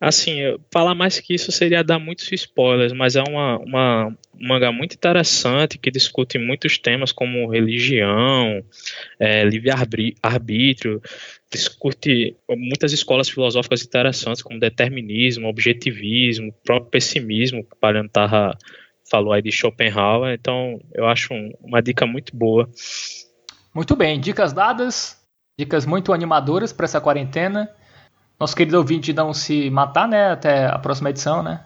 Assim, 0.00 0.38
falar 0.72 0.94
mais 0.94 1.20
que 1.20 1.34
isso 1.34 1.52
seria 1.52 1.84
dar 1.84 1.98
muitos 1.98 2.32
spoilers, 2.32 2.90
mas 2.90 3.16
é 3.16 3.22
uma, 3.22 3.58
uma 3.58 4.16
um 4.34 4.72
muito 4.72 4.94
interessante 4.94 5.76
que 5.76 5.90
discute 5.90 6.38
muitos 6.38 6.78
temas 6.78 7.12
como 7.12 7.50
religião, 7.50 8.64
é, 9.18 9.44
livre-arbítrio, 9.44 11.02
discute 11.52 12.34
muitas 12.48 12.94
escolas 12.94 13.28
filosóficas 13.28 13.84
interessantes 13.84 14.40
como 14.40 14.58
determinismo, 14.58 15.46
objetivismo, 15.46 16.54
próprio 16.64 16.90
pessimismo, 16.90 17.62
que 17.62 17.74
o 17.74 17.78
Paliano 17.78 18.08
tava, 18.08 18.56
falou 19.10 19.34
aí 19.34 19.42
de 19.42 19.52
Schopenhauer, 19.52 20.32
então 20.32 20.80
eu 20.94 21.06
acho 21.06 21.34
um, 21.34 21.52
uma 21.60 21.82
dica 21.82 22.06
muito 22.06 22.34
boa. 22.34 22.66
Muito 23.74 23.94
bem, 23.94 24.18
dicas 24.18 24.54
dadas, 24.54 25.22
dicas 25.58 25.84
muito 25.84 26.10
animadoras 26.10 26.72
para 26.72 26.86
essa 26.86 27.02
quarentena 27.02 27.70
nosso 28.40 28.56
querido 28.56 28.78
ouvinte 28.78 29.12
não 29.12 29.34
se 29.34 29.68
matar, 29.68 30.08
né? 30.08 30.32
Até 30.32 30.66
a 30.66 30.78
próxima 30.78 31.10
edição, 31.10 31.42
né? 31.42 31.60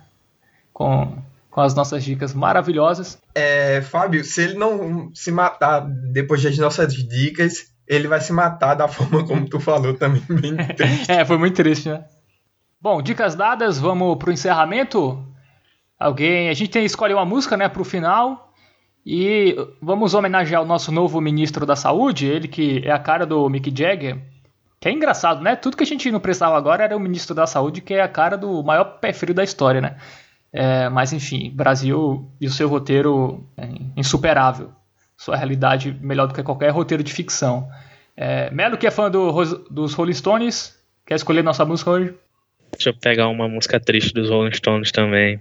Com, 0.72 1.16
com 1.48 1.60
as 1.60 1.72
nossas 1.72 2.02
dicas 2.02 2.34
maravilhosas. 2.34 3.16
É, 3.32 3.80
Fábio, 3.80 4.24
se 4.24 4.42
ele 4.42 4.54
não 4.54 5.14
se 5.14 5.30
matar 5.30 5.86
depois 6.12 6.42
das 6.42 6.58
nossas 6.58 6.92
dicas, 6.92 7.72
ele 7.86 8.08
vai 8.08 8.20
se 8.20 8.32
matar 8.32 8.74
da 8.74 8.88
forma 8.88 9.24
como 9.24 9.48
tu 9.48 9.60
falou 9.60 9.94
também. 9.94 10.22
Bem 10.28 10.56
triste. 10.74 11.12
é, 11.12 11.24
foi 11.24 11.38
muito 11.38 11.54
triste, 11.54 11.88
né? 11.88 12.04
Bom, 12.80 13.00
dicas 13.00 13.36
dadas, 13.36 13.78
vamos 13.78 14.18
pro 14.18 14.32
encerramento. 14.32 15.24
Alguém. 15.98 16.48
A 16.48 16.54
gente 16.54 16.70
tem 16.70 16.82
que 16.82 16.86
escolher 16.86 17.14
uma 17.14 17.24
música, 17.24 17.56
né, 17.56 17.68
pro 17.68 17.84
final. 17.84 18.52
E 19.06 19.54
vamos 19.80 20.12
homenagear 20.12 20.60
o 20.62 20.66
nosso 20.66 20.90
novo 20.90 21.20
ministro 21.20 21.64
da 21.64 21.76
Saúde, 21.76 22.26
ele 22.26 22.48
que 22.48 22.82
é 22.84 22.90
a 22.90 22.98
cara 22.98 23.24
do 23.24 23.48
Mick 23.48 23.72
Jagger. 23.74 24.33
Que 24.80 24.88
é 24.88 24.92
engraçado, 24.92 25.42
né? 25.42 25.56
Tudo 25.56 25.76
que 25.76 25.82
a 25.82 25.86
gente 25.86 26.10
não 26.10 26.20
precisava 26.20 26.56
agora 26.56 26.84
era 26.84 26.96
o 26.96 27.00
ministro 27.00 27.34
da 27.34 27.46
Saúde, 27.46 27.80
que 27.80 27.94
é 27.94 28.02
a 28.02 28.08
cara 28.08 28.36
do 28.36 28.62
maior 28.62 28.98
pé 28.98 29.12
frio 29.12 29.34
da 29.34 29.42
história, 29.42 29.80
né? 29.80 29.96
É, 30.52 30.88
mas 30.88 31.12
enfim, 31.12 31.50
Brasil 31.50 32.30
e 32.40 32.46
o 32.46 32.50
seu 32.50 32.68
roteiro 32.68 33.44
é 33.56 33.66
insuperável. 33.96 34.72
Sua 35.16 35.36
realidade 35.36 35.96
melhor 36.00 36.26
do 36.26 36.34
que 36.34 36.42
qualquer 36.42 36.70
roteiro 36.70 37.02
de 37.02 37.12
ficção. 37.12 37.68
É, 38.16 38.50
Melo, 38.50 38.76
que 38.76 38.86
é 38.86 38.90
fã 38.90 39.10
do, 39.10 39.32
dos 39.70 39.94
Rolling 39.94 40.14
Stones, 40.14 40.78
quer 41.06 41.16
escolher 41.16 41.42
nossa 41.42 41.64
música 41.64 41.90
hoje? 41.90 42.14
Deixa 42.72 42.90
eu 42.90 42.94
pegar 42.94 43.28
uma 43.28 43.48
música 43.48 43.80
triste 43.80 44.12
dos 44.12 44.30
Rolling 44.30 44.52
Stones 44.52 44.92
também. 44.92 45.40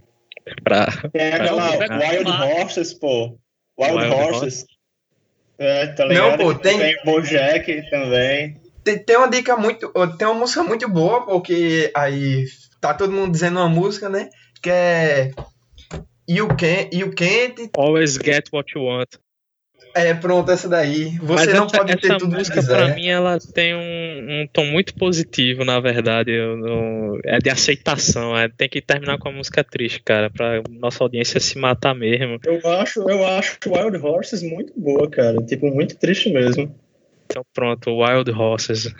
Pra, 0.63 0.87
é 1.13 1.35
aquela 1.35 1.69
Wild 1.71 2.31
Horses, 2.31 2.93
pô. 2.93 3.37
Wild, 3.79 3.97
Wild 3.97 4.15
Horses. 4.15 4.65
É, 5.57 5.87
tá 5.87 6.05
ligado? 6.05 6.37
Não, 6.37 6.37
pô, 6.37 6.55
tem... 6.55 6.77
tem 6.77 6.95
Bojack 7.05 7.89
também. 7.89 8.59
Tem, 8.83 8.99
tem 8.99 9.17
uma 9.17 9.29
dica 9.29 9.55
muito. 9.55 9.91
Tem 10.17 10.27
uma 10.27 10.39
música 10.39 10.63
muito 10.63 10.87
boa, 10.89 11.25
porque 11.25 11.91
aí 11.95 12.45
tá 12.81 12.93
todo 12.93 13.13
mundo 13.13 13.31
dizendo 13.31 13.59
uma 13.59 13.69
música, 13.69 14.09
né? 14.09 14.29
Que 14.61 14.69
é. 14.69 15.31
You 16.27 16.47
Can't. 16.47 16.95
You 16.95 17.13
can't 17.13 17.69
Always 17.77 18.17
get 18.17 18.47
what 18.51 18.71
you 18.75 18.83
want. 18.85 19.09
É, 19.95 20.13
pronto, 20.13 20.49
essa 20.49 20.67
daí. 20.67 21.17
Você 21.19 21.45
Mas 21.45 21.53
não 21.53 21.65
essa, 21.65 21.77
pode 21.77 21.95
ter 21.97 22.17
tudo 22.17 22.35
música, 22.35 22.55
que 22.55 22.61
quiser. 22.61 22.77
Pra 22.77 22.95
mim, 22.95 23.07
ela 23.07 23.37
tem 23.53 23.75
um, 23.75 24.41
um 24.41 24.47
tom 24.51 24.65
muito 24.65 24.95
positivo, 24.95 25.63
na 25.63 25.79
verdade. 25.79 26.31
Eu, 26.31 27.19
é 27.23 27.37
de 27.37 27.49
aceitação. 27.49 28.35
É, 28.35 28.49
tem 28.49 28.67
que 28.67 28.81
terminar 28.81 29.19
com 29.19 29.29
a 29.29 29.31
música 29.31 29.63
triste, 29.63 30.01
cara, 30.01 30.31
pra 30.31 30.63
nossa 30.69 31.03
audiência 31.03 31.39
se 31.39 31.59
matar 31.59 31.93
mesmo. 31.93 32.39
Eu 32.43 32.71
acho, 32.71 33.07
eu 33.07 33.25
acho 33.25 33.59
Wild 33.67 33.97
Horses 33.97 34.41
muito 34.41 34.73
boa, 34.75 35.07
cara. 35.07 35.37
Tipo, 35.45 35.67
muito 35.67 35.95
triste 35.95 36.31
mesmo. 36.31 36.73
Então 37.33 37.43
pronto, 37.51 37.89
Wild 37.89 38.29
Horses. 38.29 38.93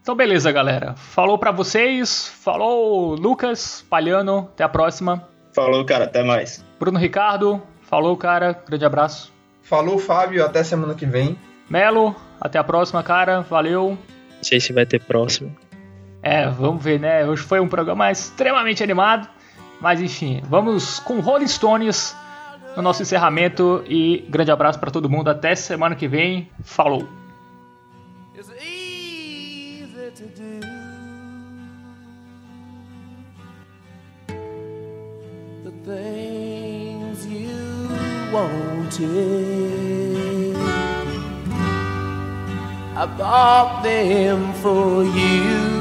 Então 0.00 0.14
beleza, 0.14 0.52
galera. 0.52 0.94
Falou 0.94 1.36
para 1.36 1.50
vocês. 1.50 2.28
Falou, 2.28 3.16
Lucas, 3.16 3.84
Palhano. 3.90 4.48
Até 4.52 4.62
a 4.62 4.68
próxima. 4.68 5.28
Falou, 5.52 5.84
cara. 5.84 6.04
Até 6.04 6.22
mais. 6.22 6.64
Bruno 6.78 7.00
Ricardo. 7.00 7.60
Falou, 7.82 8.16
cara. 8.16 8.62
Grande 8.64 8.84
abraço. 8.84 9.32
Falou, 9.60 9.98
Fábio. 9.98 10.44
Até 10.44 10.62
semana 10.62 10.94
que 10.94 11.04
vem. 11.04 11.36
Melo. 11.68 12.14
Até 12.40 12.60
a 12.60 12.64
próxima, 12.64 13.02
cara. 13.02 13.40
Valeu. 13.40 13.98
Não 14.36 14.44
sei 14.44 14.60
se 14.60 14.72
vai 14.72 14.86
ter 14.86 15.00
próximo. 15.00 15.52
É, 16.22 16.48
vamos 16.48 16.80
ver, 16.80 17.00
né? 17.00 17.26
Hoje 17.26 17.42
foi 17.42 17.58
um 17.58 17.68
programa 17.68 18.08
extremamente 18.08 18.84
animado. 18.84 19.28
Mas 19.80 20.00
enfim, 20.00 20.42
vamos 20.44 21.00
com 21.00 21.18
Rolling 21.18 21.48
Stones 21.48 22.16
no 22.76 22.82
nosso 22.82 23.02
encerramento. 23.02 23.82
E 23.84 24.24
grande 24.28 24.52
abraço 24.52 24.78
para 24.78 24.92
todo 24.92 25.10
mundo. 25.10 25.28
Até 25.28 25.56
semana 25.56 25.96
que 25.96 26.06
vem. 26.06 26.48
Falou! 26.62 27.18
Wanted. 38.38 39.48
I 42.96 43.06
bought 43.16 43.82
them 43.82 44.52
for 44.54 45.04
you. 45.04 45.78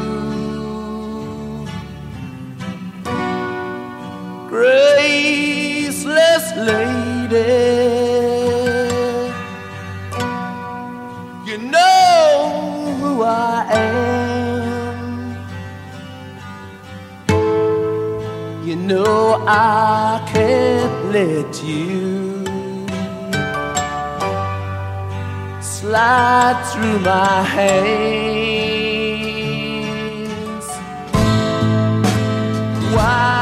Graceless 4.50 6.06
lady, 6.70 7.64
you 11.46 11.58
know 11.58 12.96
who 13.00 13.12
I 13.24 13.66
am. 13.72 14.98
You 18.68 18.76
know 18.76 19.44
I 19.48 20.28
can't 20.32 21.12
let 21.12 21.64
you 21.64 22.27
slide 25.88 26.60
through 26.74 27.00
my 27.00 27.42
hands. 27.44 27.88
Wild 32.94 33.37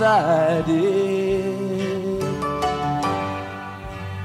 decided 0.00 0.64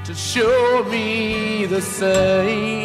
to 0.05 0.15
show 0.15 0.85
me 0.85 1.65
the 1.65 1.81
same. 1.81 2.84